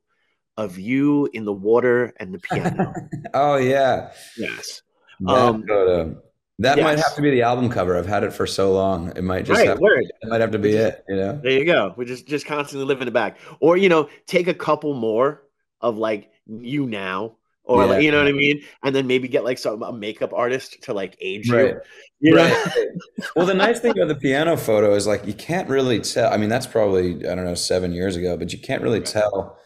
of 0.57 0.79
you 0.79 1.29
in 1.33 1.45
the 1.45 1.53
water 1.53 2.13
and 2.19 2.35
the 2.35 2.39
piano. 2.39 2.93
oh 3.35 3.57
yeah. 3.57 4.13
Yes. 4.37 4.83
That 5.21 5.33
um, 5.33 5.63
photo. 5.67 6.23
That 6.59 6.79
might 6.79 6.99
have 6.99 7.15
to 7.17 7.23
be 7.23 7.31
the 7.31 7.43
album 7.43 7.69
cover. 7.71 7.97
I've 7.97 8.07
had 8.07 8.23
it 8.23 8.33
for 8.33 8.47
so 8.47 8.73
long. 8.73 9.13
It 9.17 9.23
might 9.23 9.45
just 9.45 9.59
right, 9.59 9.69
have, 9.69 9.81
word. 9.81 10.05
it 10.05 10.29
might 10.29 10.41
have 10.41 10.53
to 10.53 10.59
be 10.59 10.75
it, 10.75 11.05
you 11.09 11.17
know? 11.17 11.41
There 11.43 11.53
you 11.53 11.65
go. 11.65 11.93
We 11.97 12.05
just 12.05 12.29
just 12.29 12.47
constantly 12.47 12.87
living 12.87 13.09
it 13.09 13.15
back, 13.15 13.39
or 13.59 13.77
you 13.77 13.89
know, 13.89 14.09
take 14.27 14.47
a 14.47 14.55
couple 14.55 14.95
more 14.95 15.43
of 15.81 15.99
like 15.99 16.31
you 16.47 16.87
now, 16.87 17.37
or 17.65 17.83
Yeah. 17.83 17.89
like, 17.91 18.03
you 18.03 18.11
know 18.11 18.19
what 18.19 18.29
I 18.29 18.33
mean, 18.33 18.63
and 18.83 18.95
then 18.95 19.07
maybe 19.07 19.29
get 19.29 19.45
like 19.45 19.59
some 19.59 19.83
a 19.83 19.93
makeup 19.93 20.33
artist 20.33 20.83
to 20.83 20.93
like 20.93 21.17
age 21.21 21.51
Right. 21.51 21.75
you. 22.21 22.31
You 22.31 22.37
know, 22.37 22.43
Right. 22.45 22.89
well, 23.37 23.47
the 23.47 23.55
nice 23.55 23.81
thing 23.81 23.93
about 23.93 24.09
the 24.09 24.15
piano 24.15 24.57
photo 24.57 24.95
is 24.95 25.07
like 25.07 25.27
you 25.27 25.35
can't 25.35 25.69
really 25.69 26.01
tell. 26.01 26.33
I 26.33 26.37
mean, 26.37 26.49
that's 26.49 26.67
probably 26.67 27.17
I 27.29 27.35
don't 27.35 27.45
know 27.45 27.55
seven 27.55 27.93
years 27.93 28.17
ago, 28.17 28.37
but 28.37 28.53
you 28.53 28.59
can't 28.61 28.83
really 28.83 29.01
tell 29.01 29.59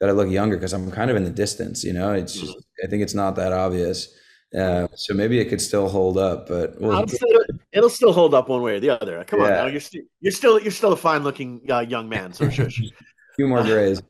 that 0.00 0.08
I 0.08 0.12
look 0.12 0.30
younger 0.30 0.56
because 0.56 0.72
I'm 0.72 0.90
kind 0.90 1.10
of 1.10 1.16
in 1.16 1.24
the 1.24 1.30
distance. 1.30 1.84
You 1.84 1.92
know, 1.92 2.12
it's 2.12 2.34
just 2.34 2.56
I 2.82 2.86
think 2.88 3.02
it's 3.02 3.14
not 3.14 3.36
that 3.36 3.52
obvious. 3.52 4.12
Uh, 4.56 4.88
so 4.96 5.14
maybe 5.14 5.38
it 5.38 5.44
could 5.48 5.60
still 5.60 5.88
hold 5.88 6.18
up, 6.18 6.48
but 6.48 6.74
we'll, 6.80 7.06
still- 7.06 7.28
it'll 7.72 7.88
still 7.88 8.12
hold 8.12 8.34
up 8.34 8.48
one 8.48 8.62
way 8.62 8.74
or 8.74 8.80
the 8.80 8.90
other. 8.90 9.22
Come 9.24 9.42
on, 9.42 9.50
now. 9.50 9.66
you're 9.66 9.78
still 9.80 10.02
you're 10.20 10.32
still 10.32 10.58
you're 10.60 10.72
still 10.72 10.92
a 10.92 10.96
fine 10.96 11.22
looking 11.22 11.60
uh, 11.70 11.80
young 11.80 12.08
man. 12.08 12.32
So 12.32 12.50
sure, 12.50 12.66
a 12.66 12.70
few 13.36 13.46
more 13.46 13.62
grays. 13.62 14.02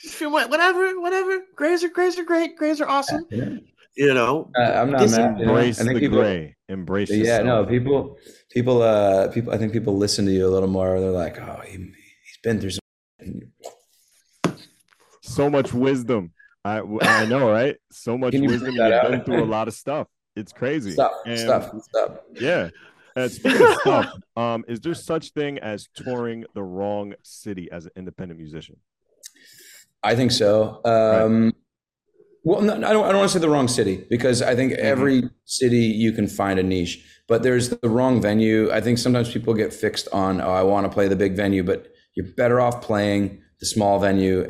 Just 0.00 0.14
feel 0.14 0.30
what- 0.30 0.50
whatever, 0.50 1.00
whatever. 1.00 1.40
Grays 1.56 1.82
are 1.84 1.88
grays 1.88 2.18
are 2.18 2.24
great. 2.24 2.56
Grays 2.56 2.80
are 2.80 2.88
awesome. 2.88 3.26
Yeah. 3.30 3.56
You 3.96 4.14
know, 4.14 4.50
Uh, 4.56 4.62
I'm 4.62 4.90
not 4.92 5.00
This 5.00 5.16
mad. 5.16 5.40
you 5.40 5.46
know? 5.46 5.52
Embrace 5.56 5.78
the 5.78 5.94
people, 5.98 6.18
gray. 6.18 6.56
Embrace. 6.68 7.10
Yeah, 7.10 7.42
no, 7.42 7.66
people, 7.66 8.16
people, 8.50 8.80
uh, 8.82 9.26
people. 9.28 9.52
I 9.52 9.58
think 9.58 9.72
people 9.72 9.96
listen 9.96 10.24
to 10.26 10.30
you 10.32 10.46
a 10.46 10.52
little 10.54 10.68
more. 10.68 11.00
They're 11.00 11.10
like, 11.10 11.36
oh, 11.40 11.60
he, 11.66 11.72
he's 11.78 12.38
been 12.44 12.60
through 12.60 12.70
some. 12.70 13.42
so 15.22 15.50
much 15.50 15.72
wisdom. 15.72 16.32
I 16.64 16.80
I 17.02 17.26
know, 17.26 17.50
right? 17.58 17.76
So 17.90 18.16
much 18.16 18.34
you 18.34 18.42
wisdom. 18.44 18.68
put 18.68 18.74
You've 18.74 18.92
out? 18.92 19.10
been 19.10 19.24
through 19.24 19.42
a 19.42 19.46
lot 19.46 19.68
of 19.68 19.74
stuff. 19.74 20.06
It's 20.36 20.52
crazy. 20.52 20.92
Stop, 20.92 21.12
And- 21.26 21.38
stop, 21.38 21.74
stop. 21.82 22.24
Yeah. 22.34 22.70
And 23.16 23.32
speaking 23.32 23.62
of 23.66 23.74
stuff, 23.80 24.12
um, 24.36 24.64
is 24.68 24.78
there 24.80 24.94
such 24.94 25.30
thing 25.32 25.58
as 25.58 25.88
touring 25.96 26.44
the 26.54 26.62
wrong 26.62 27.14
city 27.24 27.68
as 27.72 27.86
an 27.86 27.92
independent 27.96 28.38
musician? 28.38 28.76
I 30.02 30.14
think 30.14 30.30
so. 30.32 30.80
Um, 30.84 31.52
Well, 32.44 32.62
no, 32.62 32.74
I 32.74 32.78
don't. 32.78 33.04
I 33.04 33.08
don't 33.08 33.18
want 33.18 33.30
to 33.30 33.38
say 33.38 33.40
the 33.40 33.50
wrong 33.50 33.68
city 33.68 34.06
because 34.08 34.40
I 34.40 34.54
think 34.54 34.72
every 34.74 35.24
city 35.44 35.78
you 35.78 36.12
can 36.12 36.28
find 36.28 36.58
a 36.58 36.62
niche, 36.62 37.04
but 37.26 37.42
there's 37.42 37.68
the 37.68 37.88
wrong 37.88 38.22
venue. 38.22 38.70
I 38.72 38.80
think 38.80 38.98
sometimes 38.98 39.30
people 39.30 39.54
get 39.54 39.72
fixed 39.72 40.08
on, 40.12 40.40
oh, 40.40 40.52
I 40.52 40.62
want 40.62 40.86
to 40.86 40.90
play 40.90 41.08
the 41.08 41.16
big 41.16 41.36
venue, 41.36 41.62
but 41.62 41.88
you're 42.14 42.26
better 42.36 42.60
off 42.60 42.80
playing 42.80 43.42
the 43.60 43.66
small 43.66 43.98
venue 43.98 44.46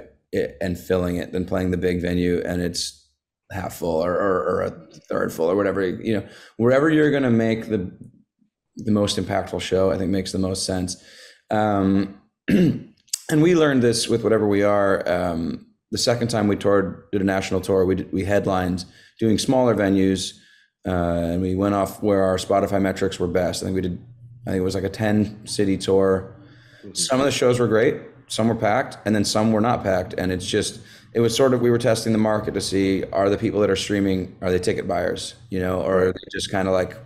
and 0.60 0.78
filling 0.78 1.16
it 1.16 1.32
than 1.32 1.44
playing 1.44 1.70
the 1.70 1.76
big 1.76 2.00
venue 2.02 2.42
and 2.44 2.60
it's 2.60 3.08
half 3.50 3.76
full 3.76 4.04
or, 4.04 4.12
or, 4.12 4.44
or 4.44 4.62
a 4.62 4.70
third 5.08 5.32
full 5.32 5.50
or 5.50 5.56
whatever. 5.56 5.84
You 5.84 6.20
know, 6.20 6.28
wherever 6.58 6.90
you're 6.90 7.10
going 7.10 7.22
to 7.22 7.30
make 7.30 7.68
the 7.68 7.90
the 8.76 8.92
most 8.92 9.18
impactful 9.18 9.60
show, 9.60 9.90
I 9.90 9.98
think 9.98 10.10
makes 10.10 10.30
the 10.30 10.38
most 10.38 10.64
sense. 10.64 11.02
Um, 11.50 12.20
and 13.30 13.42
we 13.42 13.54
learned 13.54 13.82
this 13.82 14.08
with 14.08 14.24
whatever 14.24 14.46
we 14.46 14.62
are. 14.62 15.06
Um, 15.08 15.66
the 15.90 15.98
second 15.98 16.28
time 16.28 16.48
we 16.48 16.56
toured, 16.56 17.10
did 17.12 17.20
a 17.20 17.24
national 17.24 17.60
tour, 17.60 17.84
we 17.84 17.96
did, 17.96 18.12
we 18.12 18.24
headlined 18.24 18.84
doing 19.18 19.38
smaller 19.38 19.74
venues, 19.74 20.38
uh, 20.86 20.90
and 20.90 21.42
we 21.42 21.54
went 21.54 21.74
off 21.74 22.02
where 22.02 22.22
our 22.22 22.36
Spotify 22.36 22.80
metrics 22.80 23.18
were 23.18 23.26
best. 23.26 23.62
I 23.62 23.66
think 23.66 23.74
we 23.74 23.80
did, 23.82 23.98
I 24.46 24.50
think 24.50 24.60
it 24.60 24.64
was 24.64 24.74
like 24.74 24.84
a 24.84 24.90
ten 24.90 25.46
city 25.46 25.76
tour. 25.76 26.34
Some 26.92 27.20
of 27.20 27.26
the 27.26 27.32
shows 27.32 27.58
were 27.58 27.66
great, 27.66 27.96
some 28.28 28.48
were 28.48 28.54
packed, 28.54 28.98
and 29.04 29.14
then 29.14 29.24
some 29.24 29.52
were 29.52 29.60
not 29.60 29.82
packed. 29.82 30.14
And 30.16 30.30
it's 30.30 30.46
just, 30.46 30.80
it 31.12 31.20
was 31.20 31.34
sort 31.34 31.52
of 31.52 31.60
we 31.60 31.70
were 31.70 31.78
testing 31.78 32.12
the 32.12 32.18
market 32.18 32.54
to 32.54 32.60
see 32.60 33.04
are 33.12 33.28
the 33.28 33.36
people 33.36 33.60
that 33.60 33.70
are 33.70 33.76
streaming 33.76 34.36
are 34.40 34.50
they 34.50 34.58
ticket 34.58 34.86
buyers, 34.86 35.34
you 35.50 35.58
know, 35.58 35.80
or 35.82 36.08
are 36.08 36.12
they 36.12 36.20
just 36.32 36.50
kind 36.50 36.68
of 36.68 36.74
like 36.74 36.96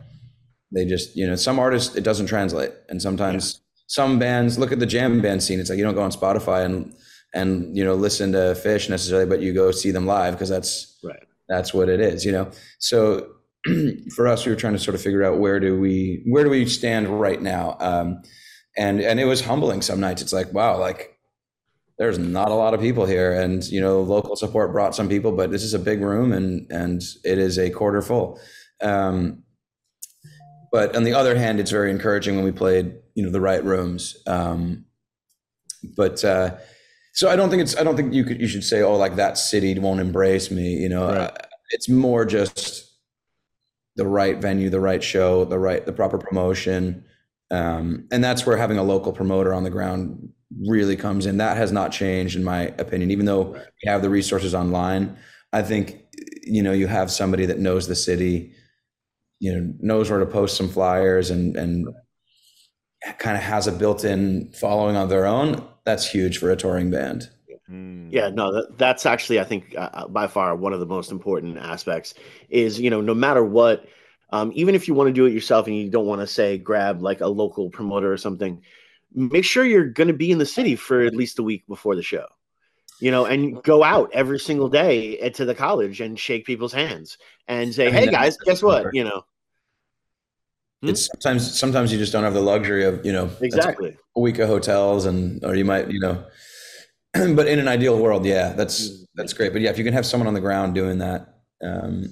they 0.72 0.84
just 0.84 1.16
you 1.16 1.26
know 1.26 1.36
some 1.36 1.58
artists 1.58 1.94
it 1.96 2.04
doesn't 2.04 2.26
translate, 2.26 2.72
and 2.88 3.00
sometimes 3.00 3.60
some 3.86 4.18
bands 4.18 4.58
look 4.58 4.72
at 4.72 4.78
the 4.78 4.86
jam 4.86 5.20
band 5.20 5.42
scene. 5.42 5.60
It's 5.60 5.70
like 5.70 5.78
you 5.78 5.84
don't 5.84 5.94
go 5.94 6.02
on 6.02 6.12
Spotify 6.12 6.64
and 6.64 6.94
and 7.34 7.76
you 7.76 7.84
know 7.84 7.94
listen 7.94 8.32
to 8.32 8.54
Phish 8.54 8.88
necessarily, 8.88 9.26
but 9.26 9.40
you 9.40 9.52
go 9.52 9.70
see 9.70 9.90
them 9.90 10.06
live 10.06 10.34
because 10.34 10.48
that's 10.48 10.98
right. 11.02 11.22
that's 11.48 11.72
what 11.74 11.88
it 11.88 12.00
is, 12.00 12.24
you 12.24 12.32
know. 12.32 12.50
So 12.78 13.28
for 14.14 14.26
us, 14.26 14.44
we 14.44 14.52
were 14.52 14.56
trying 14.56 14.74
to 14.74 14.78
sort 14.78 14.94
of 14.94 15.02
figure 15.02 15.24
out 15.24 15.38
where 15.38 15.60
do 15.60 15.78
we 15.78 16.22
where 16.26 16.44
do 16.44 16.50
we 16.50 16.66
stand 16.66 17.08
right 17.20 17.40
now, 17.40 17.76
um, 17.80 18.22
and 18.76 19.00
and 19.00 19.20
it 19.20 19.24
was 19.24 19.40
humbling. 19.40 19.82
Some 19.82 20.00
nights 20.00 20.22
it's 20.22 20.32
like 20.32 20.52
wow, 20.52 20.78
like 20.78 21.18
there's 21.98 22.18
not 22.18 22.50
a 22.50 22.54
lot 22.54 22.74
of 22.74 22.80
people 22.80 23.06
here, 23.06 23.32
and 23.32 23.64
you 23.64 23.80
know 23.80 24.00
local 24.00 24.36
support 24.36 24.72
brought 24.72 24.94
some 24.94 25.08
people, 25.08 25.32
but 25.32 25.50
this 25.50 25.62
is 25.62 25.74
a 25.74 25.78
big 25.78 26.00
room 26.00 26.32
and 26.32 26.70
and 26.70 27.02
it 27.24 27.38
is 27.38 27.58
a 27.58 27.70
quarter 27.70 28.02
full. 28.02 28.40
Um, 28.80 29.41
but 30.72 30.96
on 30.96 31.04
the 31.04 31.12
other 31.12 31.36
hand, 31.36 31.60
it's 31.60 31.70
very 31.70 31.90
encouraging 31.90 32.34
when 32.36 32.44
we 32.44 32.52
played 32.52 32.94
you 33.14 33.22
know 33.22 33.30
the 33.30 33.40
right 33.40 33.62
rooms. 33.62 34.16
Um, 34.26 34.86
but 35.96 36.24
uh, 36.24 36.56
so 37.12 37.28
I 37.28 37.36
don't 37.36 37.50
think 37.50 37.62
it's 37.62 37.76
I 37.76 37.84
don't 37.84 37.96
think 37.96 38.14
you 38.14 38.24
could 38.24 38.40
you 38.40 38.48
should 38.48 38.64
say 38.64 38.82
oh 38.82 38.96
like 38.96 39.16
that 39.16 39.38
city 39.38 39.78
won't 39.78 40.00
embrace 40.00 40.50
me. 40.50 40.74
You 40.74 40.88
know, 40.88 41.06
Right. 41.08 41.18
uh, 41.18 41.30
it's 41.70 41.88
more 41.88 42.24
just 42.24 42.90
the 43.96 44.06
right 44.06 44.38
venue, 44.38 44.70
the 44.70 44.80
right 44.80 45.02
show, 45.02 45.44
the 45.44 45.58
right 45.58 45.84
the 45.84 45.92
proper 45.92 46.18
promotion, 46.18 47.04
um, 47.50 48.08
and 48.10 48.24
that's 48.24 48.46
where 48.46 48.56
having 48.56 48.78
a 48.78 48.82
local 48.82 49.12
promoter 49.12 49.52
on 49.52 49.64
the 49.64 49.70
ground 49.70 50.30
really 50.66 50.96
comes 50.96 51.26
in. 51.26 51.36
That 51.36 51.56
has 51.58 51.72
not 51.72 51.92
changed 51.92 52.36
in 52.36 52.44
my 52.44 52.72
opinion, 52.78 53.10
even 53.10 53.26
though 53.26 53.52
we 53.52 53.86
have 53.90 54.00
the 54.02 54.10
resources 54.10 54.54
online. 54.54 55.16
I 55.52 55.60
think 55.62 55.98
you 56.44 56.62
know 56.62 56.72
you 56.72 56.86
have 56.86 57.10
somebody 57.10 57.44
that 57.46 57.58
knows 57.58 57.86
the 57.88 57.94
city, 57.96 58.54
you 59.42 59.52
know, 59.52 59.74
knows 59.80 60.08
where 60.08 60.20
to 60.20 60.26
post 60.26 60.56
some 60.56 60.68
flyers 60.68 61.30
and 61.30 61.56
and 61.56 61.88
kind 63.18 63.36
of 63.36 63.42
has 63.42 63.66
a 63.66 63.72
built-in 63.72 64.52
following 64.52 64.94
on 64.94 65.08
their 65.08 65.26
own. 65.26 65.66
That's 65.84 66.08
huge 66.08 66.38
for 66.38 66.52
a 66.52 66.56
touring 66.56 66.92
band. 66.92 67.28
Mm. 67.68 68.12
Yeah, 68.12 68.28
no, 68.28 68.52
that, 68.52 68.78
that's 68.78 69.04
actually, 69.04 69.40
I 69.40 69.44
think, 69.44 69.74
uh, 69.76 70.06
by 70.06 70.28
far 70.28 70.54
one 70.54 70.72
of 70.72 70.78
the 70.78 70.86
most 70.86 71.10
important 71.10 71.58
aspects 71.58 72.14
is, 72.50 72.78
you 72.78 72.88
know, 72.88 73.00
no 73.00 73.14
matter 73.14 73.42
what, 73.42 73.84
um, 74.30 74.52
even 74.54 74.76
if 74.76 74.86
you 74.86 74.94
want 74.94 75.08
to 75.08 75.12
do 75.12 75.26
it 75.26 75.32
yourself 75.32 75.66
and 75.66 75.74
you 75.74 75.90
don't 75.90 76.06
want 76.06 76.20
to 76.20 76.26
say 76.28 76.56
grab 76.56 77.02
like 77.02 77.20
a 77.20 77.26
local 77.26 77.68
promoter 77.68 78.12
or 78.12 78.16
something, 78.16 78.62
make 79.12 79.44
sure 79.44 79.64
you're 79.64 79.86
going 79.86 80.06
to 80.06 80.14
be 80.14 80.30
in 80.30 80.38
the 80.38 80.46
city 80.46 80.76
for 80.76 81.00
at 81.02 81.16
least 81.16 81.40
a 81.40 81.42
week 81.42 81.66
before 81.66 81.96
the 81.96 82.02
show, 82.02 82.26
you 83.00 83.10
know, 83.10 83.24
and 83.24 83.60
go 83.64 83.82
out 83.82 84.08
every 84.12 84.38
single 84.38 84.68
day 84.68 85.18
eh, 85.18 85.30
to 85.30 85.44
the 85.44 85.54
college 85.54 86.00
and 86.00 86.16
shake 86.16 86.46
people's 86.46 86.72
hands 86.72 87.18
and 87.48 87.74
say, 87.74 87.90
hey, 87.90 88.06
guys, 88.06 88.36
guess 88.36 88.62
what? 88.62 88.94
You 88.94 89.02
know, 89.02 89.24
Hmm? 90.82 90.88
It's 90.88 91.06
sometimes 91.06 91.58
sometimes 91.58 91.92
you 91.92 91.98
just 91.98 92.12
don't 92.12 92.24
have 92.24 92.34
the 92.34 92.40
luxury 92.40 92.84
of 92.84 93.04
you 93.06 93.12
know 93.12 93.30
exactly. 93.40 93.96
a 94.16 94.20
week 94.20 94.38
of 94.38 94.48
hotels 94.48 95.06
and 95.06 95.44
or 95.44 95.54
you 95.54 95.64
might 95.64 95.90
you 95.90 96.00
know 96.00 96.24
but 97.34 97.46
in 97.46 97.58
an 97.58 97.68
ideal 97.68 97.98
world 97.98 98.24
yeah 98.24 98.52
that's 98.52 99.06
that's 99.14 99.32
great. 99.32 99.52
But 99.52 99.62
yeah 99.62 99.70
if 99.70 99.78
you 99.78 99.84
can 99.84 99.92
have 99.92 100.06
someone 100.06 100.26
on 100.26 100.34
the 100.34 100.40
ground 100.40 100.74
doing 100.74 100.98
that 100.98 101.28
um 101.62 102.06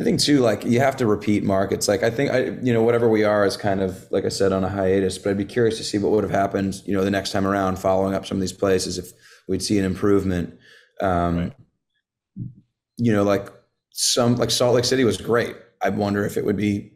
i 0.00 0.02
think 0.02 0.18
too 0.18 0.40
like 0.40 0.64
you 0.64 0.80
have 0.80 0.96
to 0.96 1.06
repeat 1.06 1.44
markets. 1.44 1.86
Like 1.86 2.02
i 2.02 2.10
think 2.10 2.32
i 2.32 2.44
you 2.60 2.72
know 2.72 2.82
whatever 2.82 3.08
we 3.08 3.22
are 3.22 3.44
is 3.44 3.56
kind 3.56 3.80
of 3.80 4.04
like 4.10 4.24
i 4.24 4.28
said 4.28 4.52
on 4.52 4.64
a 4.64 4.68
hiatus 4.68 5.18
but 5.18 5.30
i'd 5.30 5.38
be 5.38 5.44
curious 5.44 5.76
to 5.78 5.84
see 5.84 5.98
what 5.98 6.10
would 6.10 6.24
have 6.24 6.32
happened 6.32 6.82
you 6.86 6.94
know 6.94 7.04
the 7.04 7.10
next 7.10 7.30
time 7.30 7.46
around 7.46 7.78
following 7.78 8.14
up 8.14 8.26
some 8.26 8.38
of 8.38 8.40
these 8.40 8.52
places 8.52 8.98
if 8.98 9.12
we'd 9.46 9.62
see 9.62 9.78
an 9.78 9.84
improvement. 9.84 10.58
Um 11.00 11.52
you 12.96 13.12
know 13.12 13.22
like 13.22 13.48
some 13.92 14.36
like 14.36 14.50
salt 14.50 14.74
lake 14.74 14.84
city 14.84 15.04
was 15.04 15.16
great. 15.18 15.56
I 15.82 15.90
wonder 15.90 16.24
if 16.24 16.36
it 16.36 16.44
would 16.44 16.56
be 16.56 16.92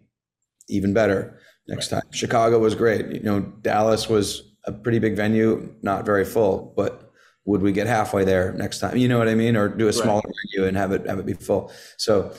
even 0.69 0.93
better 0.93 1.39
next 1.69 1.89
time. 1.89 2.03
Chicago 2.11 2.59
was 2.59 2.75
great. 2.75 3.07
You 3.07 3.21
know, 3.21 3.41
Dallas 3.41 4.09
was 4.09 4.55
a 4.65 4.73
pretty 4.73 4.99
big 4.99 5.17
venue, 5.17 5.75
not 5.83 6.07
very 6.07 6.25
full, 6.25 6.73
but 6.77 7.13
would 7.45 7.63
we 7.63 7.73
get 7.73 7.87
halfway 7.87 8.25
there 8.25 8.53
next 8.55 8.81
time? 8.81 8.97
You 8.97 9.09
know 9.09 9.19
what 9.19 9.29
I 9.29 9.35
mean? 9.35 9.57
Or 9.57 9.69
do 9.69 9.89
a 9.89 9.93
smaller 9.93 10.23
venue 10.23 10.67
and 10.67 10.77
have 10.77 10.93
it 10.93 11.07
have 11.07 11.19
it 11.19 11.27
be 11.27 11.35
full. 11.35 11.71
So, 11.99 12.33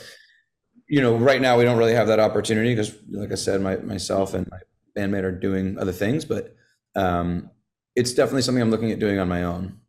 you 0.88 1.02
know, 1.02 1.16
right 1.18 1.42
now 1.42 1.58
we 1.58 1.64
don't 1.64 1.78
really 1.78 1.94
have 1.94 2.08
that 2.08 2.20
opportunity 2.20 2.74
because, 2.74 2.96
like 3.12 3.32
I 3.32 3.36
said, 3.36 3.62
my 3.62 3.78
myself 3.78 4.34
and 4.34 4.50
my 4.50 4.60
bandmate 4.98 5.24
are 5.24 5.32
doing 5.32 5.78
other 5.78 5.92
things, 5.92 6.26
but 6.26 6.56
um, 6.96 7.52
it's 7.96 8.14
definitely 8.14 8.42
something 8.42 8.62
I'm 8.62 8.72
looking 8.72 8.92
at 8.92 9.00
doing 9.00 9.20
on 9.20 9.30
my 9.30 9.44
own. 9.44 9.80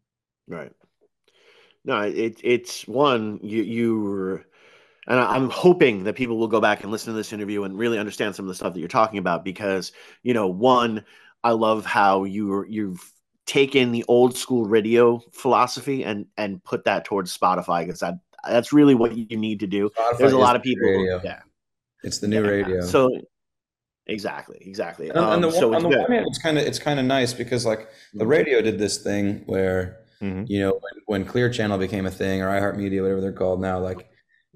Right. 0.47 0.73
No, 1.85 2.01
it 2.03 2.41
it's 2.43 2.87
one 2.87 3.39
you 3.43 3.63
you 3.63 4.45
and 5.09 5.19
I'm 5.21 5.51
hoping 5.51 6.05
that 6.05 6.15
people 6.17 6.37
will 6.39 6.49
go 6.49 6.61
back 6.61 6.83
and 6.83 6.91
listen 6.93 7.13
to 7.13 7.17
this 7.17 7.33
interview 7.33 7.63
and 7.65 7.79
really 7.79 7.99
understand 7.99 8.35
some 8.35 8.45
of 8.45 8.49
the 8.49 8.55
stuff 8.55 8.73
that 8.75 8.81
you're 8.81 8.89
talking 8.89 9.19
about 9.19 9.45
because 9.45 9.93
you 10.23 10.35
know 10.35 10.47
one 10.47 11.05
I 11.45 11.51
love 11.53 11.85
how 11.87 12.25
you 12.25 12.65
you've 12.69 13.13
taken 13.47 13.93
the 13.93 14.05
old 14.09 14.37
school 14.37 14.65
radio 14.65 15.21
philosophy 15.33 16.05
and 16.05 16.27
and 16.37 16.63
put 16.65 16.85
that 16.85 17.05
towards 17.05 17.37
Spotify 17.37 17.85
because 17.87 18.01
that 18.01 18.15
that's 18.49 18.73
really 18.73 18.95
what 18.95 19.17
you 19.17 19.37
need 19.37 19.61
to 19.61 19.67
do. 19.67 19.91
Spotify 19.91 20.19
There's 20.19 20.33
a 20.33 20.39
lot 20.39 20.57
of 20.57 20.63
people, 20.63 20.89
radio. 20.89 21.21
yeah, 21.25 21.41
It's 22.03 22.19
the 22.19 22.29
new 22.29 22.43
yeah. 22.45 22.51
radio. 22.51 22.81
So 22.81 23.11
exactly, 24.07 24.59
exactly. 24.61 25.09
And 25.09 25.19
on, 25.19 25.25
on 25.25 25.33
Um, 25.35 25.41
the, 25.43 25.51
so 25.53 25.75
on 25.75 25.83
the 25.83 25.89
good. 25.89 25.99
one 26.01 26.11
hand, 26.13 26.27
it's 26.29 26.39
kind 26.39 26.59
of 26.59 26.65
it's 26.67 26.79
kind 26.79 26.99
of 27.01 27.07
nice 27.07 27.33
because 27.33 27.65
like 27.67 27.89
the 28.15 28.27
radio 28.27 28.61
did 28.63 28.79
this 28.79 28.99
thing 28.99 29.43
where 29.47 29.99
Mhm. 30.23 30.49
you 30.49 30.61
know 30.61 30.71
when, 30.73 31.03
when 31.21 31.25
Clear 31.27 31.51
Channel 31.51 31.77
became 31.79 32.07
a 32.07 32.11
thing 32.11 32.41
or 32.43 32.47
iHeartMedia, 32.49 33.03
whatever 33.03 33.21
they're 33.21 33.33
called 33.33 33.61
now, 33.61 33.79
like 33.79 34.09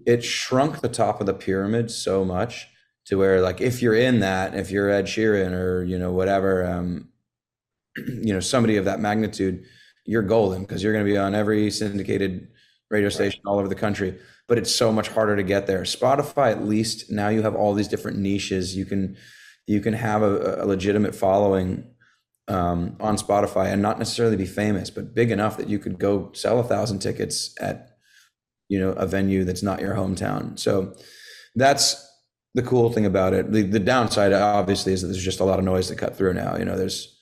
it 0.07 0.25
shrunk 0.25 0.81
the 0.81 0.89
top 0.89 1.21
of 1.21 1.27
the 1.27 1.35
pyramid 1.35 1.91
so 1.91 2.25
much 2.25 2.69
to 3.07 3.17
where 3.17 3.41
like 3.41 3.61
if 3.61 3.83
you're 3.83 3.95
in 3.95 4.21
that, 4.21 4.55
if 4.55 4.71
you're 4.71 4.91
Ed 4.91 5.07
Sheeran 5.07 5.53
or 5.53 5.83
you 5.85 5.99
know 5.99 6.13
whatever, 6.13 6.65
um, 6.65 7.09
you 7.97 8.33
know 8.33 8.41
somebody 8.41 8.77
of 8.77 8.85
that 8.85 9.01
magnitude, 9.01 9.65
you're 10.05 10.23
golden 10.23 10.63
because 10.63 10.83
you're 10.83 10.93
going 10.93 11.05
to 11.05 11.11
be 11.11 11.19
on 11.19 11.35
every 11.35 11.71
syndicated 11.71 12.49
radio 12.91 13.09
station 13.09 13.41
all 13.47 13.59
over 13.59 13.69
the 13.69 13.75
country. 13.75 14.19
But 14.49 14.59
it's 14.59 14.75
so 14.75 14.91
much 14.93 15.09
harder 15.09 15.37
to 15.37 15.43
get 15.43 15.67
there. 15.67 15.83
Spotify, 15.83 16.51
at 16.51 16.65
least 16.65 17.11
now 17.11 17.29
you 17.29 17.43
have 17.43 17.55
all 17.55 17.75
these 17.75 17.89
different 17.89 18.19
niches. 18.19 18.77
You 18.77 18.85
can 18.85 19.17
you 19.67 19.81
can 19.81 19.95
have 19.95 20.23
a, 20.23 20.63
a 20.63 20.67
legitimate 20.67 21.15
following 21.15 21.87
um, 22.49 22.97
on 22.99 23.17
Spotify 23.17 23.73
and 23.73 23.81
not 23.81 23.99
necessarily 23.99 24.37
be 24.37 24.47
famous, 24.47 24.91
but 24.91 25.15
big 25.15 25.31
enough 25.31 25.57
that 25.57 25.69
you 25.69 25.79
could 25.79 25.99
go 25.99 26.31
sell 26.33 26.59
a 26.59 26.65
thousand 26.65 26.99
tickets 26.99 27.55
at 27.61 27.90
you 28.71 28.79
know 28.81 28.93
a 28.93 29.07
venue 29.07 29.43
that's 29.45 29.63
not 29.63 29.81
your 29.81 29.95
hometown. 29.95 30.59
So 30.59 30.95
that's 31.57 31.87
the 32.55 32.63
cool 32.63 32.91
thing 32.93 33.05
about 33.05 33.33
it. 33.35 33.53
The, 33.53 33.63
the 33.63 33.79
downside, 33.81 34.33
obviously, 34.33 34.93
is 34.93 35.03
that 35.03 35.09
there's 35.09 35.23
just 35.33 35.41
a 35.41 35.45
lot 35.45 35.59
of 35.59 35.65
noise 35.65 35.89
to 35.89 35.97
cut 35.97 36.17
through 36.17 36.35
now. 36.35 36.57
You 36.57 36.65
know, 36.65 36.77
there's 36.79 37.19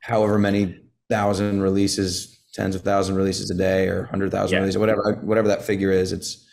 however 0.00 0.38
many 0.38 0.80
thousand 1.08 1.60
releases, 1.60 2.38
tens 2.54 2.74
of 2.76 2.82
thousand 2.82 3.16
releases 3.16 3.50
a 3.50 3.54
day, 3.54 3.88
or 3.88 4.04
hundred 4.04 4.30
thousand 4.30 4.54
Yeah. 4.56 4.60
releases, 4.60 4.78
whatever 4.78 5.18
whatever 5.22 5.48
that 5.48 5.62
figure 5.62 5.90
is. 5.90 6.12
It's 6.12 6.46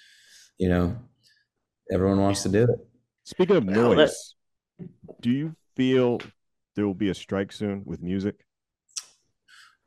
you 0.57 0.69
know, 0.69 0.95
everyone 1.91 2.19
wants 2.19 2.41
to 2.43 2.49
do 2.49 2.63
it. 2.63 2.79
Speaking 3.23 3.55
of 3.57 3.65
Well, 3.65 3.93
noise, 3.93 4.35
do 5.21 5.29
you 5.29 5.55
feel 5.75 6.19
there 6.75 6.87
will 6.87 6.95
be 7.05 7.09
a 7.09 7.13
strike 7.15 7.51
soon 7.51 7.83
with 7.85 8.01
music? 8.01 8.35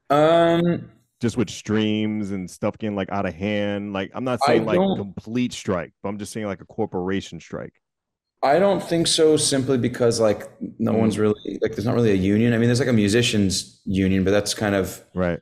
Um, 0.09 0.91
Just 1.21 1.37
with 1.37 1.51
streams 1.51 2.31
and 2.31 2.51
stuff 2.51 2.79
getting 2.79 2.97
like 2.97 3.11
out 3.11 3.27
of 3.27 3.35
hand. 3.35 3.93
Like 3.93 4.11
I'm 4.14 4.25
not 4.25 4.39
I 4.45 4.47
saying 4.47 4.64
like 4.64 4.79
complete 4.97 5.53
strike, 5.53 5.93
but 6.03 6.09
I'm 6.09 6.18
just 6.18 6.33
saying 6.33 6.47
like 6.47 6.61
a 6.61 6.66
corporation 6.66 7.41
strike. 7.41 7.75
I 8.43 8.59
don't 8.59 8.83
think 8.83 9.07
so. 9.07 9.37
Simply 9.37 9.77
because 9.77 10.18
like 10.18 10.49
no 10.79 10.93
one's 10.95 11.18
really 11.18 11.59
like 11.61 11.73
there's 11.73 11.85
not 11.85 11.95
really 11.95 12.12
a 12.12 12.14
union. 12.14 12.55
I 12.55 12.59
mean, 12.59 12.68
there's 12.68 12.81
like 12.81 12.89
a 12.89 12.93
musicians 12.93 13.83
union, 13.85 14.25
but 14.25 14.31
that's 14.31 14.55
kind 14.55 14.75
of 14.75 15.05
Right. 15.14 15.39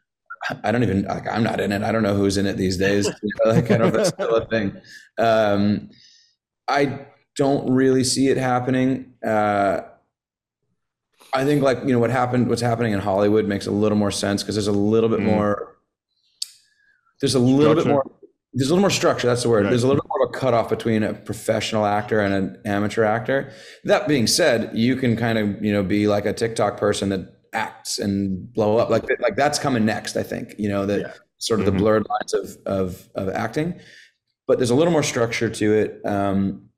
I 0.64 0.72
don't 0.72 0.82
even 0.82 1.02
like 1.04 1.28
I'm 1.28 1.42
not 1.44 1.60
in 1.60 1.72
it. 1.72 1.82
I 1.82 1.92
don't 1.92 2.02
know 2.02 2.14
who's 2.14 2.36
in 2.36 2.46
it 2.46 2.56
these 2.56 2.76
days. 2.76 3.08
You 3.22 3.30
know, 3.44 3.52
like 3.52 3.70
I 3.70 3.76
don't 3.76 3.80
know 3.80 3.86
if 3.86 3.92
that's 3.94 4.08
still 4.08 4.36
a 4.36 4.46
thing. 4.46 4.80
Um, 5.18 5.90
I 6.68 7.06
don't 7.36 7.72
really 7.72 8.04
see 8.04 8.28
it 8.28 8.36
happening. 8.36 9.14
Uh, 9.26 9.82
I 11.34 11.44
think 11.44 11.62
like 11.62 11.78
you 11.84 11.92
know 11.92 11.98
what 11.98 12.10
happened, 12.10 12.48
what's 12.48 12.62
happening 12.62 12.92
in 12.92 13.00
Hollywood 13.00 13.46
makes 13.46 13.66
a 13.66 13.70
little 13.70 13.98
more 13.98 14.10
sense 14.10 14.42
because 14.42 14.54
there's 14.54 14.66
a 14.68 14.72
little 14.72 15.08
bit 15.08 15.20
Mm. 15.20 15.24
more. 15.24 15.76
There's 17.20 17.34
a 17.34 17.38
little 17.38 17.74
bit 17.74 17.86
more. 17.86 18.04
There's 18.54 18.70
a 18.70 18.72
little 18.74 18.80
more 18.80 18.90
structure. 18.90 19.26
That's 19.26 19.42
the 19.42 19.50
word. 19.50 19.64
Right. 19.64 19.70
There's 19.70 19.82
a 19.82 19.86
little 19.88 20.02
bit 20.02 20.08
more 20.08 20.24
of 20.26 20.30
a 20.34 20.38
cutoff 20.38 20.70
between 20.70 21.02
a 21.02 21.12
professional 21.12 21.84
actor 21.84 22.20
and 22.20 22.32
an 22.34 22.62
amateur 22.64 23.04
actor. 23.04 23.52
That 23.84 24.08
being 24.08 24.26
said, 24.26 24.70
you 24.76 24.96
can 24.96 25.16
kind 25.16 25.38
of 25.38 25.62
you 25.64 25.72
know 25.72 25.82
be 25.82 26.06
like 26.08 26.24
a 26.26 26.32
TikTok 26.32 26.76
person 26.78 27.10
that 27.10 27.34
acts 27.52 27.98
and 27.98 28.52
blow 28.52 28.78
up 28.78 28.88
like 28.90 29.04
like 29.20 29.36
that's 29.36 29.58
coming 29.58 29.84
next. 29.84 30.16
I 30.16 30.22
think 30.22 30.54
you 30.58 30.68
know 30.68 30.86
that 30.86 31.00
Yeah. 31.00 31.12
sort 31.38 31.60
of 31.60 31.66
Mhm. 31.66 31.72
the 31.72 31.78
blurred 31.78 32.06
lines 32.08 32.32
of 32.34 32.56
of 32.66 33.08
of 33.14 33.28
acting, 33.28 33.78
but 34.46 34.58
there's 34.58 34.70
a 34.70 34.74
little 34.74 34.92
more 34.92 35.02
structure 35.02 35.50
to 35.50 35.72
it. 35.74 36.00
Um, 36.06 36.70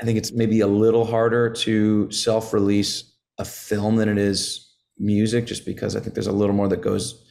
I 0.00 0.04
think 0.04 0.18
it's 0.18 0.32
maybe 0.32 0.60
a 0.60 0.66
little 0.66 1.04
harder 1.04 1.48
to 1.50 2.10
self-release 2.10 3.11
a 3.38 3.44
film 3.44 3.96
than 3.96 4.08
it 4.08 4.18
is 4.18 4.68
music, 4.98 5.46
just 5.46 5.64
because 5.64 5.96
I 5.96 6.00
think 6.00 6.14
there's 6.14 6.26
a 6.26 6.32
little 6.32 6.54
more 6.54 6.68
that 6.68 6.80
goes 6.82 7.24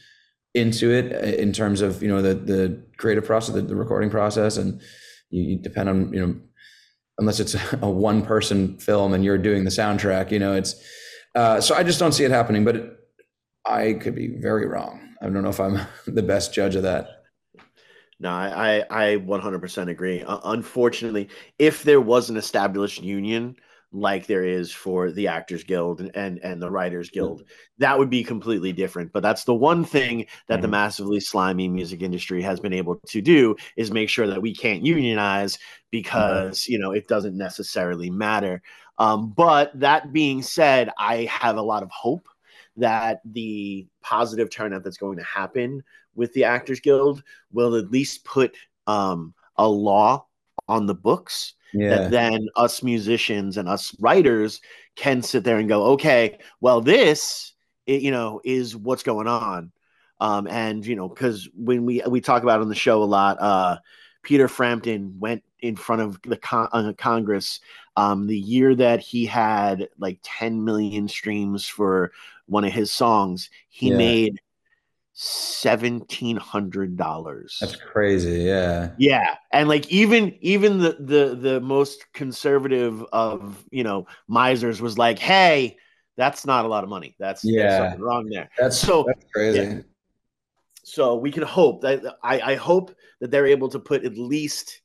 into 0.54 0.90
it 0.90 1.12
uh, 1.12 1.36
in 1.40 1.52
terms 1.52 1.80
of 1.80 2.02
you 2.02 2.08
know 2.08 2.22
the 2.22 2.34
the 2.34 2.82
creative 2.96 3.24
process, 3.24 3.54
the, 3.54 3.62
the 3.62 3.76
recording 3.76 4.10
process, 4.10 4.56
and 4.56 4.80
you, 5.30 5.42
you 5.42 5.58
depend 5.58 5.88
on 5.88 6.12
you 6.12 6.26
know 6.26 6.36
unless 7.18 7.40
it's 7.40 7.54
a 7.82 7.90
one 7.90 8.22
person 8.22 8.78
film 8.78 9.12
and 9.12 9.24
you're 9.24 9.38
doing 9.38 9.64
the 9.64 9.70
soundtrack, 9.70 10.30
you 10.30 10.38
know 10.38 10.54
it's. 10.54 10.74
Uh, 11.34 11.62
so 11.62 11.74
I 11.74 11.82
just 11.82 11.98
don't 11.98 12.12
see 12.12 12.24
it 12.24 12.30
happening, 12.30 12.62
but 12.62 12.98
I 13.64 13.94
could 13.94 14.14
be 14.14 14.28
very 14.28 14.66
wrong. 14.66 15.14
I 15.22 15.26
don't 15.26 15.42
know 15.42 15.48
if 15.48 15.60
I'm 15.60 15.78
the 16.06 16.22
best 16.22 16.52
judge 16.52 16.74
of 16.74 16.82
that. 16.82 17.08
No, 18.20 18.30
I, 18.30 18.84
I, 18.90 19.12
I 19.12 19.16
100% 19.16 19.88
agree. 19.88 20.22
Uh, 20.22 20.38
unfortunately, 20.44 21.28
if 21.58 21.82
there 21.82 22.00
was 22.00 22.30
an 22.30 22.36
established 22.36 23.02
union 23.02 23.56
like 23.92 24.26
there 24.26 24.44
is 24.44 24.72
for 24.72 25.10
the 25.10 25.28
Actors 25.28 25.64
Guild 25.64 26.00
and, 26.00 26.38
and, 26.38 26.62
the 26.62 26.70
Writers 26.70 27.10
Guild, 27.10 27.42
that 27.78 27.98
would 27.98 28.10
be 28.10 28.24
completely 28.24 28.72
different. 28.72 29.12
But 29.12 29.22
that's 29.22 29.44
the 29.44 29.54
one 29.54 29.84
thing 29.84 30.26
that 30.48 30.62
the 30.62 30.68
Mhm. 30.68 30.72
massively 30.72 31.20
slimy 31.20 31.68
music 31.68 32.02
industry 32.02 32.42
has 32.42 32.58
been 32.60 32.72
able 32.72 32.96
to 33.08 33.20
do 33.20 33.54
is 33.76 33.90
make 33.90 34.08
sure 34.08 34.26
that 34.26 34.40
we 34.40 34.54
can't 34.54 34.84
unionize 34.84 35.58
because, 35.90 36.66
you 36.68 36.78
know, 36.78 36.92
it 36.92 37.06
doesn't 37.06 37.36
necessarily 37.36 38.10
matter. 38.10 38.62
Um, 38.98 39.30
but 39.30 39.78
that 39.78 40.12
being 40.12 40.42
said, 40.42 40.90
I 40.98 41.24
have 41.24 41.56
a 41.56 41.62
lot 41.62 41.82
of 41.82 41.90
hope 41.90 42.28
that 42.76 43.20
the 43.24 43.86
positive 44.00 44.48
turnout 44.48 44.84
that's 44.84 44.96
going 44.96 45.18
to 45.18 45.24
happen 45.24 45.82
with 46.14 46.32
the 46.32 46.44
Actors 46.44 46.80
Guild 46.80 47.22
will 47.52 47.76
at 47.76 47.90
least 47.90 48.24
put 48.24 48.56
um, 48.86 49.34
a 49.56 49.68
law 49.68 50.26
on 50.68 50.86
the 50.86 50.94
books 50.94 51.54
Yeah, 51.72 51.88
that 51.88 52.10
then 52.10 52.48
us 52.56 52.82
musicians 52.82 53.56
and 53.56 53.68
us 53.68 53.94
writers 54.00 54.60
can 54.96 55.22
sit 55.22 55.44
there 55.44 55.58
and 55.58 55.68
go, 55.68 55.84
okay, 55.92 56.38
well, 56.60 56.80
this, 56.80 57.52
i- 57.88 57.92
you 57.92 58.10
know, 58.10 58.40
is 58.44 58.76
what's 58.76 59.02
going 59.02 59.28
on. 59.28 59.72
Um, 60.20 60.46
and 60.46 60.84
you 60.86 60.94
know, 60.96 61.08
because 61.08 61.48
when 61.54 61.84
we 61.84 62.02
we 62.08 62.20
talk 62.20 62.42
about 62.44 62.60
on 62.60 62.68
the 62.68 62.74
show 62.74 63.02
a 63.02 63.04
lot, 63.04 63.38
uh, 63.40 63.78
Peter 64.22 64.46
Frampton 64.48 65.16
went 65.18 65.42
in 65.60 65.74
front 65.76 66.02
of 66.02 66.20
the 66.22 66.36
con- 66.36 66.68
uh, 66.72 66.92
Congress 66.96 67.60
um, 67.96 68.26
the 68.26 68.38
year 68.38 68.74
that 68.74 69.00
he 69.00 69.26
had 69.26 69.88
like 69.98 70.18
10 70.22 70.64
million 70.64 71.08
streams 71.08 71.66
for 71.66 72.12
one 72.46 72.64
of 72.64 72.72
his 72.72 72.92
songs. 72.92 73.50
He 73.68 73.90
Yeah. 73.90 73.96
made 73.96 74.40
seventeen 75.14 76.36
hundred 76.36 76.96
dollars. 76.96 77.58
that's 77.60 77.76
crazy. 77.76 78.42
Yeah, 78.42 78.90
Yeah, 78.98 79.36
and 79.52 79.68
like 79.68 79.88
even 79.90 80.36
even 80.40 80.78
the 80.78 80.96
the 80.98 81.34
the 81.36 81.60
most 81.60 82.04
conservative 82.12 83.04
of 83.12 83.62
you 83.70 83.84
know 83.84 84.06
misers 84.28 84.80
was 84.80 84.96
like, 84.98 85.18
hey, 85.18 85.76
that's 86.16 86.46
not 86.46 86.64
a 86.64 86.68
lot 86.68 86.82
of 86.84 86.90
money. 86.90 87.14
That's 87.18 87.44
Yeah. 87.44 87.78
something 87.78 88.00
wrong 88.00 88.28
there. 88.28 88.48
that's 88.58 88.76
So- 88.78 89.04
that's 89.06 89.24
crazy. 89.34 89.58
yeah. 89.58 89.80
So 90.84 91.14
we 91.16 91.30
can 91.30 91.44
hope 91.44 91.82
that 91.82 92.02
I, 92.22 92.40
I 92.40 92.54
hope 92.56 92.94
that 93.20 93.30
they're 93.30 93.46
able 93.46 93.68
to 93.70 93.78
put 93.78 94.04
at 94.04 94.18
least 94.18 94.80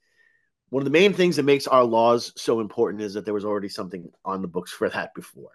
one 0.69 0.81
of 0.81 0.85
the 0.85 0.91
main 0.91 1.11
things 1.13 1.37
that 1.37 1.43
makes 1.43 1.65
our 1.65 1.83
laws 1.83 2.33
so 2.35 2.59
important 2.59 3.01
is 3.01 3.13
that 3.15 3.25
there 3.25 3.33
was 3.33 3.45
already 3.45 3.69
something 3.69 4.11
on 4.23 4.41
the 4.41 4.47
books 4.47 4.71
for 4.71 4.89
that 4.89 5.13
before. 5.15 5.51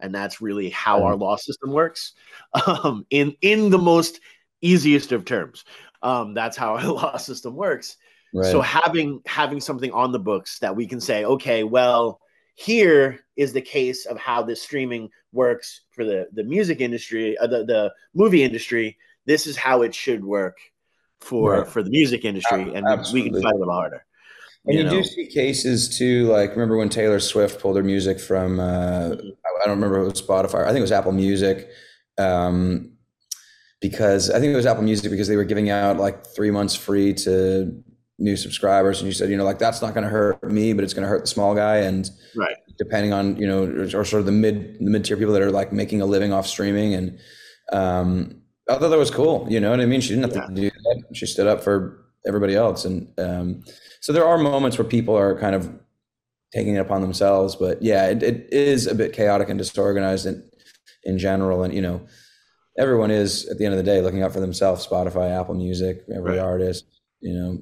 And 0.00 0.14
that's 0.14 0.40
really 0.40 0.70
how 0.70 1.02
our 1.04 1.16
law 1.16 1.36
system 1.36 1.72
works. 1.72 2.12
Um, 2.66 3.06
in 3.10 3.34
in 3.40 3.70
the 3.70 3.78
most 3.78 4.20
easiest 4.60 5.12
of 5.12 5.24
terms. 5.24 5.64
Um, 6.02 6.34
that's 6.34 6.56
how 6.56 6.74
our 6.76 6.86
law 6.86 7.16
system 7.16 7.54
works. 7.54 7.96
Right. 8.32 8.50
So 8.50 8.60
having 8.60 9.20
having 9.26 9.60
something 9.60 9.92
on 9.92 10.12
the 10.12 10.18
books 10.18 10.58
that 10.58 10.74
we 10.74 10.86
can 10.86 11.00
say, 11.00 11.24
okay, 11.24 11.62
well, 11.64 12.20
here 12.54 13.20
is 13.36 13.52
the 13.52 13.60
case 13.60 14.06
of 14.06 14.18
how 14.18 14.42
this 14.42 14.62
streaming 14.62 15.10
works 15.32 15.82
for 15.90 16.04
the 16.04 16.28
the 16.32 16.44
music 16.44 16.80
industry, 16.80 17.36
uh, 17.38 17.46
the 17.46 17.64
the 17.64 17.92
movie 18.14 18.42
industry. 18.42 18.96
This 19.26 19.46
is 19.46 19.56
how 19.56 19.82
it 19.82 19.94
should 19.94 20.24
work 20.24 20.58
for 21.20 21.58
Right. 21.58 21.66
for 21.68 21.82
the 21.82 21.90
music 21.90 22.24
industry, 22.24 22.74
and 22.74 22.84
we- 23.12 23.22
we 23.22 23.30
can 23.30 23.40
fight 23.42 23.54
a 23.54 23.58
little 23.58 23.72
harder. 23.72 24.04
And 24.66 24.78
you, 24.78 24.84
know? 24.84 24.90
do 24.90 25.04
see 25.04 25.26
cases 25.26 25.96
too, 25.98 26.26
like 26.28 26.50
remember 26.52 26.76
when 26.76 26.88
Taylor 26.88 27.20
Swift 27.20 27.60
pulled 27.60 27.76
her 27.76 27.82
music 27.82 28.18
from 28.18 28.58
uh, 28.60 29.10
I 29.14 29.43
I 29.64 29.68
don't 29.68 29.76
remember 29.80 29.98
if 30.00 30.06
it 30.06 30.10
was 30.12 30.22
Spotify. 30.22 30.64
I 30.64 30.68
think 30.68 30.78
it 30.78 30.82
was 30.82 30.92
Apple 30.92 31.12
Music, 31.12 31.68
um, 32.18 32.92
because 33.80 34.30
I 34.30 34.38
think 34.40 34.52
it 34.52 34.56
was 34.56 34.66
Apple 34.66 34.82
Music 34.82 35.10
because 35.10 35.28
they 35.28 35.36
were 35.36 35.44
giving 35.44 35.70
out 35.70 35.96
like 35.98 36.26
three 36.26 36.50
months 36.50 36.74
free 36.74 37.14
to 37.14 37.82
new 38.18 38.36
subscribers, 38.36 39.00
and 39.00 39.06
you 39.06 39.12
said, 39.12 39.30
you 39.30 39.36
know, 39.36 39.44
like 39.44 39.58
that's 39.58 39.82
not 39.82 39.94
going 39.94 40.04
to 40.04 40.10
hurt 40.10 40.42
me, 40.50 40.72
but 40.72 40.84
it's 40.84 40.94
going 40.94 41.02
to 41.02 41.08
hurt 41.08 41.22
the 41.22 41.26
small 41.26 41.54
guy, 41.54 41.78
and 41.78 42.10
Right. 42.36 42.56
depending 42.78 43.12
on 43.12 43.36
you 43.36 43.46
know, 43.46 43.64
or, 43.64 44.00
or 44.00 44.04
sort 44.04 44.20
of 44.20 44.26
the 44.26 44.32
mid 44.32 44.78
the 44.78 44.90
mid 44.90 45.04
tier 45.04 45.16
people 45.16 45.32
that 45.32 45.42
are 45.42 45.50
like 45.50 45.72
making 45.72 46.00
a 46.00 46.06
living 46.06 46.32
off 46.32 46.46
streaming, 46.46 46.94
and 46.94 47.18
um, 47.72 48.40
I 48.68 48.76
thought 48.78 48.88
that 48.88 48.98
was 48.98 49.10
cool. 49.10 49.46
You 49.50 49.60
know 49.60 49.70
what 49.70 49.80
I 49.80 49.86
mean? 49.86 50.00
She 50.00 50.10
didn't 50.14 50.32
have 50.34 50.48
to 50.48 50.54
do 50.54 50.70
that. 50.70 51.04
She 51.14 51.26
stood 51.26 51.46
up 51.46 51.62
for 51.62 52.04
everybody 52.26 52.54
else, 52.54 52.84
and 52.84 53.08
um, 53.18 53.64
so 54.00 54.12
there 54.12 54.24
are 54.26 54.38
moments 54.38 54.78
where 54.78 54.86
people 54.86 55.16
are 55.16 55.38
kind 55.38 55.54
of 55.54 55.70
taking 56.54 56.76
it 56.76 56.80
upon 56.80 57.02
themselves. 57.02 57.56
But 57.56 57.82
yeah, 57.82 58.06
it, 58.08 58.22
it 58.22 58.48
is 58.52 58.86
a 58.86 58.94
bit 58.94 59.12
chaotic 59.12 59.48
and 59.48 59.58
disorganized 59.58 60.26
in, 60.26 60.48
in 61.04 61.18
general. 61.18 61.64
And, 61.64 61.74
you 61.74 61.82
know, 61.82 62.06
everyone 62.78 63.10
is 63.10 63.46
at 63.48 63.58
the 63.58 63.64
end 63.64 63.74
of 63.74 63.78
the 63.78 63.84
day 63.84 64.00
looking 64.00 64.22
out 64.22 64.32
for 64.32 64.40
themselves 64.40 64.86
Spotify, 64.86 65.38
Apple 65.38 65.54
Music, 65.54 66.02
every 66.14 66.32
Right. 66.32 66.38
artist, 66.40 66.84
you 67.20 67.34
know, 67.34 67.58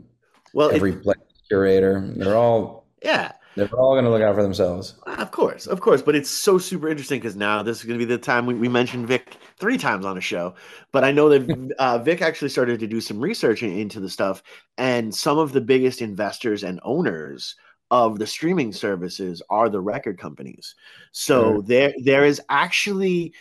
Well, 0.53 0.69
it- 0.71 0.77
every 0.77 0.93
play 0.93 1.15
curator. 1.49 2.13
They're 2.17 2.37
all, 2.37 2.87
yeah, 3.03 3.33
they're 3.57 3.69
all 3.75 3.95
going 3.95 4.05
to 4.05 4.11
look 4.11 4.23
out 4.23 4.35
for 4.35 4.43
themselves. 4.43 4.95
Of 5.07 5.31
course, 5.31 5.67
of 5.67 5.81
course, 5.81 6.01
but 6.01 6.15
it's 6.15 6.31
so 6.31 6.57
super 6.57 6.89
interesting 6.89 7.21
because 7.21 7.37
now 7.37 7.63
this 7.63 7.79
is 7.81 7.85
going 7.85 7.99
to 7.99 8.07
be 8.07 8.11
the 8.11 8.17
time 8.19 8.47
we, 8.47 8.55
we 8.55 8.69
mentioned 8.69 9.07
Vic 9.07 9.37
three 9.59 9.77
times 9.77 10.07
on 10.07 10.17
a 10.17 10.21
show. 10.23 10.55
But 10.93 11.05
I 11.05 11.13
know 11.13 11.29
that 11.29 11.73
uh, 11.79 11.99
Vic 11.99 12.23
actually 12.23 12.49
started 12.49 12.81
to 12.81 12.87
do 12.87 13.01
some 13.01 13.21
research 13.21 13.63
into 13.63 14.01
the 14.01 14.09
stuff, 14.09 14.43
and 14.79 15.15
some 15.15 15.39
of 15.39 15.53
the 15.53 15.61
biggest 15.61 16.01
investors 16.01 16.63
and 16.63 16.81
owners 16.83 17.55
of 17.93 18.19
the 18.19 18.27
streaming 18.27 18.73
services 18.73 19.43
are 19.51 19.69
the 19.69 19.81
record 19.81 20.19
companies. 20.19 20.75
So 21.13 21.61
there 21.61 21.93
there 22.03 22.25
is 22.25 22.41
actually 22.49 23.35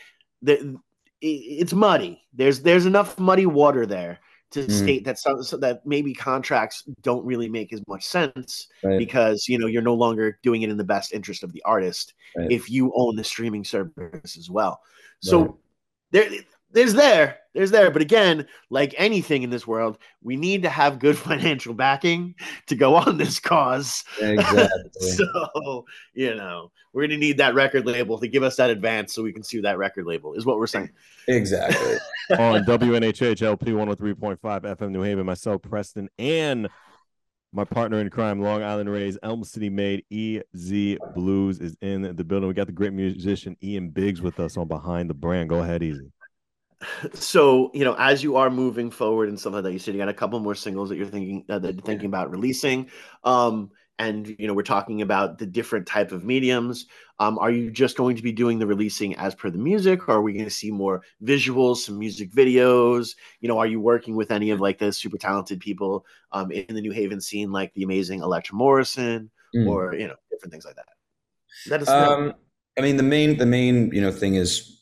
the 0.44 0.76
it's 1.22 1.74
muddy. 1.74 2.22
There's 2.34 2.62
there's 2.62 2.86
enough 2.86 3.18
muddy 3.18 3.46
water 3.46 3.86
there 3.86 4.20
to 4.52 4.60
Mm. 4.60 4.72
state 4.72 5.06
that 5.06 5.18
some, 5.18 5.42
so 5.42 5.56
that 5.58 5.86
maybe 5.86 6.14
contracts 6.14 6.84
don't 7.02 7.26
really 7.26 7.48
make 7.48 7.72
as 7.72 7.82
much 7.88 8.04
sense 8.06 8.68
Right. 8.84 9.00
because 9.00 9.48
you 9.48 9.58
know 9.58 9.68
you're 9.68 9.82
no 9.82 9.94
longer 9.96 10.38
doing 10.44 10.64
it 10.64 10.70
in 10.70 10.76
the 10.76 10.84
best 10.84 11.14
interest 11.14 11.44
of 11.44 11.54
the 11.54 11.64
artist 11.64 12.14
Right. 12.36 12.52
if 12.52 12.70
you 12.70 12.92
own 12.94 13.16
the 13.16 13.24
streaming 13.24 13.64
service 13.64 14.38
as 14.38 14.50
well. 14.50 14.82
So 15.22 15.40
Right. 15.40 15.52
there 16.12 16.30
there's 16.74 16.94
there 16.94 17.38
there's 17.54 17.72
there 17.72 17.92
but 17.92 18.02
again 18.02 18.48
like 18.70 18.94
anything 18.98 19.44
in 19.44 19.50
this 19.50 19.68
world 19.68 19.98
we 20.22 20.36
need 20.36 20.64
to 20.64 20.70
have 20.70 21.00
good 21.00 21.18
financial 21.30 21.74
backing 21.74 22.36
to 22.68 22.76
go 22.76 22.96
on 22.96 23.18
this 23.18 23.40
cause 23.40 24.04
Exactly. 24.22 24.92
so 25.00 25.86
you 26.14 26.36
know 26.36 26.72
we're 26.94 27.04
gonna 27.08 27.18
need 27.18 27.38
that 27.38 27.54
record 27.54 27.86
label 27.86 28.18
to 28.20 28.28
give 28.28 28.44
us 28.44 28.56
that 28.58 28.70
advance 28.70 29.14
so 29.14 29.24
we 29.24 29.34
can 29.34 29.44
sue 29.44 29.62
that 29.62 29.78
record 29.78 30.06
label 30.06 30.34
is 30.34 30.46
what 30.46 30.58
we're 30.58 30.68
saying 30.68 30.90
exactly. 31.28 31.98
on 32.38 32.64
WNHH 32.64 33.42
LP 33.42 33.72
103.5 33.72 34.38
FM 34.40 34.92
New 34.92 35.02
Haven, 35.02 35.26
myself, 35.26 35.62
Preston, 35.62 36.10
and 36.18 36.70
my 37.54 37.66
partner 37.66 38.00
in 38.00 38.10
crime, 38.10 38.42
Long 38.42 38.64
Island 38.64 38.90
Rays, 38.90 39.18
Elm 39.24 39.44
City 39.44 39.70
made 39.70 40.06
EZ 40.12 40.98
BlueZ 41.16 41.62
is 41.62 41.76
in 41.82 42.16
the 42.16 42.24
building. 42.24 42.48
We 42.48 42.54
got 42.54 42.68
the 42.68 42.74
great 42.74 42.94
musician 42.94 43.58
Ian 43.62 43.90
Biggs 43.90 44.22
with 44.22 44.40
us 44.40 44.56
on 44.56 44.68
Behind 44.68 45.10
the 45.10 45.14
Brand. 45.14 45.50
Go 45.50 45.60
ahead, 45.60 45.84
Easy. 45.84 46.12
So 47.14 47.72
you 47.74 47.84
know 47.84 47.96
as 48.00 48.24
you 48.24 48.36
are 48.36 48.50
moving 48.50 48.90
forward 48.92 49.30
and 49.30 49.40
stuff 49.40 49.54
like 49.54 49.64
that 49.64 49.74
you 49.74 49.80
said 49.80 49.94
you 49.94 50.00
got 50.00 50.10
a 50.10 50.14
couple 50.14 50.40
more 50.40 50.56
singles 50.56 50.90
that 50.90 50.98
you're 50.98 51.06
thinking 51.06 51.46
uh, 51.50 51.60
that 51.60 51.76
you're 51.76 51.84
thinking 51.84 52.08
about 52.08 52.32
releasing 52.32 52.90
um 53.24 53.70
and 54.00 54.36
you 54.40 54.48
know 54.48 54.54
we're 54.54 54.64
talking 54.64 55.02
about 55.04 55.38
the 55.38 55.46
different 55.46 55.86
type 55.86 56.12
of 56.12 56.24
mediums. 56.24 56.88
Um 57.20 57.38
are 57.38 57.52
you 57.52 57.70
just 57.70 57.98
going 57.98 58.16
to 58.16 58.24
be 58.24 58.32
doing 58.32 58.58
the 58.58 58.66
releasing 58.66 59.16
as 59.16 59.36
per 59.36 59.52
the 59.52 59.60
music 59.60 60.08
or 60.10 60.16
are 60.16 60.22
we 60.22 60.34
going 60.34 60.46
to 60.46 60.50
see 60.50 60.72
more 60.72 61.04
visuals 61.24 61.78
some 61.78 62.00
music 62.00 62.32
videos? 62.32 63.16
You 63.42 63.48
know 63.48 63.60
are 63.60 63.68
you 63.68 63.80
working 63.80 64.16
with 64.16 64.32
any 64.32 64.50
of 64.50 64.60
like 64.60 64.80
the 64.80 64.92
super 64.92 65.18
talented 65.18 65.60
people 65.60 66.06
um 66.32 66.52
in 66.52 66.74
the 66.74 66.82
new 66.82 66.92
haven 66.92 67.22
scene 67.22 67.52
like 67.52 67.74
the 67.74 67.84
amazing 67.84 68.22
electra 68.22 68.56
morrison 68.56 69.30
Mm. 69.54 69.68
or 69.68 69.94
you 69.94 70.08
know 70.08 70.16
different 70.32 70.54
things 70.54 70.66
like 70.66 70.78
that? 70.78 71.82
Us 71.82 71.88
know. 71.90 72.14
Um, 72.14 72.34
I 72.78 72.82
mean, 72.82 72.98
the 72.98 73.04
main 73.04 73.38
the 73.38 73.46
main 73.46 73.92
you 73.94 74.02
know 74.02 74.12
thing 74.12 74.36
is 74.36 74.81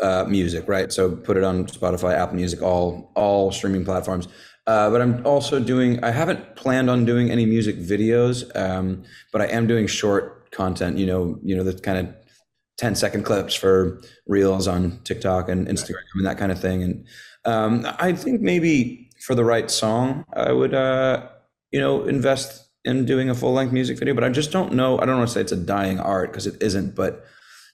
uh, 0.00 0.24
music, 0.28 0.68
right? 0.68 0.92
So 0.92 1.14
put 1.14 1.36
it 1.36 1.44
on 1.44 1.66
Spotify, 1.66 2.14
Apple 2.14 2.36
Music, 2.36 2.62
all 2.62 3.12
all 3.14 3.52
streaming 3.52 3.84
platforms. 3.84 4.28
Uh, 4.66 4.90
but 4.90 5.00
I'm 5.00 5.26
also 5.26 5.58
doing. 5.58 6.02
I 6.04 6.10
haven't 6.10 6.56
planned 6.56 6.90
on 6.90 7.04
doing 7.04 7.30
any 7.30 7.46
music 7.46 7.76
videos, 7.78 8.54
um, 8.56 9.04
but 9.32 9.40
I 9.40 9.46
am 9.46 9.66
doing 9.66 9.86
short 9.86 10.50
content. 10.52 10.98
You 10.98 11.06
know, 11.06 11.38
you 11.42 11.56
know 11.56 11.64
the 11.64 11.74
kind 11.74 11.98
of 11.98 12.14
10 12.80 12.94
second 12.94 13.24
clips 13.24 13.54
for 13.54 14.00
reels 14.26 14.66
on 14.66 15.00
TikTok 15.04 15.50
and 15.50 15.68
Instagram 15.68 16.00
and 16.14 16.26
that 16.26 16.38
kind 16.38 16.50
of 16.50 16.58
thing. 16.58 16.82
And 16.82 17.06
um, 17.44 17.86
I 17.98 18.12
think 18.14 18.40
maybe 18.40 19.10
for 19.20 19.34
the 19.34 19.44
right 19.44 19.70
song, 19.70 20.24
I 20.32 20.52
would, 20.52 20.72
uh, 20.72 21.28
you 21.72 21.78
know, 21.78 22.04
invest 22.04 22.70
in 22.86 23.04
doing 23.04 23.28
a 23.28 23.34
full 23.34 23.52
length 23.52 23.72
music 23.72 23.98
video. 23.98 24.14
But 24.14 24.24
I 24.24 24.30
just 24.30 24.50
don't 24.50 24.72
know. 24.72 24.98
I 24.98 25.04
don't 25.04 25.18
want 25.18 25.28
to 25.28 25.34
say 25.34 25.42
it's 25.42 25.52
a 25.52 25.56
dying 25.56 26.00
art 26.00 26.32
because 26.32 26.46
it 26.46 26.62
isn't. 26.62 26.94
But 26.94 27.22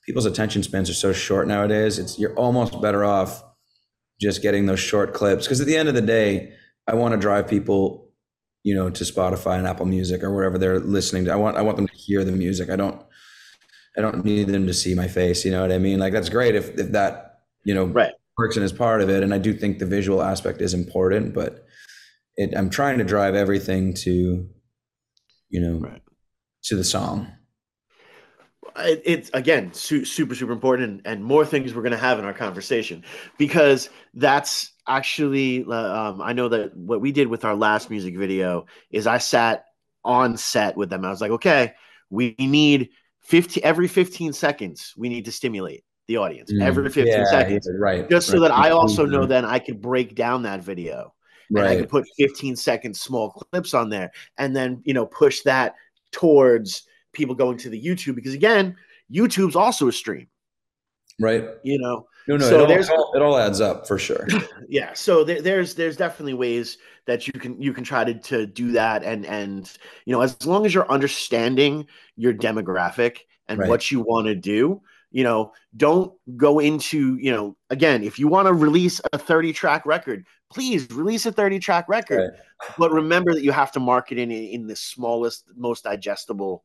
people's 0.06 0.26
attention 0.26 0.62
spans 0.62 0.88
are 0.88 0.94
so 0.94 1.12
short 1.12 1.48
nowadays. 1.48 1.98
It's 1.98 2.18
you're 2.18 2.34
almost 2.34 2.80
better 2.80 3.04
off 3.04 3.42
just 4.20 4.40
getting 4.40 4.66
those 4.66 4.80
short 4.80 5.12
clips 5.12 5.44
because 5.44 5.60
at 5.60 5.66
the 5.66 5.76
end 5.76 5.88
of 5.88 5.94
the 5.94 6.00
day, 6.00 6.52
I 6.86 6.94
want 6.94 7.12
to 7.12 7.18
drive 7.20 7.48
people, 7.48 8.10
you 8.62 8.74
know, 8.74 8.88
to 8.88 9.04
Spotify 9.04 9.58
and 9.58 9.66
Apple 9.66 9.86
Music 9.86 10.22
or 10.22 10.32
wherever 10.34 10.56
they're 10.58 10.78
listening 10.78 11.24
to. 11.26 11.32
I 11.32 11.36
want 11.36 11.56
I 11.56 11.62
want 11.62 11.76
them 11.76 11.88
to 11.88 11.96
hear 11.96 12.24
the 12.24 12.32
music. 12.32 12.70
I 12.70 12.76
don't 12.76 13.02
I 13.96 14.00
don't 14.00 14.24
need 14.24 14.48
them 14.48 14.66
to 14.66 14.74
see 14.74 14.94
my 14.94 15.08
face. 15.08 15.44
You 15.44 15.50
know 15.50 15.62
what 15.62 15.72
I 15.72 15.78
mean? 15.78 15.98
Like 15.98 16.12
that's 16.12 16.28
great 16.28 16.54
if 16.54 16.78
if 16.78 16.92
that 16.92 17.40
you 17.64 17.74
know 17.74 17.86
Right. 17.86 18.12
works 18.38 18.56
and 18.56 18.64
is 18.64 18.72
part 18.72 19.02
of 19.02 19.10
it. 19.10 19.22
And 19.22 19.34
I 19.34 19.38
do 19.38 19.52
think 19.52 19.78
the 19.78 19.86
visual 19.86 20.22
aspect 20.22 20.60
is 20.62 20.72
important, 20.74 21.34
but 21.34 21.66
it, 22.36 22.56
I'm 22.56 22.70
trying 22.70 22.98
to 22.98 23.04
drive 23.04 23.34
everything 23.34 23.94
to, 23.94 24.48
you 25.48 25.60
know, 25.60 25.78
Right. 25.78 26.02
to 26.64 26.76
the 26.76 26.84
song. 26.84 27.28
It, 28.78 29.02
it's 29.04 29.30
again 29.34 29.72
su- 29.72 30.04
super 30.04 30.34
super 30.34 30.52
important 30.52 30.90
and, 30.90 31.02
and 31.06 31.24
more 31.24 31.44
things 31.44 31.74
we're 31.74 31.82
going 31.82 31.92
to 31.92 31.98
have 31.98 32.18
in 32.18 32.24
our 32.24 32.32
conversation 32.32 33.04
because 33.38 33.90
that's 34.14 34.72
actually 34.88 35.64
um, 35.64 36.20
i 36.22 36.32
know 36.32 36.48
that 36.48 36.76
what 36.76 37.00
we 37.00 37.12
did 37.12 37.28
with 37.28 37.44
our 37.44 37.54
last 37.54 37.90
music 37.90 38.16
video 38.16 38.66
is 38.90 39.06
i 39.06 39.18
sat 39.18 39.64
on 40.04 40.36
set 40.36 40.76
with 40.76 40.90
them 40.90 41.04
i 41.04 41.10
was 41.10 41.20
like 41.20 41.30
okay 41.30 41.72
we 42.10 42.34
need 42.38 42.90
50 43.22 43.62
every 43.64 43.88
15 43.88 44.32
seconds 44.32 44.94
we 44.96 45.08
need 45.08 45.24
to 45.24 45.32
stimulate 45.32 45.84
the 46.06 46.18
audience 46.18 46.52
every 46.60 46.88
15 46.88 47.12
Mm. 47.12 47.18
Yeah, 47.18 47.24
seconds 47.24 47.68
yeah, 47.70 47.78
right. 47.78 48.08
just 48.08 48.28
so 48.28 48.40
that 48.40 48.52
i 48.52 48.70
also 48.70 49.04
know 49.04 49.26
then 49.26 49.44
i 49.44 49.58
could 49.58 49.80
break 49.82 50.14
down 50.14 50.42
that 50.42 50.62
video 50.62 51.12
and 51.50 51.58
I 51.58 51.62
right. 51.62 51.78
could 51.78 51.88
put 51.88 52.06
15 52.18 52.56
second 52.56 52.96
small 52.96 53.30
clips 53.30 53.74
on 53.74 53.88
there 53.88 54.10
and 54.38 54.54
then, 54.54 54.82
you 54.84 54.94
know, 54.94 55.06
push 55.06 55.42
that 55.42 55.74
towards 56.10 56.82
people 57.16 57.34
going 57.34 57.56
to 57.58 57.70
the 57.70 57.82
YouTube 57.82 58.14
because 58.14 58.34
again, 58.34 58.76
YouTube's 59.12 59.56
also 59.56 59.88
a 59.88 59.92
stream, 59.92 60.28
right. 61.18 61.44
you 61.62 61.78
know. 61.78 62.06
No, 62.28 62.36
no, 62.36 62.44
So 62.48 62.56
it, 62.56 62.60
all, 62.62 62.66
there's- 62.66 62.88
it, 62.88 62.92
all, 62.92 63.12
it 63.14 63.22
all 63.22 63.38
adds 63.38 63.60
up 63.60 63.86
for 63.88 63.98
sure. 63.98 64.26
Yeah, 64.68 64.92
so 64.94 65.22
there, 65.22 65.40
there's 65.40 65.74
there's 65.76 65.96
definitely 65.96 66.34
ways 66.34 66.78
that 67.06 67.28
you 67.28 67.32
can 67.34 67.60
you 67.62 67.72
can 67.72 67.84
try 67.84 68.02
to 68.02 68.14
to 68.14 68.46
do 68.46 68.72
that 68.72 69.04
and 69.04 69.24
and 69.26 69.72
you 70.06 70.12
know, 70.12 70.20
as 70.22 70.44
long 70.44 70.66
as 70.66 70.74
you're 70.74 70.90
understanding 70.90 71.86
your 72.16 72.34
demographic 72.34 73.18
and 73.48 73.60
Right. 73.60 73.68
what 73.68 73.92
you 73.92 74.00
want 74.00 74.26
to 74.26 74.34
do, 74.34 74.82
you 75.12 75.22
know, 75.22 75.52
don't 75.76 76.12
go 76.36 76.58
into, 76.58 77.16
you 77.18 77.30
know, 77.32 77.56
again, 77.70 78.02
if 78.02 78.18
you 78.18 78.26
want 78.26 78.48
to 78.48 78.52
release 78.54 79.00
a 79.12 79.18
30 79.18 79.52
track 79.52 79.86
record, 79.86 80.26
please 80.52 80.90
release 80.90 81.26
a 81.26 81.32
30 81.32 81.60
track 81.60 81.88
record. 81.88 82.32
Right. 82.32 82.40
but 82.76 82.90
remember 82.90 83.34
that 83.34 83.44
you 83.44 83.52
have 83.52 83.70
to 83.72 83.78
market 83.80 84.18
in 84.18 84.32
in 84.32 84.66
the 84.66 84.74
smallest 84.74 85.52
most 85.56 85.84
digestible 85.84 86.64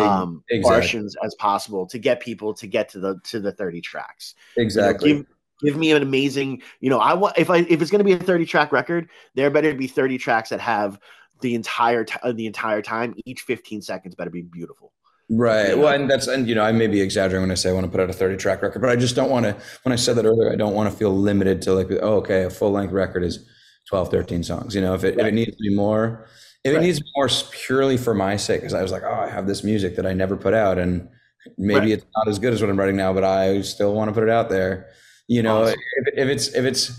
um 0.00 0.42
exactly. 0.50 0.80
portions 0.80 1.16
as 1.24 1.34
possible 1.36 1.86
to 1.86 1.98
get 1.98 2.20
people 2.20 2.52
to 2.54 2.66
get 2.66 2.88
to 2.88 2.98
the 2.98 3.18
to 3.24 3.40
the 3.40 3.52
30 3.52 3.80
tracks 3.80 4.34
You 4.56 4.62
know, 4.62 4.64
Exactly. 4.64 5.12
give 5.12 5.26
give 5.62 5.76
me 5.76 5.92
an 5.92 6.02
amazing 6.02 6.62
you 6.80 6.90
know 6.90 6.98
i 6.98 7.14
want 7.14 7.36
if 7.38 7.50
i 7.50 7.58
if 7.58 7.82
it's 7.82 7.90
going 7.90 8.00
to 8.00 8.04
be 8.04 8.12
a 8.12 8.18
30 8.18 8.46
track 8.46 8.72
record 8.72 9.08
there 9.34 9.50
better 9.50 9.74
be 9.74 9.86
30 9.86 10.18
tracks 10.18 10.50
that 10.50 10.60
have 10.60 11.00
the 11.40 11.54
entire 11.54 12.04
t- 12.04 12.32
the 12.32 12.46
entire 12.46 12.82
time 12.82 13.14
each 13.24 13.42
15 13.42 13.82
seconds 13.82 14.14
better 14.14 14.30
be 14.30 14.42
beautiful 14.42 14.92
Right. 15.30 15.76
Well, 15.76 15.92
and 15.92 16.10
that's 16.10 16.26
and 16.26 16.48
you 16.48 16.54
know 16.54 16.62
I 16.62 16.72
may 16.72 16.86
be 16.86 17.02
exaggerating 17.02 17.42
when 17.42 17.50
I 17.50 17.54
say 17.54 17.68
I 17.68 17.74
want 17.74 17.84
to 17.84 17.90
put 17.90 18.00
out 18.00 18.08
a 18.08 18.14
30 18.14 18.38
track 18.38 18.62
record, 18.62 18.80
but 18.80 18.88
I 18.88 18.96
just 18.96 19.14
don't 19.14 19.28
want 19.28 19.44
to. 19.44 19.54
When 19.82 19.92
I 19.92 19.96
said 19.96 20.16
that 20.16 20.24
earlier, 20.24 20.50
I 20.50 20.56
don't 20.56 20.72
want 20.74 20.90
to 20.90 20.96
feel 20.96 21.14
limited 21.14 21.60
to 21.62 21.74
like, 21.74 21.90
oh, 22.00 22.16
okay, 22.16 22.44
a 22.44 22.50
full 22.50 22.70
length 22.70 22.92
record 22.92 23.22
is 23.22 23.46
12, 23.88 24.10
13 24.10 24.42
songs. 24.42 24.74
You 24.74 24.80
know, 24.80 24.94
if 24.94 25.04
it 25.04 25.18
if 25.18 25.26
it 25.26 25.34
needs 25.34 25.50
to 25.54 25.62
be 25.62 25.74
more, 25.74 26.28
if 26.64 26.72
Right. 26.74 26.82
it 26.82 26.86
needs 26.86 27.00
more 27.16 27.28
purely 27.52 27.96
for 27.96 28.14
my 28.14 28.36
sake, 28.36 28.60
because 28.60 28.74
I 28.74 28.82
was 28.82 28.92
like, 28.92 29.02
oh, 29.04 29.12
I 29.12 29.28
have 29.28 29.46
this 29.46 29.62
music 29.64 29.96
that 29.96 30.06
I 30.06 30.12
never 30.12 30.36
put 30.36 30.54
out, 30.54 30.78
and 30.78 31.08
maybe 31.56 31.80
Right. 31.80 31.88
it's 31.90 32.06
not 32.16 32.28
as 32.28 32.38
good 32.38 32.52
as 32.52 32.60
what 32.60 32.70
I'm 32.70 32.78
writing 32.78 32.96
now, 32.96 33.12
but 33.12 33.24
I 33.24 33.60
still 33.62 33.94
want 33.94 34.08
to 34.08 34.12
put 34.14 34.22
it 34.24 34.30
out 34.30 34.48
there. 34.50 34.88
You 35.28 35.42
know, 35.42 35.62
Awesome. 35.62 35.78
if, 36.06 36.14
if 36.18 36.28
it's 36.28 36.48
if 36.54 36.64
it's 36.64 36.90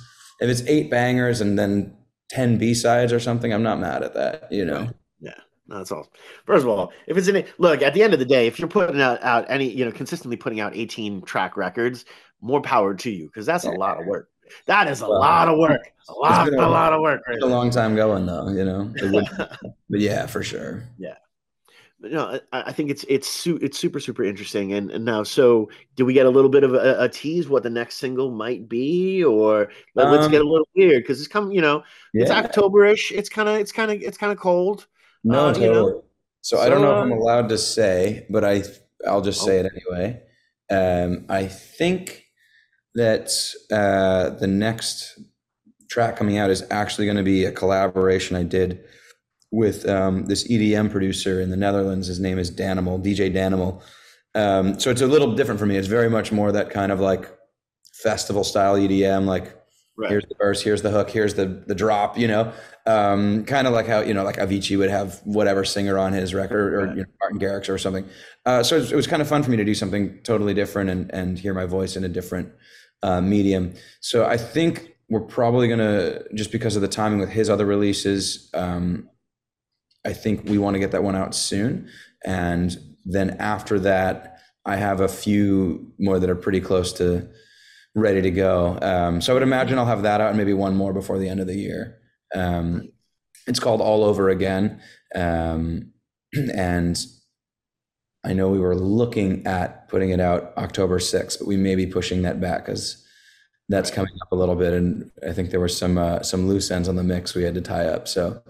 if 0.42 0.50
it's 0.50 0.62
eight 0.68 0.90
bangers 0.90 1.42
and 1.42 1.58
then 1.60 1.96
10 2.30 2.58
B 2.58 2.74
sides 2.74 3.12
or 3.12 3.20
something, 3.20 3.52
I'm 3.54 3.64
not 3.64 3.80
mad 3.80 4.04
at 4.04 4.14
that. 4.14 4.52
You 4.52 4.66
know. 4.66 4.80
Right. 4.82 4.94
No, 5.68 5.78
that's 5.78 5.92
all. 5.92 6.10
First 6.48 6.64
of 6.64 6.70
all, 6.70 6.92
if 7.06 7.16
it's 7.16 7.28
in 7.28 7.36
it, 7.36 7.48
look 7.60 7.84
at 7.84 7.94
the 7.94 8.02
end 8.02 8.14
of 8.14 8.18
the 8.20 8.26
day, 8.26 8.48
if 8.48 8.58
you're 8.58 8.68
putting 8.68 9.00
out, 9.02 9.22
out 9.22 9.46
any, 9.50 9.70
you 9.70 9.86
know, 9.86 9.92
consistently 9.92 10.36
putting 10.36 10.60
out 10.60 10.76
18 10.76 11.22
track 11.22 11.56
records, 11.58 12.06
more 12.42 12.60
power 12.60 12.96
to 12.96 13.12
you 13.12 13.28
because 13.28 13.46
that's 13.46 13.66
a 13.66 13.72
lot 13.72 14.00
of 14.00 14.08
work. 14.08 14.30
That 14.66 14.88
is 14.88 15.02
a 15.02 15.10
Well, 15.10 15.20
lot 15.20 15.48
of 15.48 15.58
work. 15.58 15.92
A 16.10 16.14
lot, 16.14 16.48
a, 16.48 16.56
a- 16.56 16.68
lot 16.68 16.94
of 16.94 17.02
work. 17.02 17.22
Right 17.28 17.42
a 17.42 17.46
long 17.46 17.70
time 17.70 17.96
going 17.96 18.26
though, 18.26 18.50
you 18.50 18.66
know. 18.66 18.92
Would- 19.02 19.28
but 19.90 20.00
yeah, 20.00 20.26
for 20.26 20.44
sure. 20.44 20.84
Yeah. 20.98 21.16
But 22.02 22.12
no, 22.14 22.40
I, 22.54 22.62
I 22.68 22.72
think 22.72 22.90
it's 22.92 23.04
it's 23.10 23.28
su- 23.28 23.60
it's 23.62 23.78
super 23.78 24.00
super 24.00 24.24
interesting. 24.24 24.72
And, 24.74 24.90
and 24.90 25.04
now, 25.04 25.22
so 25.24 25.70
do 25.98 26.06
we 26.06 26.14
get 26.14 26.26
a 26.26 26.30
little 26.30 26.50
bit 26.50 26.64
of 26.64 26.74
a, 26.74 26.96
a 27.04 27.10
tease 27.10 27.50
what 27.50 27.62
the 27.62 27.70
next 27.70 27.96
single 27.98 28.32
might 28.32 28.70
be, 28.70 29.22
or 29.24 29.70
let, 29.96 30.08
us 30.08 30.26
Um, 30.26 30.32
get 30.32 30.40
a 30.42 30.48
little 30.48 30.68
weird 30.76 31.04
because 31.04 31.20
it's 31.20 31.28
come, 31.28 31.52
you 31.52 31.60
know, 31.60 31.84
it's 32.14 32.32
Octoberish. 32.32 33.12
It's 33.12 33.28
kind 33.28 33.50
of 33.50 33.56
it's 33.58 33.74
kind 33.74 33.92
of 33.92 34.02
it's 34.02 34.18
kind 34.18 34.32
of 34.32 34.40
cold. 34.40 34.88
No, 35.26 35.48
uh, 35.50 35.54
you 35.56 35.60
know, 35.68 35.74
totally. 35.74 36.02
So, 36.42 36.60
I 36.60 36.70
don't 36.70 36.82
know 36.82 36.98
if 37.00 37.04
I'm 37.04 37.12
uh, 37.12 37.16
allowed 37.18 37.50
to 37.50 37.58
say, 37.58 38.26
but 38.30 38.46
I 38.46 38.64
I'll 39.06 39.22
just 39.22 39.42
say 39.44 39.60
Oh. 39.60 39.66
it 39.66 39.72
anyway. 39.74 40.22
Um, 40.72 41.26
I 41.28 41.48
think 41.48 42.24
that 42.96 43.32
uh, 43.72 44.32
the 44.38 44.48
next 44.48 45.20
track 45.90 46.16
coming 46.16 46.38
out 46.38 46.50
is 46.50 46.64
actually 46.70 47.06
going 47.06 47.18
to 47.18 47.24
be 47.24 47.46
a 47.46 47.52
collaboration 47.52 48.36
I 48.36 48.44
did 48.44 48.84
with 49.52 49.88
um, 49.90 50.26
this 50.26 50.48
EDM 50.48 50.92
producer 50.92 51.42
in 51.42 51.50
the 51.50 51.58
Netherlands. 51.58 52.08
His 52.08 52.20
name 52.20 52.38
is 52.38 52.52
Danimal, 52.52 53.04
DJ 53.04 53.34
Danimal. 53.34 53.82
Um, 54.36 54.80
so 54.80 54.92
it's 54.92 55.02
a 55.02 55.08
little 55.08 55.34
different 55.36 55.60
for 55.60 55.66
me. 55.66 55.76
It's 55.76 55.88
very 55.88 56.10
much 56.10 56.32
more 56.32 56.52
that 56.52 56.70
kind 56.70 56.92
of 56.92 57.00
like 57.00 57.30
festival 58.04 58.44
style 58.44 58.76
EDM, 58.76 59.26
like 59.26 59.59
Right. 60.00 60.12
Here's 60.12 60.26
the 60.26 60.36
verse, 60.40 60.62
here's 60.62 60.82
the 60.82 60.92
hook, 60.92 61.10
here's 61.10 61.34
the 61.34 61.46
the 61.68 61.76
drop, 61.76 62.18
you 62.18 62.30
know. 62.30 62.54
Um, 62.86 63.44
kind 63.44 63.68
of 63.68 63.74
like 63.74 63.86
how, 63.86 64.00
you 64.00 64.14
know, 64.14 64.24
like 64.24 64.38
Avicii 64.38 64.78
would 64.78 64.90
have 64.90 65.20
whatever 65.26 65.66
singer 65.66 66.00
on 66.00 66.14
his 66.14 66.34
record 66.34 66.74
or 66.74 66.86
right. 66.86 66.96
you 66.96 67.04
know, 67.04 67.10
Martin 67.20 67.38
Garrix 67.38 67.68
or 67.68 67.78
something. 67.78 68.08
Uh, 68.46 68.64
so 68.64 68.78
it 68.78 68.80
was, 68.80 68.92
it 68.94 68.96
was, 68.96 69.08
kind 69.08 69.22
of 69.22 69.28
fun 69.28 69.44
for 69.44 69.52
me 69.52 69.58
to 69.58 69.66
do 69.66 69.76
something 69.76 70.18
totally 70.24 70.54
different 70.54 70.90
and, 70.90 71.14
and 71.14 71.38
hear 71.38 71.54
my 71.54 71.66
voice 71.66 71.98
in 71.98 72.06
a 72.06 72.08
different 72.08 72.50
uh, 73.04 73.20
medium. 73.20 73.74
So 74.00 74.26
I 74.26 74.38
think 74.38 74.96
we're 75.10 75.20
probably 75.20 75.68
going 75.68 75.80
to, 75.80 76.26
just 76.34 76.52
because 76.52 76.78
of 76.78 76.82
the 76.82 76.88
timing 76.88 77.20
with 77.20 77.30
his 77.30 77.50
other 77.50 77.66
releases, 77.66 78.50
um, 78.54 79.10
I 80.06 80.14
think 80.14 80.46
we 80.46 80.58
want 80.58 80.76
to 80.76 80.80
get 80.80 80.92
that 80.92 81.04
one 81.04 81.18
out 81.18 81.36
soon. 81.36 81.90
And 82.26 82.76
then 83.06 83.32
after 83.40 83.80
that, 83.82 84.40
I 84.66 84.78
have 84.78 85.02
a 85.02 85.10
few 85.10 85.92
more 86.00 86.20
that 86.20 86.30
are 86.30 86.36
pretty 86.36 86.62
close 86.62 86.94
to 86.94 87.28
ready 87.96 88.22
to 88.22 88.32
go. 88.32 88.78
Um, 88.82 89.22
so 89.22 89.32
I 89.32 89.36
would 89.36 89.44
imagine 89.44 89.78
I'll 89.78 89.86
have 89.86 90.04
that 90.04 90.22
out 90.22 90.30
and 90.30 90.38
maybe 90.38 90.54
one 90.54 90.76
more 90.76 90.94
before 90.94 91.18
the 91.18 91.30
end 91.30 91.40
of 91.40 91.48
the 91.48 91.56
year. 91.56 92.00
Um, 92.34 92.90
it's 93.48 93.60
called 93.60 93.82
All 93.82 94.04
Over 94.04 94.30
Again. 94.30 94.82
Um, 95.16 95.92
and 96.54 96.98
I 98.24 98.34
know 98.34 98.50
we 98.50 98.60
were 98.60 98.76
looking 98.76 99.46
at 99.48 99.88
putting 99.90 100.10
it 100.10 100.20
out 100.20 100.54
October 100.58 101.00
6th, 101.00 101.40
but 101.40 101.48
we 101.48 101.58
may 101.58 101.76
be 101.76 101.88
pushing 101.88 102.22
that 102.24 102.42
back 102.42 102.66
because 102.66 103.06
that's 103.70 103.92
coming 103.92 104.14
up 104.22 104.32
a 104.32 104.36
little 104.36 104.56
bit. 104.56 104.74
And 104.74 105.12
I 105.28 105.32
think 105.32 105.52
there 105.52 105.60
were 105.60 105.68
some 105.68 105.98
uh, 105.98 106.22
some 106.22 106.48
loose 106.48 106.70
ends 106.70 106.90
on 106.90 106.96
the 106.96 107.04
mix 107.04 107.34
we 107.34 107.44
had 107.44 107.56
to 107.56 107.62
tie 107.62 107.86
up. 107.86 108.08
So 108.08 108.42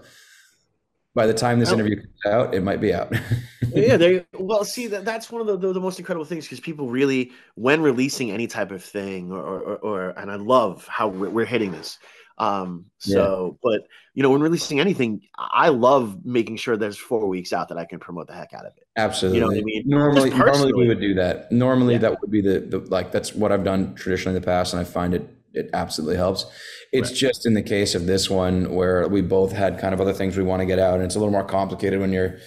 by 1.14 1.26
the 1.26 1.34
time 1.34 1.58
this 1.58 1.72
interview 1.72 1.96
comes 1.96 2.26
out, 2.26 2.54
it 2.54 2.62
might 2.62 2.80
be 2.80 2.94
out. 2.94 3.12
yeah, 3.72 3.96
they 3.96 4.24
well, 4.38 4.64
see 4.64 4.86
that 4.86 5.04
that's 5.04 5.30
one 5.30 5.40
of 5.40 5.46
the, 5.46 5.56
the, 5.56 5.72
the 5.74 5.80
most 5.80 5.98
incredible 5.98 6.24
things 6.24 6.44
because 6.44 6.60
people 6.60 6.88
really, 6.88 7.32
when 7.56 7.82
releasing 7.82 8.30
any 8.30 8.46
type 8.46 8.70
of 8.70 8.82
thing, 8.82 9.32
or 9.32 9.42
or, 9.42 9.76
or 9.76 10.08
and 10.10 10.30
I 10.30 10.36
love 10.36 10.86
how 10.86 11.08
we're, 11.08 11.30
we're 11.30 11.46
hitting 11.46 11.72
this. 11.72 11.98
Um, 12.38 12.86
so, 12.96 13.58
yeah. 13.62 13.70
but 13.70 13.88
you 14.14 14.22
know, 14.22 14.30
when 14.30 14.40
releasing 14.40 14.80
anything, 14.80 15.20
I 15.36 15.68
love 15.68 16.24
making 16.24 16.56
sure 16.56 16.76
there's 16.76 16.96
four 16.96 17.26
weeks 17.26 17.52
out 17.52 17.68
that 17.68 17.76
I 17.76 17.84
can 17.84 17.98
promote 17.98 18.28
the 18.28 18.34
heck 18.34 18.54
out 18.54 18.64
of 18.64 18.72
it. 18.78 18.86
Absolutely. 18.96 19.38
You 19.38 19.42
know 19.42 19.48
what 19.48 19.58
I 19.58 19.62
mean? 19.62 19.82
Normally, 19.86 20.30
normally 20.30 20.72
we 20.72 20.88
would 20.88 21.00
do 21.00 21.12
that. 21.14 21.52
Normally, 21.52 21.94
yeah. 21.94 22.00
that 22.00 22.20
would 22.20 22.30
be 22.30 22.40
the, 22.40 22.60
the 22.60 22.78
like 22.78 23.12
that's 23.12 23.34
what 23.34 23.52
I've 23.52 23.64
done 23.64 23.94
traditionally 23.94 24.36
in 24.36 24.42
the 24.42 24.46
past, 24.46 24.72
and 24.72 24.80
I 24.80 24.84
find 24.84 25.12
it 25.12 25.28
it 25.54 25.70
absolutely 25.72 26.16
helps. 26.16 26.46
It's 26.92 27.10
right. 27.10 27.16
just 27.16 27.46
in 27.46 27.54
the 27.54 27.62
case 27.62 27.94
of 27.94 28.06
this 28.06 28.28
one 28.28 28.74
where 28.74 29.06
we 29.08 29.20
both 29.20 29.52
had 29.52 29.78
kind 29.78 29.94
of 29.94 30.00
other 30.00 30.12
things 30.12 30.36
we 30.36 30.42
want 30.42 30.60
to 30.60 30.66
get 30.66 30.78
out, 30.78 30.94
and 30.94 31.04
it's 31.04 31.16
a 31.16 31.18
little 31.18 31.32
more 31.32 31.44
complicated 31.44 32.00
when 32.00 32.12
you're 32.12 32.38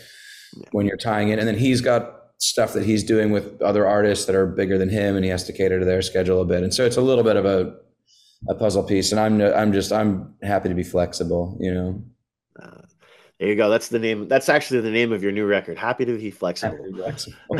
yeah. 0.55 0.69
when 0.71 0.85
you're 0.85 0.97
tying 0.97 1.29
it. 1.29 1.39
And 1.39 1.47
then 1.47 1.57
he's 1.57 1.81
got 1.81 2.19
stuff 2.37 2.73
that 2.73 2.85
he's 2.85 3.03
doing 3.03 3.31
with 3.31 3.61
other 3.61 3.87
artists 3.87 4.25
that 4.25 4.35
are 4.35 4.45
bigger 4.45 4.77
than 4.77 4.89
him, 4.89 5.15
and 5.15 5.23
he 5.23 5.31
has 5.31 5.43
to 5.45 5.53
cater 5.53 5.79
to 5.79 5.85
their 5.85 6.01
schedule 6.01 6.41
a 6.41 6.45
bit. 6.45 6.63
And 6.63 6.73
so 6.73 6.85
it's 6.85 6.97
a 6.97 7.01
little 7.01 7.23
bit 7.23 7.35
of 7.35 7.45
a 7.45 7.75
a 8.49 8.55
puzzle 8.55 8.83
piece. 8.83 9.11
And 9.11 9.19
I'm 9.19 9.41
I'm 9.41 9.73
just 9.73 9.91
I'm 9.91 10.33
happy 10.41 10.69
to 10.69 10.75
be 10.75 10.83
flexible. 10.83 11.57
You 11.59 11.73
know. 11.73 12.03
Uh, 12.61 12.81
there 13.39 13.49
you 13.49 13.55
go. 13.55 13.69
That's 13.69 13.89
the 13.89 13.99
name. 13.99 14.27
That's 14.27 14.49
actually 14.49 14.81
the 14.81 14.91
name 14.91 15.11
of 15.11 15.23
your 15.23 15.31
new 15.31 15.45
record. 15.45 15.77
Happy 15.77 16.05
to 16.05 16.17
be 16.17 16.31
flexible. 16.31 16.77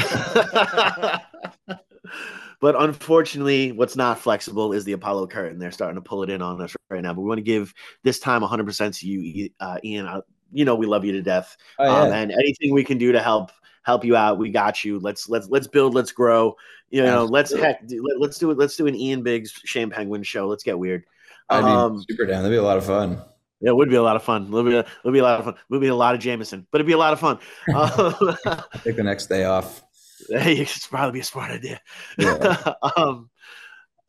But 2.64 2.82
unfortunately, 2.82 3.74
what's 3.74 3.98
not 3.98 4.20
flexible 4.20 4.72
is 4.72 4.86
the 4.86 4.94
Apollo 4.94 5.28
curtain. 5.28 5.60
They're 5.60 5.70
starting 5.70 5.96
to 5.96 6.02
pull 6.02 6.24
it 6.24 6.30
in 6.30 6.42
on 6.42 6.62
us 6.62 6.74
right 6.90 7.02
now. 7.02 7.14
But 7.14 7.20
we 7.20 7.28
want 7.28 7.40
to 7.40 7.44
give 7.44 7.74
this 8.04 8.20
time 8.22 8.42
100% 8.42 9.00
to 9.00 9.06
you, 9.06 9.50
uh, 9.60 9.80
Ian. 9.84 10.08
Uh, 10.08 10.22
you 10.54 10.64
know 10.64 10.74
we 10.74 10.86
love 10.86 11.04
you 11.04 11.12
to 11.12 11.22
death, 11.22 11.58
oh, 11.78 11.84
yeah. 11.84 11.92
um, 11.92 12.14
and 12.14 12.32
anything 12.32 12.74
we 12.74 12.86
can 12.86 12.98
do 12.98 13.12
to 13.12 13.20
help 13.20 13.52
help 13.82 14.06
you 14.06 14.16
out, 14.16 14.38
we 14.38 14.50
got 14.50 14.86
you. 14.86 14.98
Let's 14.98 15.28
let's 15.28 15.50
let's 15.50 15.68
build, 15.68 15.94
let's 15.94 16.14
grow. 16.14 16.56
You 16.90 17.04
know, 17.04 17.26
let's 17.26 17.54
heck, 17.54 17.86
do, 17.86 18.02
let, 18.18 18.30
us 18.30 18.38
do 18.38 18.50
it. 18.50 18.58
Let's 18.58 18.78
do 18.78 18.88
an 18.88 18.96
Ian 18.96 19.24
Biggs 19.24 19.52
Shane 19.66 19.90
Penguin 19.90 20.24
show. 20.24 20.48
Let's 20.48 20.64
get 20.64 20.80
weird. 20.80 21.04
I'd 21.50 21.66
um, 21.66 21.98
be 21.98 22.06
super 22.10 22.26
down. 22.26 22.44
That'd 22.44 22.56
be 22.56 22.60
a 22.60 22.64
lot 22.64 22.78
of 22.78 22.86
fun. 22.86 23.22
Yeah, 23.60 23.72
it 23.72 23.76
would 23.76 23.90
be 23.90 23.98
a 23.98 24.02
lot 24.02 24.16
of 24.16 24.24
fun. 24.24 24.48
It'll 24.48 24.64
be 24.64 24.76
a, 24.76 24.86
it'll 25.02 25.12
be 25.12 25.20
a 25.20 25.24
lot 25.24 25.40
of 25.40 25.44
fun. 25.44 25.56
It'll 25.70 25.82
be 25.82 25.88
a 25.88 25.96
lot 25.96 26.16
of 26.16 26.22
Jameson, 26.22 26.66
but 26.72 26.80
it'd 26.80 26.88
be 26.88 26.94
a 26.94 26.98
lot 26.98 27.12
of 27.12 27.20
fun. 27.20 27.40
Um, 27.76 28.38
Take 28.86 28.96
the 28.96 29.04
next 29.04 29.26
day 29.26 29.44
off. 29.44 29.83
Hey, 30.30 30.58
it's 30.58 30.88
probably 30.88 31.14
be 31.14 31.20
a 31.22 31.24
smart 31.24 31.52
idea. 31.52 31.82
Yeah. 32.18 32.74
um, 32.98 33.30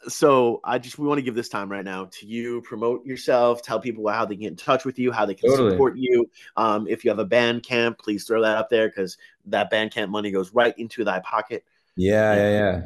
so 0.08 0.60
I 0.64 0.78
just 0.78 0.98
we 0.98 1.06
want 1.06 1.18
to 1.18 1.22
give 1.22 1.34
this 1.34 1.48
time 1.48 1.70
right 1.70 1.84
now 1.84 2.06
to 2.12 2.26
you, 2.26 2.60
promote 2.62 3.04
yourself, 3.06 3.62
tell 3.62 3.80
people 3.80 4.06
how 4.08 4.24
they 4.24 4.34
can 4.34 4.42
get 4.42 4.48
in 4.48 4.56
touch 4.56 4.84
with 4.84 4.98
you, 4.98 5.12
how 5.12 5.24
they 5.24 5.34
can 5.34 5.50
totally. 5.50 5.70
support 5.70 5.96
you. 5.96 6.28
Um, 6.56 6.86
if 6.86 7.04
you 7.04 7.10
have 7.10 7.18
a 7.18 7.26
Bandcamp, 7.26 7.98
please 7.98 8.24
throw 8.24 8.42
that 8.42 8.56
up 8.56 8.68
there 8.68 8.88
because 8.88 9.16
that 9.46 9.72
Bandcamp 9.72 10.10
money 10.10 10.30
goes 10.30 10.52
right 10.52 10.76
into 10.78 11.04
thy 11.04 11.20
pocket. 11.20 11.64
Yeah, 11.96 12.34
yeah, 12.34 12.50
yeah. 12.50 12.82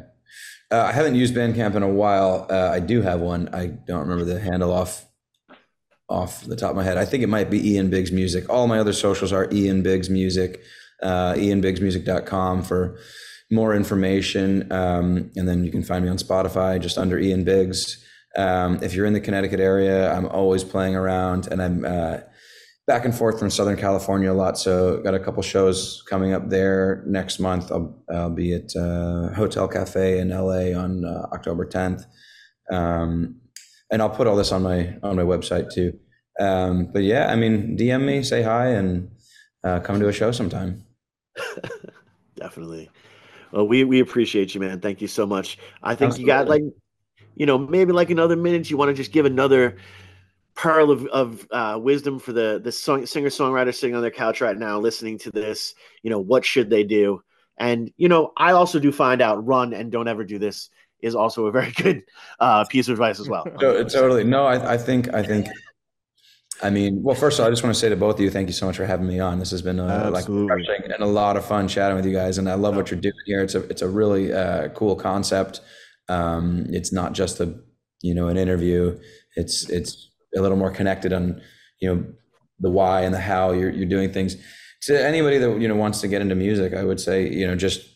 Uh, 0.71 0.83
I 0.83 0.91
haven't 0.91 1.15
used 1.15 1.35
Bandcamp 1.35 1.75
in 1.75 1.83
a 1.83 1.89
while. 1.89 2.47
Uh, 2.49 2.69
I 2.71 2.79
do 2.79 3.01
have 3.01 3.19
one. 3.19 3.53
I 3.53 3.67
don't 3.67 4.01
remember 4.01 4.25
the 4.25 4.39
handle 4.39 4.71
off 4.71 5.05
off 6.07 6.43
the 6.43 6.55
top 6.55 6.71
of 6.71 6.75
my 6.75 6.83
head. 6.83 6.97
I 6.97 7.05
think 7.05 7.23
it 7.23 7.27
might 7.27 7.49
be 7.49 7.73
Ian 7.73 7.89
Biggs 7.89 8.11
Music. 8.11 8.49
All 8.49 8.67
my 8.67 8.79
other 8.79 8.93
socials 8.93 9.31
are 9.31 9.47
Ian 9.51 9.83
Biggs 9.83 10.09
Music 10.09 10.61
uh, 11.01 11.33
ianbiggsmusic.com 11.33 12.63
for 12.63 12.97
more 13.51 13.75
information. 13.75 14.71
Um, 14.71 15.31
and 15.35 15.47
then 15.47 15.63
you 15.63 15.71
can 15.71 15.83
find 15.83 16.05
me 16.05 16.11
on 16.11 16.17
Spotify 16.17 16.79
just 16.79 16.97
under 16.97 17.17
Ian 17.17 17.43
Biggs. 17.43 18.03
Um, 18.37 18.79
if 18.83 18.93
you're 18.93 19.05
in 19.05 19.13
the 19.13 19.19
Connecticut 19.19 19.59
area, 19.59 20.13
I'm 20.13 20.27
always 20.27 20.63
playing 20.63 20.95
around 20.95 21.47
and 21.47 21.61
I'm 21.61 21.83
uh, 21.83 22.17
back 22.85 23.05
and 23.05 23.15
forth 23.15 23.39
from 23.39 23.49
Southern 23.49 23.77
California 23.77 24.31
a 24.31 24.33
lot. 24.33 24.57
So 24.57 25.01
got 25.01 25.15
a 25.15 25.19
couple 25.19 25.41
shows 25.41 26.03
coming 26.09 26.33
up 26.33 26.49
there 26.49 27.03
next 27.07 27.39
month. 27.39 27.71
I'll, 27.71 28.03
I'll 28.13 28.29
be 28.29 28.53
at 28.53 28.75
uh, 28.75 29.33
Hotel 29.33 29.67
Cafe 29.67 30.19
in 30.19 30.29
LA 30.29 30.79
on 30.79 31.05
uh, 31.05 31.27
October 31.33 31.65
10th. 31.65 32.05
Um, 32.71 33.39
and 33.91 34.01
I'll 34.01 34.09
put 34.09 34.27
all 34.27 34.35
this 34.35 34.51
on 34.51 34.63
my 34.63 34.95
on 35.01 35.15
my 35.15 35.23
website 35.23 35.71
too. 35.71 35.97
Um, 36.39 36.91
but 36.93 37.03
yeah, 37.03 37.31
I 37.31 37.35
mean, 37.35 37.77
DM 37.77 38.05
me, 38.05 38.23
say 38.23 38.43
hi, 38.43 38.67
and 38.67 39.09
uh, 39.63 39.79
come 39.79 39.99
to 39.99 40.07
a 40.07 40.13
show 40.13 40.31
sometime. 40.31 40.85
Definitely. 42.35 42.89
Well, 43.51 43.67
we 43.67 43.83
we 43.83 43.99
appreciate 43.99 44.53
you, 44.53 44.61
man. 44.61 44.79
Thank 44.79 45.01
you 45.01 45.07
so 45.07 45.25
much. 45.25 45.57
I 45.81 45.95
think 45.95 46.09
Absolutely. 46.09 46.21
you 46.21 46.27
got 46.27 46.47
like, 46.47 46.63
you 47.35 47.45
know, 47.45 47.57
maybe 47.57 47.91
like 47.91 48.09
another 48.09 48.35
minute. 48.35 48.69
You 48.69 48.77
want 48.77 48.89
to 48.89 48.93
just 48.93 49.11
give 49.11 49.25
another 49.25 49.77
pearl 50.55 50.91
of, 50.91 51.05
of 51.07 51.47
uh, 51.51 51.79
wisdom 51.81 52.19
for 52.19 52.33
the 52.33 52.59
the 52.63 52.71
song, 52.71 53.05
singer 53.05 53.29
songwriter 53.29 53.73
sitting 53.73 53.95
on 53.95 54.01
their 54.01 54.11
couch 54.11 54.41
right 54.41 54.57
now, 54.57 54.79
listening 54.79 55.17
to 55.19 55.31
this. 55.31 55.73
You 56.03 56.09
know, 56.09 56.19
what 56.19 56.45
should 56.45 56.69
they 56.69 56.83
do? 56.83 57.23
And 57.57 57.91
you 57.97 58.07
know, 58.07 58.31
I 58.37 58.51
also 58.51 58.79
do 58.79 58.91
find 58.91 59.21
out 59.21 59.45
run 59.45 59.73
and 59.73 59.91
don't 59.91 60.07
ever 60.07 60.23
do 60.23 60.39
this 60.39 60.69
is 61.01 61.15
also 61.15 61.45
a 61.45 61.51
very 61.51 61.71
good 61.75 62.03
uh, 62.39 62.65
piece 62.65 62.87
of 62.87 62.93
advice 62.93 63.19
as 63.19 63.29
well. 63.29 63.45
totally. 63.59 64.23
No, 64.23 64.45
I, 64.45 64.73
I 64.73 64.77
think 64.77 65.13
I 65.13 65.23
think 65.23 65.47
I 66.61 66.69
mean, 66.69 67.01
well, 67.01 67.15
first 67.15 67.39
of 67.39 67.43
all, 67.43 67.47
I 67.47 67.51
just 67.51 67.63
want 67.63 67.73
to 67.73 67.79
say 67.79 67.89
to 67.89 67.95
both 67.95 68.15
of 68.15 68.21
you, 68.21 68.29
thank 68.29 68.47
you 68.47 68.53
so 68.53 68.65
much 68.65 68.75
for 68.75 68.85
having 68.85 69.07
me 69.07 69.19
on. 69.19 69.39
This 69.39 69.51
has 69.51 69.61
been 69.61 69.79
a, 69.79 70.09
like 70.09 70.27
refreshing 70.27 70.91
and 70.91 71.01
a 71.01 71.05
lot 71.05 71.37
of 71.37 71.45
fun 71.45 71.67
chatting 71.67 71.95
with 71.95 72.05
you 72.05 72.11
guys, 72.11 72.37
and 72.37 72.49
I 72.49 72.55
love 72.55 72.75
what 72.75 72.91
you're 72.91 72.99
doing 72.99 73.13
here. 73.25 73.41
It's 73.41 73.55
a 73.55 73.63
it's 73.69 73.81
a 73.81 73.87
really 73.87 74.33
uh, 74.33 74.69
cool 74.69 74.95
concept. 74.95 75.61
Um, 76.09 76.65
it's 76.69 76.91
not 76.91 77.13
just 77.13 77.39
a 77.39 77.57
you 78.01 78.13
know 78.13 78.27
an 78.27 78.37
interview. 78.37 78.99
It's 79.35 79.69
it's 79.69 80.09
a 80.35 80.41
little 80.41 80.57
more 80.57 80.71
connected 80.71 81.13
on 81.13 81.41
you 81.79 81.93
know 81.93 82.05
the 82.59 82.69
why 82.69 83.01
and 83.01 83.13
the 83.13 83.19
how 83.19 83.51
you're 83.51 83.71
you're 83.71 83.85
doing 83.85 84.11
things. 84.11 84.35
To 84.83 85.01
anybody 85.01 85.37
that 85.37 85.61
you 85.61 85.67
know 85.67 85.75
wants 85.75 86.01
to 86.01 86.09
get 86.09 86.21
into 86.21 86.35
music, 86.35 86.73
I 86.73 86.83
would 86.83 86.99
say 86.99 87.29
you 87.31 87.47
know 87.47 87.55
just 87.55 87.87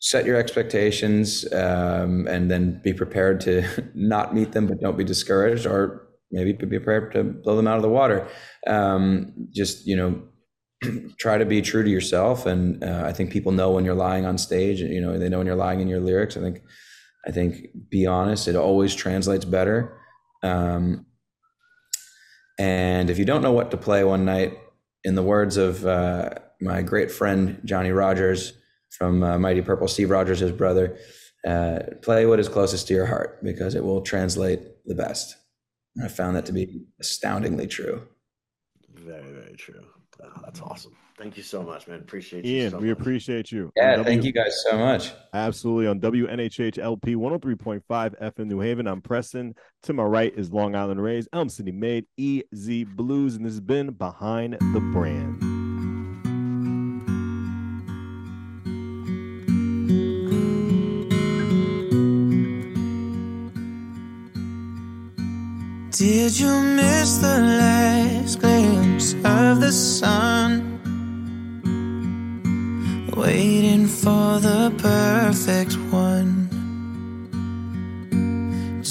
set 0.00 0.26
your 0.26 0.36
expectations 0.36 1.50
um, 1.54 2.26
and 2.26 2.50
then 2.50 2.80
be 2.82 2.92
prepared 2.92 3.40
to 3.40 3.64
not 3.94 4.34
meet 4.34 4.52
them, 4.52 4.66
but 4.66 4.80
don't 4.80 4.98
be 4.98 5.04
discouraged 5.04 5.66
or 5.66 6.03
maybe 6.34 6.52
be 6.52 6.66
prepared 6.66 7.12
to 7.12 7.24
blow 7.24 7.56
them 7.56 7.66
out 7.66 7.76
of 7.76 7.82
the 7.82 7.88
water. 7.88 8.28
Um, 8.66 9.32
just 9.50 9.86
you 9.86 9.96
know, 9.96 10.22
try 11.18 11.38
to 11.38 11.46
be 11.46 11.62
true 11.62 11.82
to 11.82 11.90
yourself, 11.90 12.46
and 12.46 12.82
uh, 12.82 13.02
I 13.06 13.12
think 13.12 13.30
people 13.30 13.52
know 13.52 13.70
when 13.70 13.84
you're 13.84 13.94
lying 13.94 14.26
on 14.26 14.36
stage. 14.38 14.80
You 14.80 15.00
know, 15.00 15.18
they 15.18 15.28
know 15.28 15.38
when 15.38 15.46
you're 15.46 15.56
lying 15.56 15.80
in 15.80 15.88
your 15.88 16.00
lyrics. 16.00 16.36
I 16.36 16.40
think, 16.40 16.62
I 17.26 17.30
think, 17.30 17.68
be 17.88 18.06
honest. 18.06 18.48
It 18.48 18.56
always 18.56 18.94
translates 18.94 19.44
better. 19.44 19.98
Um, 20.42 21.06
and 22.58 23.10
if 23.10 23.18
you 23.18 23.24
don't 23.24 23.42
know 23.42 23.52
what 23.52 23.70
to 23.70 23.76
play 23.76 24.04
one 24.04 24.24
night, 24.24 24.58
in 25.04 25.14
the 25.14 25.22
words 25.22 25.56
of 25.56 25.84
uh, 25.86 26.30
my 26.60 26.82
great 26.82 27.10
friend 27.10 27.60
Johnny 27.64 27.90
Rogers 27.90 28.54
from 28.90 29.22
uh, 29.22 29.38
Mighty 29.38 29.60
Purple, 29.60 29.86
Steve 29.86 30.10
Rogers, 30.10 30.40
his 30.40 30.52
brother, 30.52 30.96
uh, 31.46 31.80
play 32.00 32.26
what 32.26 32.40
is 32.40 32.48
closest 32.48 32.88
to 32.88 32.94
your 32.94 33.06
heart 33.06 33.42
because 33.44 33.74
it 33.74 33.84
will 33.84 34.00
translate 34.00 34.60
the 34.86 34.94
best. 34.94 35.36
I 36.02 36.08
found 36.08 36.36
that 36.36 36.46
to 36.46 36.52
be 36.52 36.82
astoundingly 37.00 37.66
true. 37.66 38.02
Very, 38.94 39.32
very 39.32 39.54
true. 39.54 39.84
Oh, 40.22 40.28
that's 40.44 40.60
awesome. 40.60 40.96
Thank 41.18 41.36
you 41.36 41.42
so 41.44 41.62
much, 41.62 41.86
man. 41.86 41.98
Appreciate 42.00 42.44
you. 42.44 42.62
Ian, 42.62 42.70
so 42.72 42.78
we 42.78 42.88
much. 42.88 42.98
appreciate 43.00 43.52
you. 43.52 43.70
Yeah, 43.76 43.96
w- 43.96 44.04
thank 44.04 44.24
you 44.24 44.32
guys 44.32 44.62
so 44.68 44.76
much. 44.78 45.12
Absolutely. 45.32 45.86
On 45.86 46.00
WNHH 46.00 46.78
LP 46.78 47.14
103.5 47.14 47.82
FM 47.88 48.46
New 48.46 48.60
Haven, 48.60 48.86
I'm 48.88 49.00
Preston. 49.00 49.54
To 49.84 49.92
my 49.92 50.02
right 50.04 50.32
is 50.36 50.52
Long 50.52 50.74
Island 50.74 51.00
Rays, 51.02 51.28
Elm 51.32 51.48
City 51.48 51.72
Made, 51.72 52.06
EZ 52.18 52.68
BlueZ, 52.96 53.36
and 53.36 53.44
this 53.46 53.52
has 53.54 53.60
been 53.60 53.90
Behind 53.92 54.54
the 54.54 54.80
Brand. 54.92 55.53
Did 65.96 66.36
you 66.40 66.60
miss 66.60 67.18
the 67.18 67.38
last 67.38 68.40
glimpse 68.40 69.12
of 69.24 69.60
the 69.60 69.70
sun? 69.70 70.80
Waiting 73.16 73.86
for 73.86 74.40
the 74.40 74.74
perfect 74.76 75.76
one. 75.92 76.48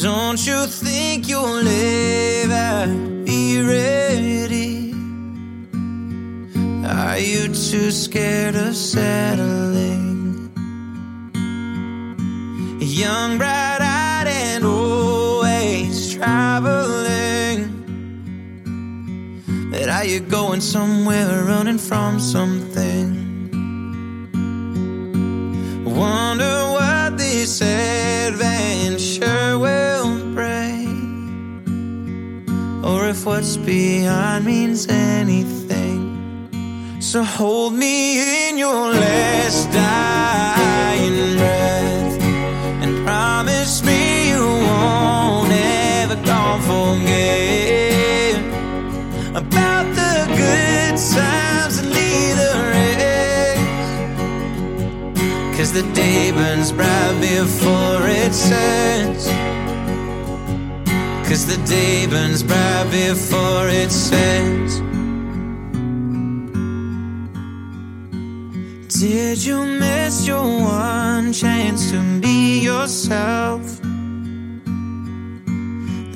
Don't 0.01 0.47
you 0.47 0.65
think 0.65 1.27
you'll 1.27 1.67
ever 1.67 2.87
be 3.25 3.61
ready? 3.61 4.93
Are 6.87 7.19
you 7.19 7.49
too 7.49 7.91
scared 7.91 8.55
of 8.55 8.77
settling? 8.77 10.53
Young, 12.79 13.37
bright 13.37 13.62
Are 20.03 20.05
you 20.05 20.19
going 20.19 20.59
somewhere, 20.59 21.45
running 21.45 21.77
from 21.77 22.19
something? 22.19 23.07
Wonder 25.85 26.71
what 26.75 27.17
this 27.17 27.61
adventure 27.61 29.57
will 29.57 30.19
bring, 30.33 31.23
or 32.83 33.07
if 33.07 33.25
what's 33.25 33.55
behind 33.55 34.43
means 34.43 34.89
anything. 34.89 36.49
So 36.99 37.23
hold 37.23 37.73
me 37.73 38.49
in 38.49 38.57
your 38.57 38.91
last 38.91 39.71
dying 39.71 41.37
breath 41.37 42.21
and 42.83 43.05
promise 43.05 43.81
me 43.85 44.31
you 44.31 44.45
won't 44.67 45.53
ever 45.53 46.17
forget 46.67 47.52
the 55.73 55.81
day 55.93 56.31
burns 56.31 56.71
bright 56.71 57.17
before 57.19 58.07
it 58.07 58.31
sets. 58.31 59.25
Cause 61.27 61.47
the 61.47 61.57
day 61.65 62.05
burns 62.05 62.43
bright 62.43 62.87
before 62.91 63.67
it 63.69 63.91
sets. 63.91 64.75
Did 68.99 69.43
you 69.43 69.65
miss 69.65 70.27
your 70.27 70.43
one 70.43 71.33
chance 71.33 71.89
to 71.89 72.19
be 72.21 72.59
yourself? 72.59 73.63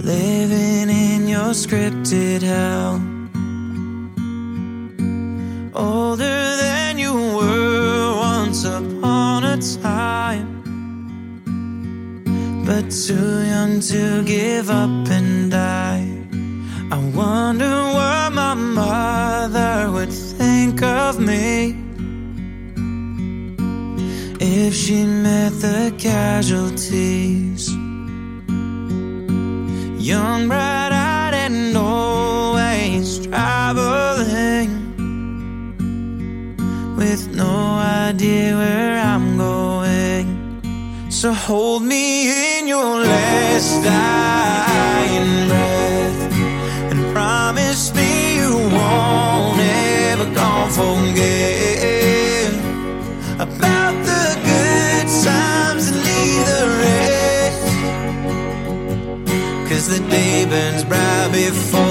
Living 0.03 0.89
in 0.89 1.27
your 1.27 1.53
scripted 1.63 2.43
hell. 2.43 3.01
Older 5.73 6.55
than 6.61 6.76
too 12.89 13.43
young 13.45 13.81
to 13.81 14.23
give 14.23 14.69
up 14.69 15.09
and 15.09 15.51
die. 15.51 16.07
I 16.89 16.97
wonder 17.13 17.69
what 17.69 18.31
my 18.31 18.53
mother 18.53 19.91
would 19.91 20.13
think 20.13 20.81
of 20.81 21.19
me 21.19 21.75
if 24.39 24.73
she 24.73 25.03
met 25.05 25.51
the 25.59 25.93
casualties. 25.97 27.69
Young, 29.99 30.47
bright 30.47 30.91
eyed, 30.93 31.33
and 31.33 31.75
always 31.75 33.27
traveling 33.27 34.71
with 36.95 37.35
no 37.35 37.79
idea 38.07 38.55
where 38.55 38.97
I'm 38.97 39.37
going. 39.37 41.09
So 41.09 41.33
hold 41.33 41.83
me 41.83 42.29
in 42.29 42.46
last 43.57 43.83
dying 43.83 45.47
breath 45.47 46.21
and 46.91 46.99
promise 47.11 47.83
me 47.95 48.35
you 48.37 48.53
won't 48.53 49.59
ever 50.11 50.27
go 50.41 50.51
forget 50.79 52.53
about 53.45 53.95
the 54.09 54.25
good 54.49 55.07
times 55.25 55.83
and 55.89 55.99
leave 56.07 56.43
the 56.53 56.63
rest. 56.83 57.67
Cause 59.69 59.85
the 59.87 60.01
day 60.07 60.45
burns 60.45 60.83
bright 60.83 61.29
before 61.31 61.86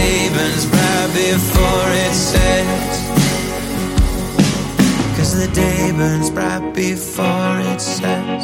Burns 0.00 0.64
bright 0.66 1.10
before 1.12 1.90
it 2.06 2.14
sets. 2.14 2.96
Cause 5.16 5.32
the 5.38 5.52
day 5.54 5.92
burns 5.92 6.30
bright 6.30 6.72
before 6.74 7.60
it 7.72 7.80
sets. 7.80 8.39